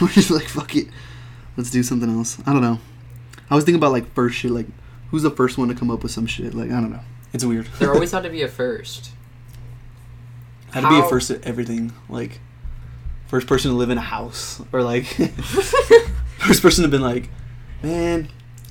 We're 0.01 0.09
just 0.09 0.31
like 0.31 0.45
fuck 0.49 0.75
it, 0.77 0.89
let's 1.57 1.71
do 1.71 1.83
something 1.83 2.09
else. 2.11 2.39
I 2.47 2.53
don't 2.53 2.63
know. 2.63 2.79
I 3.51 3.55
was 3.57 3.65
thinking 3.65 3.81
about 3.81 3.93
like 3.93 4.13
first 4.15 4.37
shit, 4.39 4.51
like 4.51 4.67
who's 5.11 5.23
the 5.23 5.31
first 5.31 5.59
one 5.59 5.69
to 5.69 5.75
come 5.75 5.91
up 5.91 6.03
with 6.03 6.13
some 6.13 6.27
shit? 6.27 6.55
Like 6.55 6.71
I 6.71 6.81
don't 6.81 6.91
know. 6.91 7.01
It's 7.33 7.45
weird. 7.45 7.67
there 7.79 7.93
always 7.95 8.13
had 8.13 8.23
to 8.25 8.31
be 8.31 8.43
a 8.43 8.49
first. 8.49 9.11
had 10.73 10.83
to 10.83 10.89
be 10.89 10.99
a 10.99 11.09
first 11.09 11.31
at 11.31 11.45
everything. 11.45 11.93
Like 12.09 12.41
first 13.27 13.47
person 13.47 13.71
to 13.71 13.77
live 13.77 13.91
in 13.91 13.99
a 13.99 14.03
house 14.03 14.61
or 14.73 14.83
like 14.83 15.05
first 16.39 16.63
person 16.63 16.83
to 16.83 16.89
been 16.89 17.03
like, 17.03 17.29
man, 17.83 18.29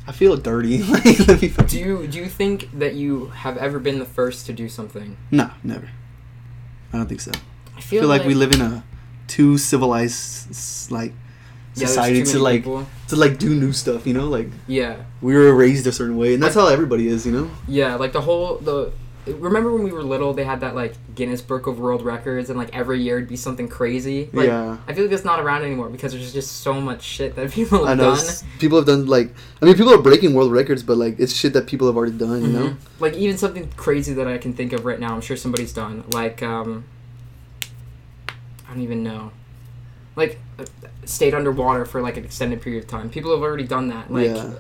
I 0.08 0.12
feel 0.12 0.36
dirty. 0.38 0.84
like 0.84 1.28
let 1.28 1.42
me. 1.42 1.50
Do 1.68 1.80
you 1.80 2.08
do 2.08 2.18
you 2.18 2.28
think 2.28 2.70
that 2.78 2.96
you 2.96 3.28
have 3.28 3.58
ever 3.58 3.80
been 3.80 4.00
the 4.00 4.06
first 4.06 4.46
to 4.48 4.54
do 4.54 4.68
something? 4.68 5.18
No, 5.32 5.52
never. 5.64 5.90
I 6.92 6.98
don't 6.98 7.08
think 7.08 7.22
so. 7.22 7.32
I 7.76 7.78
I 7.78 7.82
feel, 7.82 8.02
feel 8.02 8.10
like 8.10 8.26
we 8.26 8.34
live 8.34 8.52
in 8.52 8.62
a 8.62 8.84
too 9.28 9.58
civilized 9.58 10.92
like 10.92 11.14
yeah, 11.82 12.10
there's 12.12 12.32
to 12.34 12.40
like 12.40 12.62
people. 12.64 12.86
to 13.08 13.16
like 13.16 13.38
do 13.40 13.50
new 13.56 13.72
stuff. 13.74 14.06
You 14.08 14.14
know, 14.14 14.28
like 14.28 14.50
Yeah, 14.68 14.98
we 15.22 15.34
were 15.36 15.54
raised 15.54 15.86
a 15.88 15.92
certain 15.92 16.18
way, 16.18 16.34
and 16.34 16.42
that's 16.44 16.56
how 16.56 16.68
everybody 16.68 17.08
is. 17.08 17.26
You 17.26 17.32
know. 17.34 17.52
yeah, 17.68 17.96
like 17.96 18.14
the 18.14 18.22
whole 18.22 18.58
the. 18.58 18.92
Remember 19.28 19.72
when 19.72 19.84
we 19.84 19.92
were 19.92 20.02
little? 20.02 20.34
They 20.34 20.46
had 20.46 20.62
that 20.62 20.74
like 20.74 20.96
Guinness 21.14 21.42
Book 21.42 21.68
of 21.68 21.78
World 21.78 22.02
Records, 22.04 22.50
and 22.50 22.58
like 22.58 22.74
every 22.76 23.00
year 23.00 23.18
it'd 23.18 23.30
be 23.30 23.36
something 23.36 23.68
crazy. 23.68 24.28
Like, 24.34 24.48
yeah. 24.48 24.78
I 24.88 24.94
feel 24.94 25.04
like 25.04 25.12
that's 25.12 25.26
not 25.26 25.40
around 25.40 25.62
anymore 25.64 25.90
because 25.90 26.14
there's 26.14 26.34
just 26.34 26.62
so 26.62 26.82
much 26.82 27.04
shit 27.04 27.36
that 27.36 27.52
people 27.60 27.86
I 27.86 27.90
have 27.90 27.98
know 28.00 28.16
done. 28.16 28.26
people 28.58 28.78
have 28.80 28.88
done 28.88 29.06
like 29.06 29.32
I 29.62 29.66
mean 29.66 29.76
people 29.76 29.94
are 29.94 30.02
breaking 30.02 30.34
world 30.34 30.52
records, 30.52 30.82
but 30.82 30.98
like 30.98 31.20
it's 31.20 31.34
shit 31.36 31.54
that 31.54 31.68
people 31.68 31.86
have 31.86 31.96
already 31.98 32.18
done. 32.18 32.42
You 32.42 32.48
know. 32.48 32.68
Mhm. 32.70 32.76
Like 33.00 33.14
even 33.16 33.38
something 33.38 33.70
crazy 33.76 34.14
that 34.14 34.26
I 34.28 34.40
can 34.40 34.54
think 34.54 34.74
of 34.74 34.84
right 34.86 35.00
now, 35.00 35.14
I'm 35.14 35.22
sure 35.22 35.38
somebody's 35.38 35.74
done. 35.74 36.06
Like 36.12 36.42
um 36.42 36.86
I 38.68 38.74
don't 38.74 38.82
even 38.84 39.04
know. 39.04 39.32
Like 40.20 40.38
stayed 41.06 41.34
underwater 41.34 41.86
for 41.86 42.02
like 42.02 42.18
an 42.18 42.26
extended 42.26 42.62
period 42.62 42.84
of 42.84 42.90
time. 42.90 43.10
People 43.10 43.32
have 43.32 43.42
already 43.42 43.64
done 43.64 43.88
that. 43.88 44.12
Like 44.14 44.28
Yeah. 44.28 44.52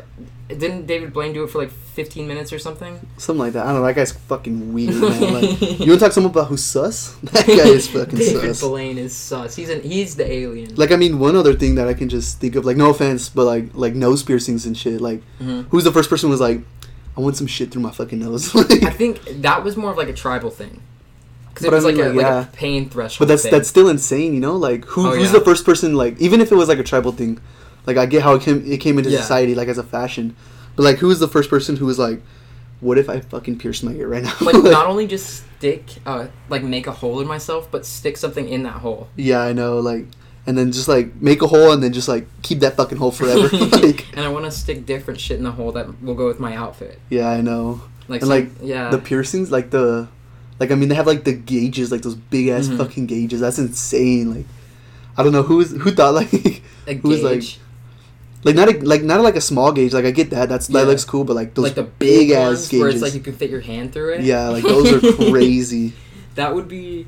didn't 0.48 0.88
David 0.88 1.14
Blaine 1.14 1.32
do 1.34 1.44
it 1.44 1.50
for 1.52 1.60
like 1.60 1.70
15 1.70 2.28
minutes 2.28 2.52
or 2.52 2.58
something? 2.58 3.00
Something 3.18 3.40
like 3.40 3.54
that. 3.54 3.66
I 3.66 3.72
don't 3.72 3.82
know. 3.82 3.86
That 3.86 3.96
guy's 3.96 4.14
fucking 4.14 4.74
weird, 4.74 4.96
man. 4.96 5.34
Like, 5.34 5.62
you 5.80 5.88
want 5.92 6.00
to 6.00 6.06
talk 6.06 6.12
someone 6.12 6.32
about 6.32 6.48
who's 6.48 6.64
sus? 6.64 7.16
That 7.34 7.46
guy 7.46 7.68
is 7.68 7.88
fucking 7.88 8.18
David 8.18 8.56
sus. 8.56 8.62
Blaine 8.68 8.98
is 8.98 9.16
sus. 9.16 9.56
He's 9.56 9.70
an 9.70 9.82
he's 9.82 10.16
the 10.16 10.32
alien. 10.32 10.74
Like, 10.76 10.92
I 10.92 10.96
mean, 10.96 11.20
one 11.20 11.36
other 11.36 11.54
thing 11.54 11.76
that 11.76 11.88
I 11.88 11.94
can 11.94 12.10
just 12.10 12.40
think 12.40 12.56
of, 12.56 12.66
like, 12.66 12.78
no 12.78 12.90
offense, 12.90 13.30
but 13.30 13.46
like, 13.46 13.66
like 13.76 13.94
nose 13.94 14.24
piercings 14.24 14.66
and 14.66 14.76
shit. 14.76 15.02
Like, 15.02 15.22
Mhm. 15.42 15.68
who's 15.70 15.84
the 15.84 15.92
first 15.92 16.10
person 16.10 16.28
who 16.30 16.32
was 16.32 16.42
like, 16.42 16.62
I 17.18 17.22
want 17.22 17.36
some 17.38 17.48
shit 17.48 17.70
through 17.70 17.82
my 17.84 17.92
fucking 17.92 18.18
nose? 18.18 18.56
I 18.56 18.90
think 18.92 19.22
that 19.42 19.64
was 19.64 19.76
more 19.78 19.92
of 19.92 19.98
like 19.98 20.10
a 20.10 20.14
tribal 20.14 20.50
thing. 20.50 20.82
Because 21.60 21.66
it 21.66 21.72
I 21.72 21.76
was 21.76 21.86
like, 21.86 21.96
mean, 21.96 22.06
a, 22.06 22.08
like, 22.10 22.16
like 22.18 22.26
yeah. 22.26 22.42
a 22.44 22.46
pain 22.48 22.90
threshold. 22.90 23.20
but 23.20 23.28
that's 23.32 23.44
thing. 23.44 23.52
that's 23.52 23.70
still 23.70 23.90
insane, 23.90 24.34
you 24.34 24.40
know? 24.40 24.56
Like, 24.56 24.86
who 24.86 25.08
Oh, 25.08 25.12
who's 25.16 25.32
yeah. 25.32 25.40
the 25.40 25.46
first 25.46 25.66
person? 25.66 25.96
Like, 25.96 26.20
even 26.20 26.42
if 26.42 26.52
it 26.52 26.56
was 26.56 26.68
like 26.70 26.80
a 26.80 26.84
tribal 26.84 27.12
thing, 27.12 27.40
like 27.86 27.98
I 27.98 28.06
get 28.06 28.22
how 28.24 28.34
it 28.36 28.42
came 28.42 28.64
it 28.72 28.80
came 28.80 28.98
into 28.98 29.10
Yeah. 29.10 29.20
society 29.22 29.56
like 29.56 29.68
as 29.68 29.78
a 29.78 29.84
fashion, 29.84 30.36
but 30.76 30.84
like, 30.84 30.98
who 30.98 31.08
was 31.08 31.20
the 31.20 31.28
first 31.28 31.50
person 31.50 31.76
who 31.78 31.86
was 31.86 32.00
like, 32.00 32.22
what 32.82 32.98
if 32.98 33.10
I 33.10 33.20
fucking 33.20 33.58
pierce 33.60 33.84
my 33.84 33.92
ear 33.94 34.08
right 34.08 34.24
now? 34.24 34.34
like 34.42 34.56
not 34.64 34.88
only 34.88 35.06
just 35.08 35.44
stick 35.58 35.84
uh 36.06 36.28
like 36.50 36.64
make 36.64 36.88
a 36.88 36.92
hole 36.94 37.20
in 37.20 37.28
myself, 37.28 37.70
but 37.70 37.86
stick 37.86 38.16
something 38.18 38.48
in 38.48 38.64
that 38.64 38.80
hole. 38.82 39.08
yeah, 39.16 39.40
I 39.42 39.54
know, 39.54 39.80
like. 39.80 40.06
And 40.48 40.58
then 40.58 40.72
just 40.72 40.88
like 40.88 41.14
make 41.22 41.44
a 41.44 41.48
hole 41.48 41.72
and 41.74 41.84
then 41.84 41.94
just 41.94 42.08
like 42.08 42.26
keep 42.42 42.62
that 42.62 42.76
fucking 42.76 42.98
hole 42.98 43.12
forever. 43.12 43.50
like, 43.68 44.08
and 44.16 44.22
I 44.26 44.30
want 44.30 44.46
to 44.46 44.52
stick 44.52 44.84
different 44.86 45.20
shit 45.20 45.38
in 45.38 45.44
the 45.44 45.52
hole 45.52 45.72
that 45.74 46.02
will 46.02 46.16
go 46.16 46.26
with 46.26 46.40
my 46.40 46.56
outfit. 46.56 47.00
yeah, 47.10 47.28
I 47.30 47.42
know. 47.42 47.82
Like, 48.08 48.22
And, 48.22 48.30
like, 48.30 48.50
yeah, 48.64 48.90
the 48.90 48.98
piercings, 48.98 49.52
like 49.52 49.70
the, 49.70 50.08
like 50.60 50.72
I 50.72 50.76
mean, 50.76 50.90
they 50.90 50.96
have 50.96 51.08
like 51.08 51.24
the 51.24 51.34
gauges, 51.34 51.92
like 51.92 52.02
those 52.02 52.16
big 52.16 52.48
ass 52.50 52.68
Mhm. 52.68 52.78
fucking 52.78 53.06
gauges. 53.08 53.40
That's 53.42 53.60
insane. 53.60 54.34
Like, 54.36 54.46
I 55.18 55.24
don't 55.24 55.32
know 55.34 55.44
who 55.44 55.60
is 55.62 55.72
who 55.72 55.92
thought 55.92 56.14
like, 56.22 56.30
who's, 56.30 57.24
like, 57.24 57.40
gauge. 57.42 57.60
like 58.44 58.56
not 58.56 58.70
a, 58.70 58.78
like 58.80 59.04
not 59.04 59.20
a, 59.20 59.24
like 59.24 59.36
a 59.36 59.42
small 59.42 59.72
gauge. 59.72 59.94
Like 59.94 60.06
I 60.06 60.12
get 60.12 60.30
that. 60.32 60.50
That's 60.50 60.70
Yeah. 60.70 60.82
that 60.82 60.88
looks 60.88 61.06
cool. 61.06 61.24
But 61.24 61.36
like 61.36 61.54
those 61.54 61.64
like 61.64 61.76
the 61.76 61.84
big, 61.84 62.30
big 62.30 62.32
ass 62.32 62.68
gauges. 62.68 62.80
where 62.82 62.90
it's 62.90 63.02
like 63.02 63.14
you 63.14 63.20
can 63.22 63.34
fit 63.36 63.50
your 63.50 63.62
hand 63.62 63.94
through 63.94 64.14
it. 64.16 64.22
yeah, 64.22 64.50
like 64.50 64.64
those 64.64 64.92
are 64.94 65.14
crazy. 65.32 65.94
that 66.36 66.54
would 66.56 66.68
be. 66.68 67.08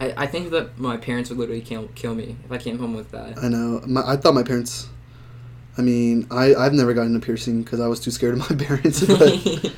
I, 0.00 0.14
I 0.16 0.26
think 0.28 0.50
that 0.50 0.78
my 0.78 0.96
parents 0.96 1.28
would 1.28 1.40
literally 1.40 1.60
kill, 1.60 1.88
kill 1.96 2.14
me 2.14 2.36
if 2.44 2.52
I 2.52 2.58
came 2.58 2.78
home 2.78 2.94
with 2.94 3.10
that. 3.10 3.36
I 3.42 3.48
know. 3.48 3.82
My, 3.84 4.02
I 4.06 4.16
thought 4.16 4.32
my 4.32 4.44
parents. 4.44 4.88
I 5.76 5.82
mean, 5.82 6.26
I 6.30 6.54
I've 6.54 6.72
never 6.72 6.94
gotten 6.94 7.14
a 7.16 7.20
piercing 7.20 7.62
because 7.64 7.80
I 7.80 7.86
was 7.88 7.98
too 8.00 8.10
scared 8.12 8.34
of 8.34 8.48
my 8.50 8.56
parents. 8.64 9.04
But 9.04 9.72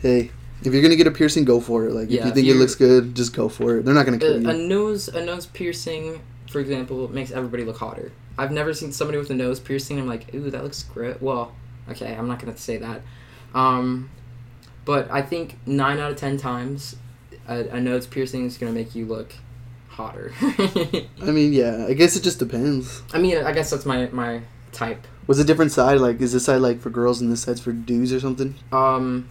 hey, 0.00 0.30
if 0.64 0.72
you're 0.72 0.82
gonna 0.82 0.96
get 0.96 1.06
a 1.06 1.10
piercing, 1.10 1.44
go 1.44 1.60
for 1.60 1.86
it. 1.86 1.92
Like 1.92 2.08
if 2.08 2.10
Yeah, 2.10 2.22
you 2.24 2.28
if 2.28 2.34
think 2.34 2.46
it 2.48 2.54
looks 2.54 2.74
good, 2.74 3.14
just 3.14 3.34
go 3.34 3.48
for 3.48 3.78
it. 3.78 3.84
They're 3.84 3.94
not 3.94 4.04
gonna 4.06 4.18
kill 4.18 4.46
a, 4.46 4.50
a 4.50 4.56
you. 4.56 4.68
nose 4.68 5.08
a 5.08 5.24
nose 5.24 5.46
piercing, 5.46 6.20
for 6.50 6.60
example, 6.60 7.08
makes 7.12 7.30
everybody 7.30 7.64
look 7.64 7.78
hotter. 7.78 8.12
I've 8.36 8.52
never 8.52 8.72
seen 8.72 8.92
somebody 8.92 9.18
with 9.18 9.30
a 9.30 9.34
nose 9.34 9.58
piercing. 9.60 9.98
I'm 9.98 10.06
like, 10.06 10.32
ooh, 10.34 10.50
that 10.50 10.62
looks 10.62 10.82
great. 10.84 11.20
Well, 11.20 11.52
okay, 11.90 12.14
I'm 12.14 12.28
not 12.28 12.38
gonna 12.40 12.56
say 12.56 12.76
that. 12.78 13.02
Um, 13.54 14.10
but 14.84 15.10
I 15.10 15.22
think 15.22 15.58
nine 15.66 15.98
out 15.98 16.10
of 16.12 16.16
ten 16.16 16.36
times, 16.36 16.96
a, 17.48 17.68
a 17.68 17.80
nose 17.80 18.06
piercing 18.06 18.44
is 18.46 18.56
gonna 18.58 18.72
make 18.72 18.94
you 18.94 19.06
look 19.06 19.32
hotter. 19.88 20.32
I 20.40 21.30
mean, 21.32 21.52
yeah. 21.52 21.86
I 21.88 21.94
guess 21.94 22.14
it 22.16 22.22
just 22.22 22.38
depends. 22.38 23.02
I 23.12 23.18
mean, 23.18 23.38
I 23.38 23.52
guess 23.52 23.70
that's 23.70 23.84
my 23.86 24.08
my 24.10 24.42
type. 24.72 25.06
Was 25.26 25.38
a 25.38 25.44
different 25.44 25.72
side 25.72 25.98
like 26.00 26.20
is 26.20 26.32
this 26.32 26.44
side 26.44 26.60
like 26.62 26.80
for 26.80 26.90
girls 26.90 27.20
and 27.20 27.30
this 27.30 27.42
side's 27.42 27.60
for 27.60 27.72
dudes 27.72 28.12
or 28.12 28.20
something? 28.20 28.54
Um, 28.72 29.28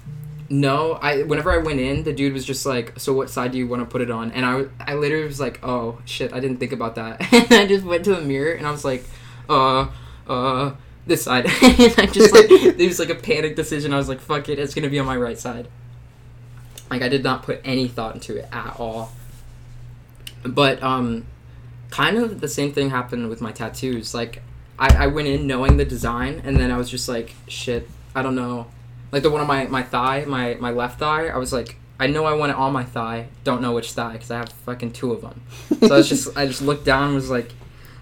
no, 0.50 0.94
I 0.94 1.24
whenever 1.24 1.52
I 1.52 1.58
went 1.58 1.80
in, 1.80 2.04
the 2.04 2.14
dude 2.14 2.34
was 2.34 2.46
just 2.46 2.66
like, 2.66 3.00
"So 3.00 3.14
what 3.14 3.30
side 3.30 3.52
do 3.52 3.58
you 3.58 3.68
want 3.68 3.82
to 3.82 3.86
put 3.86 4.02
it 4.02 4.10
on?" 4.10 4.32
And 4.32 4.46
I, 4.46 4.66
I 4.80 4.96
literally 4.96 5.26
was 5.26 5.40
like, 5.40 5.60
"Oh 5.64 6.00
shit, 6.06 6.34
I 6.34 6.40
didn't 6.40 6.58
think 6.58 6.72
about 6.72 6.96
that." 6.96 7.34
and 7.34 7.52
I 7.52 7.66
just 7.66 7.86
went 7.86 8.06
to 8.06 8.16
the 8.16 8.22
mirror 8.22 8.54
and 8.54 8.66
I 8.66 8.72
was 8.72 8.86
like, 8.86 9.04
"Uh, 9.50 9.88
uh, 10.28 10.72
this 11.06 11.24
side." 11.24 11.46
and 11.64 11.94
I 11.98 12.06
just 12.06 12.34
like 12.34 12.48
it 12.50 12.88
was 12.88 13.00
like 13.00 13.10
a 13.10 13.16
panic 13.16 13.56
decision. 13.56 13.94
I 13.94 13.98
was 13.98 14.08
like, 14.08 14.22
"Fuck 14.22 14.48
it, 14.48 14.60
it's 14.60 14.74
gonna 14.74 14.90
be 14.90 15.00
on 15.00 15.06
my 15.06 15.18
right 15.18 15.38
side." 15.38 15.68
Like 16.90 17.02
I 17.02 17.10
did 17.10 17.24
not 17.24 17.44
put 17.44 17.60
any 17.66 17.88
thought 17.88 18.16
into 18.16 18.38
it 18.38 18.48
at 18.52 18.80
all. 18.80 19.12
But 20.44 20.82
um, 20.82 21.26
kind 21.90 22.18
of 22.18 22.40
the 22.40 22.48
same 22.48 22.72
thing 22.72 22.90
happened 22.90 23.28
with 23.28 23.42
my 23.42 23.52
tattoos. 23.52 24.14
Like 24.14 24.42
I, 24.80 25.06
I 25.06 25.08
went 25.08 25.28
in 25.28 25.46
knowing 25.46 25.76
the 25.76 25.86
design, 25.86 26.42
and 26.46 26.58
then 26.58 26.72
I 26.72 26.78
was 26.78 26.90
just 26.90 27.10
like, 27.10 27.36
"Shit, 27.48 27.90
I 28.16 28.22
don't 28.22 28.36
know." 28.36 28.68
Like 29.12 29.24
the 29.24 29.30
one 29.30 29.42
on 29.42 29.48
my, 29.48 29.66
my 29.68 29.84
thigh, 29.84 30.26
my, 30.28 30.56
my 30.60 30.72
left 30.72 31.00
thigh, 31.00 31.28
I 31.28 31.38
was 31.38 31.54
like, 31.54 31.78
I 32.00 32.08
know 32.08 32.26
I 32.26 32.34
want 32.34 32.52
it 32.52 32.58
on 32.58 32.74
my 32.74 32.84
thigh, 32.84 33.28
don't 33.44 33.62
know 33.62 33.74
which 33.74 33.92
thigh 33.94 34.14
because 34.14 34.30
I 34.32 34.38
have 34.38 34.50
fucking 34.50 34.92
two 34.94 35.12
of 35.14 35.22
them. 35.22 35.42
So 35.88 35.94
I 35.94 35.98
was 35.98 36.10
just 36.10 36.38
I 36.38 36.46
just 36.46 36.62
looked 36.62 36.86
down 36.86 37.06
and 37.08 37.16
was 37.16 37.30
like, 37.30 37.52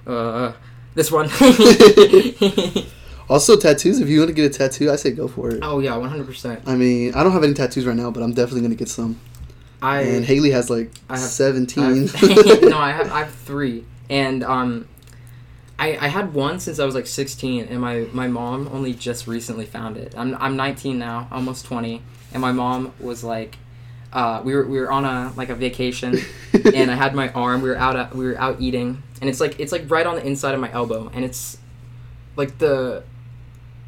uh, 0.07 0.53
this 0.95 1.11
one. 1.11 1.29
Also, 3.27 3.57
tattoos. 3.57 3.99
If 3.99 4.07
you 4.07 4.19
want 4.19 4.29
to 4.29 4.35
get 4.35 4.45
a 4.45 4.55
tattoo, 4.55 4.91
I 4.91 4.97
say 4.97 5.09
go 5.11 5.27
for 5.27 5.49
it. 5.49 5.59
oh 5.63 5.79
yeah, 5.79 5.95
one 5.97 6.09
hundred 6.09 6.27
percent. 6.27 6.61
I 6.67 6.75
mean, 6.75 7.15
I 7.15 7.23
don't 7.23 7.31
have 7.31 7.43
any 7.43 7.55
tattoos 7.55 7.83
right 7.87 7.95
now, 7.95 8.11
but 8.11 8.21
I'm 8.21 8.33
definitely 8.35 8.61
gonna 8.61 8.75
get 8.75 8.87
some. 8.87 9.19
I 9.81 10.01
and 10.01 10.23
Haley 10.23 10.51
has 10.51 10.69
like 10.69 10.91
I 11.09 11.17
have- 11.17 11.27
seventeen. 11.27 12.03
I've- 12.13 12.59
no, 12.69 12.77
I 12.77 12.91
have 12.91 13.11
I 13.11 13.19
have 13.23 13.33
three, 13.33 13.83
and 14.11 14.43
um, 14.43 14.87
I 15.77 15.97
I 15.97 16.07
had 16.07 16.33
one 16.33 16.59
since 16.59 16.79
I 16.79 16.85
was 16.85 16.95
like 16.95 17.07
sixteen, 17.07 17.65
and 17.65 17.79
my 17.79 18.07
my 18.11 18.27
mom 18.27 18.69
only 18.71 18.93
just 18.93 19.27
recently 19.27 19.65
found 19.65 19.97
it. 19.97 20.13
I'm 20.17 20.35
I'm 20.35 20.55
nineteen 20.55 20.97
now, 20.99 21.27
almost 21.31 21.65
twenty, 21.65 22.01
and 22.33 22.41
my 22.41 22.51
mom 22.51 22.93
was 22.99 23.23
like, 23.23 23.57
uh, 24.13 24.41
we 24.43 24.55
were 24.55 24.65
we 24.65 24.79
were 24.79 24.91
on 24.91 25.05
a 25.05 25.33
like 25.35 25.49
a 25.49 25.55
vacation, 25.55 26.17
and 26.73 26.89
I 26.89 26.95
had 26.95 27.13
my 27.13 27.29
arm. 27.33 27.61
We 27.61 27.69
were 27.69 27.77
out 27.77 27.95
at, 27.95 28.15
we 28.15 28.25
were 28.25 28.39
out 28.39 28.61
eating, 28.61 29.03
and 29.21 29.29
it's 29.29 29.41
like 29.41 29.59
it's 29.59 29.71
like 29.71 29.89
right 29.91 30.05
on 30.07 30.15
the 30.15 30.25
inside 30.25 30.53
of 30.53 30.61
my 30.61 30.71
elbow, 30.71 31.11
and 31.13 31.25
it's 31.25 31.57
like 32.35 32.57
the. 32.57 33.03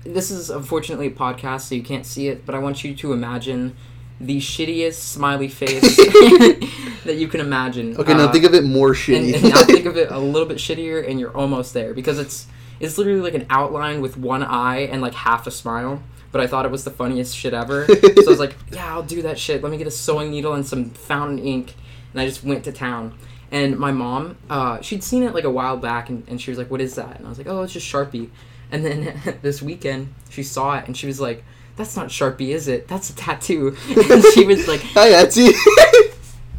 This 0.03 0.31
is 0.31 0.49
unfortunately 0.49 1.07
a 1.07 1.11
podcast, 1.11 1.61
so 1.61 1.75
you 1.75 1.83
can't 1.83 2.05
see 2.05 2.29
it, 2.29 2.45
but 2.45 2.55
I 2.55 2.59
want 2.59 2.81
you 2.81 2.95
to 2.95 3.11
imagine 3.11 3.75
the 4.21 4.37
shittiest 4.37 4.93
smiley 4.93 5.49
face 5.49 5.83
that 7.07 7.15
you 7.17 7.27
can 7.27 7.41
imagine. 7.41 7.97
okay, 7.97 8.13
now 8.13 8.25
Uh, 8.25 8.31
think 8.31 8.45
of 8.45 8.53
it 8.53 8.63
more 8.63 8.89
and, 8.89 8.95
shitty. 8.97 9.33
and 9.35 9.43
now 9.43 9.63
think 9.63 9.85
of 9.91 9.97
it 9.97 10.11
a 10.11 10.19
little 10.19 10.47
bit 10.47 10.57
shittier, 10.57 11.07
and 11.09 11.19
you're 11.19 11.35
almost 11.35 11.73
there 11.73 11.93
because 11.93 12.19
it's 12.19 12.47
It's 12.79 12.97
literally 12.97 13.21
like 13.21 13.33
an 13.33 13.47
outline 13.49 14.01
with 14.01 14.17
one 14.17 14.43
eye 14.43 14.81
and 14.91 15.01
like 15.01 15.15
half 15.15 15.47
a 15.47 15.51
smile. 15.51 16.01
But 16.31 16.41
I 16.41 16.47
thought 16.47 16.65
it 16.65 16.71
was 16.71 16.83
the 16.83 16.91
funniest 16.91 17.35
shit 17.35 17.53
ever. 17.53 17.87
so 17.87 17.93
I 18.27 18.29
was 18.29 18.37
like, 18.39 18.55
yeah, 18.71 18.85
I'll 18.93 19.01
do 19.01 19.21
that 19.23 19.39
shit. 19.39 19.63
Let 19.63 19.71
me 19.71 19.77
get 19.77 19.87
a 19.87 19.91
sewing 19.91 20.29
needle 20.29 20.53
and 20.53 20.63
some 20.67 20.91
fountain 20.91 21.39
ink. 21.39 21.73
And 22.13 22.21
I 22.21 22.25
just 22.27 22.43
went 22.43 22.63
to 22.65 22.71
town. 22.71 23.17
And 23.51 23.79
my 23.79 23.91
mom, 23.91 24.37
uh, 24.49 24.79
she'd 24.81 25.03
seen 25.03 25.23
it 25.23 25.33
like 25.33 25.45
a 25.45 25.49
while 25.49 25.77
back, 25.77 26.09
and, 26.09 26.23
and 26.27 26.39
she 26.41 26.51
was 26.51 26.57
like, 26.57 26.69
"What 26.69 26.81
is 26.81 26.95
that?" 26.95 27.15
And 27.17 27.25
I 27.25 27.29
was 27.29 27.37
like, 27.37 27.47
"Oh, 27.47 27.63
it's 27.63 27.71
just 27.73 27.87
Sharpie." 27.91 28.29
And 28.71 28.85
then 28.85 29.39
this 29.41 29.61
weekend, 29.61 30.13
she 30.29 30.43
saw 30.43 30.77
it, 30.77 30.85
and 30.85 30.95
she 30.97 31.07
was 31.07 31.19
like, 31.21 31.45
"That's 31.77 31.95
not 31.95 32.09
Sharpie, 32.09 32.49
is 32.49 32.67
it? 32.67 32.89
That's 32.89 33.09
a 33.09 33.15
tattoo." 33.15 33.75
And 34.11 34.21
she 34.33 34.45
was 34.45 34.67
like, 34.67 34.81
Hi, 34.93 35.11
Etsy. 35.23 35.53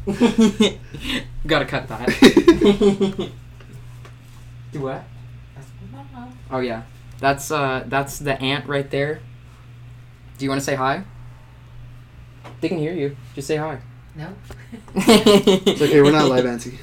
"Gotta 1.46 1.66
cut 1.66 1.86
that." 1.88 2.08
Do 4.72 4.80
what? 4.80 5.04
Oh 6.50 6.60
yeah, 6.60 6.84
that's 7.18 7.50
uh, 7.50 7.84
that's 7.86 8.18
the 8.18 8.40
aunt 8.40 8.66
right 8.66 8.90
there. 8.90 9.20
Do 10.38 10.44
you 10.44 10.48
want 10.50 10.60
to 10.60 10.64
say 10.64 10.76
hi? 10.76 11.04
They 12.60 12.68
can 12.68 12.78
hear 12.78 12.94
you. 12.94 13.16
Just 13.34 13.48
say 13.48 13.56
hi. 13.56 13.80
No. 14.14 14.34
it's 14.94 15.82
okay, 15.82 16.00
we're 16.00 16.10
not 16.10 16.28
live, 16.28 16.46
Auntie. 16.46 16.78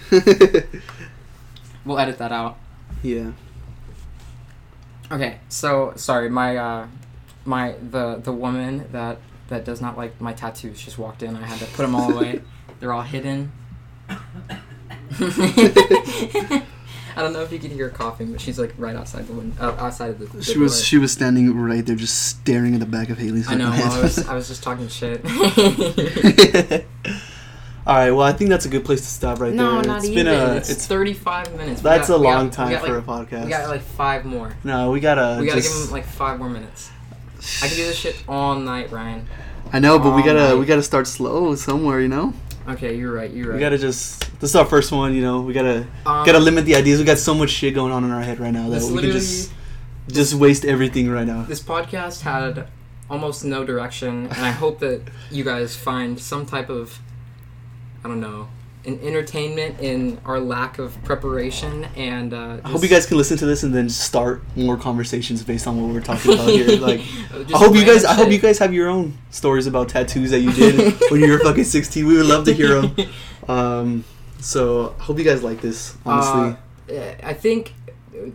We'll 1.83 1.99
edit 1.99 2.17
that 2.19 2.31
out. 2.31 2.57
yeah. 3.03 3.31
Okay, 5.11 5.39
so 5.49 5.93
sorry, 5.95 6.29
my 6.29 6.57
uh, 6.57 6.87
my 7.45 7.75
the 7.91 8.17
the 8.17 8.31
woman 8.31 8.85
that 8.91 9.17
that 9.49 9.65
does 9.65 9.81
not 9.81 9.97
like 9.97 10.19
my 10.19 10.33
tattoos 10.33 10.81
just 10.81 10.97
walked 10.97 11.23
in. 11.23 11.35
I 11.35 11.45
had 11.45 11.59
to 11.59 11.65
put 11.65 11.83
them 11.83 11.95
all 11.95 12.11
away. 12.11 12.41
They're 12.79 12.93
all 12.93 13.01
hidden. 13.03 13.51
I 17.17 17.21
don't 17.21 17.31
know 17.31 17.41
if 17.43 17.51
you 17.53 17.59
could 17.59 17.71
hear 17.71 17.87
her 17.89 17.95
coughing, 17.95 18.31
but 18.33 18.41
she's 18.41 18.59
like 18.59 18.73
right 18.77 18.95
outside 18.95 19.25
the 19.27 19.33
window, 19.33 19.55
uh, 19.61 19.75
outside 19.81 20.09
of 20.09 20.19
the. 20.19 20.25
the 20.25 20.43
She 20.43 20.57
was 20.57 20.73
door. 20.73 20.83
she 20.83 20.97
was 20.97 21.13
standing 21.13 21.57
right 21.57 21.85
there, 21.85 21.95
just 21.95 22.27
staring 22.27 22.73
at 22.73 22.81
the 22.81 22.85
back 22.85 23.09
of 23.09 23.17
Haley's. 23.17 23.47
I 23.49 23.55
know. 23.55 23.71
fucking 23.71 23.85
Well, 23.87 23.93
I 23.99 24.01
was 24.01 24.15
head. 24.17 24.25
I 24.29 24.33
was 24.35 24.47
just 24.49 24.63
talking 24.63 24.87
shit. 24.89 25.23
All 27.87 27.93
right. 27.95 28.09
Well, 28.11 28.23
I 28.23 28.33
think 28.33 28.49
that's 28.49 28.65
a 28.65 28.69
good 28.69 28.83
place 28.83 28.99
to 29.01 29.07
stop 29.07 29.39
right 29.39 29.53
no, 29.53 29.75
there. 29.75 29.83
not 29.83 29.97
It's 29.97 30.07
even. 30.07 30.25
been 30.25 30.33
a. 30.33 30.55
it's, 30.55 30.69
It's, 30.71 30.87
35 30.87 31.55
minutes. 31.55 31.81
We 31.81 31.83
that's 31.83 32.07
got- 32.09 32.15
a 32.15 32.17
we 32.19 32.25
got- 32.25 32.33
long 32.37 32.49
time 32.49 32.71
got, 32.71 32.83
for 32.85 32.93
like, 32.99 33.03
a 33.03 33.07
podcast. 33.35 33.43
We 33.45 33.49
got 33.51 33.69
like 33.69 33.81
five 33.83 34.25
more. 34.25 34.51
no, 34.65 34.91
we 34.91 34.99
gotta. 34.99 35.37
We 35.39 35.45
gotta 35.45 35.61
just, 35.61 35.73
give 35.73 35.85
him 35.87 35.91
like 35.93 36.05
five 36.05 36.37
more 36.39 36.49
minutes. 36.49 36.89
I 37.61 37.67
can 37.67 37.77
do 37.77 37.85
this 37.85 37.95
shit 37.97 38.21
all 38.27 38.55
night, 38.55 38.91
Ryan. 38.91 39.25
I 39.71 39.79
know, 39.79 39.99
but 39.99 40.15
we 40.15 40.23
gotta 40.23 40.49
night. 40.49 40.55
we 40.55 40.65
gotta 40.65 40.83
start 40.83 41.07
slow 41.07 41.55
somewhere. 41.55 42.01
You 42.01 42.07
know, 42.09 42.33
Okay, 42.67 42.95
you're 42.95 43.13
right. 43.13 43.31
You're 43.31 43.47
right. 43.49 43.53
we 43.55 43.59
gotta 43.59 43.77
just. 43.77 44.21
This 44.39 44.49
is 44.49 44.55
our 44.55 44.65
first 44.65 44.91
one. 44.91 45.13
You 45.13 45.21
know, 45.21 45.41
we 45.41 45.53
gotta 45.53 45.81
Um, 46.05 46.25
gotta 46.25 46.39
limit 46.39 46.65
the 46.65 46.75
ideas. 46.75 46.99
We 46.99 47.05
got 47.05 47.17
so 47.19 47.33
much 47.33 47.49
shit 47.51 47.73
going 47.75 47.91
on 47.91 48.03
in 48.03 48.11
our 48.11 48.21
head 48.21 48.39
right 48.39 48.51
now 48.53 48.69
that 48.69 48.81
we 48.83 49.01
can 49.01 49.11
just 49.11 49.51
just 50.09 50.33
waste 50.33 50.65
everything 50.65 51.09
right 51.09 51.25
now. 51.27 51.43
this 51.43 51.61
podcast 51.61 52.21
had 52.21 52.67
almost 53.09 53.43
no 53.45 53.63
direction, 53.63 54.27
and 54.27 54.45
I 54.45 54.51
hope 54.51 54.79
that 54.79 55.01
you 55.31 55.43
guys 55.43 55.75
find 55.75 56.19
some 56.19 56.45
type 56.45 56.69
of, 56.69 56.99
I 58.03 58.07
don't 58.07 58.19
know, 58.19 58.47
an 58.85 58.99
entertainment 59.01 59.79
in 59.79 60.19
our 60.25 60.39
lack 60.39 60.77
of 60.79 61.01
preparation. 61.03 61.85
And 61.95 62.33
uh, 62.33 62.57
I 62.63 62.69
hope 62.69 62.83
you 62.83 62.87
guys 62.89 63.05
can 63.05 63.17
listen 63.17 63.37
to 63.39 63.45
this 63.45 63.63
and 63.63 63.73
then 63.73 63.89
start 63.89 64.43
more 64.55 64.77
conversations 64.77 65.43
based 65.43 65.67
on 65.67 65.81
what 65.81 65.93
we're 65.93 66.01
talking 66.01 66.33
about 66.33 66.49
here. 66.49 66.79
Like, 66.79 66.99
I 67.53 67.57
hope 67.57 67.75
you 67.75 67.85
guys. 67.85 68.05
I 68.05 68.13
hope 68.13 68.29
you 68.31 68.37
guys 68.39 68.59
have 68.59 68.73
your 68.73 68.89
own 68.89 69.17
stories 69.31 69.65
about 69.67 69.89
tattoos 69.89 70.31
that 70.31 70.39
you 70.41 70.51
did 70.53 70.93
when 71.09 71.21
you 71.21 71.31
were 71.31 71.39
fucking 71.39 71.63
sixteen. 71.63 72.05
We 72.07 72.17
would 72.17 72.25
love 72.27 72.45
to 72.45 72.53
hear 72.53 72.81
them. 72.81 72.95
Um, 73.47 74.03
so 74.39 74.95
I 74.99 75.03
hope 75.03 75.19
you 75.19 75.23
guys 75.23 75.43
like 75.43 75.61
this. 75.61 75.95
Honestly, 76.03 76.57
Uh, 76.97 77.13
I 77.23 77.33
think 77.33 77.73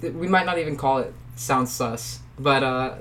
th- 0.00 0.12
we 0.12 0.28
might 0.28 0.46
not 0.46 0.58
even 0.58 0.76
call 0.76 0.98
it 0.98 1.12
sound 1.34 1.68
sus, 1.68 2.20
but 2.38 2.62
uh, 2.62 2.94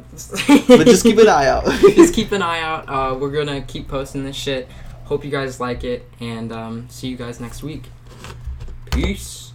but 0.67 0.85
just 0.87 1.03
keep 1.03 1.17
an 1.19 1.27
eye 1.29 1.45
out. 1.47 1.65
just 1.95 2.15
keep 2.15 2.31
an 2.31 2.41
eye 2.41 2.61
out. 2.61 2.89
Uh, 2.89 3.15
we're 3.15 3.29
gonna 3.31 3.61
keep 3.61 3.87
posting 3.87 4.23
this 4.23 4.35
shit. 4.35 4.67
Hope 5.09 5.25
you 5.25 5.31
guys 5.31 5.59
like 5.59 5.83
it, 5.83 6.07
and 6.19 6.51
um, 6.51 6.87
see 6.87 7.07
you 7.07 7.17
guys 7.17 7.39
next 7.39 7.63
week. 7.63 7.85
Peace. 8.91 9.48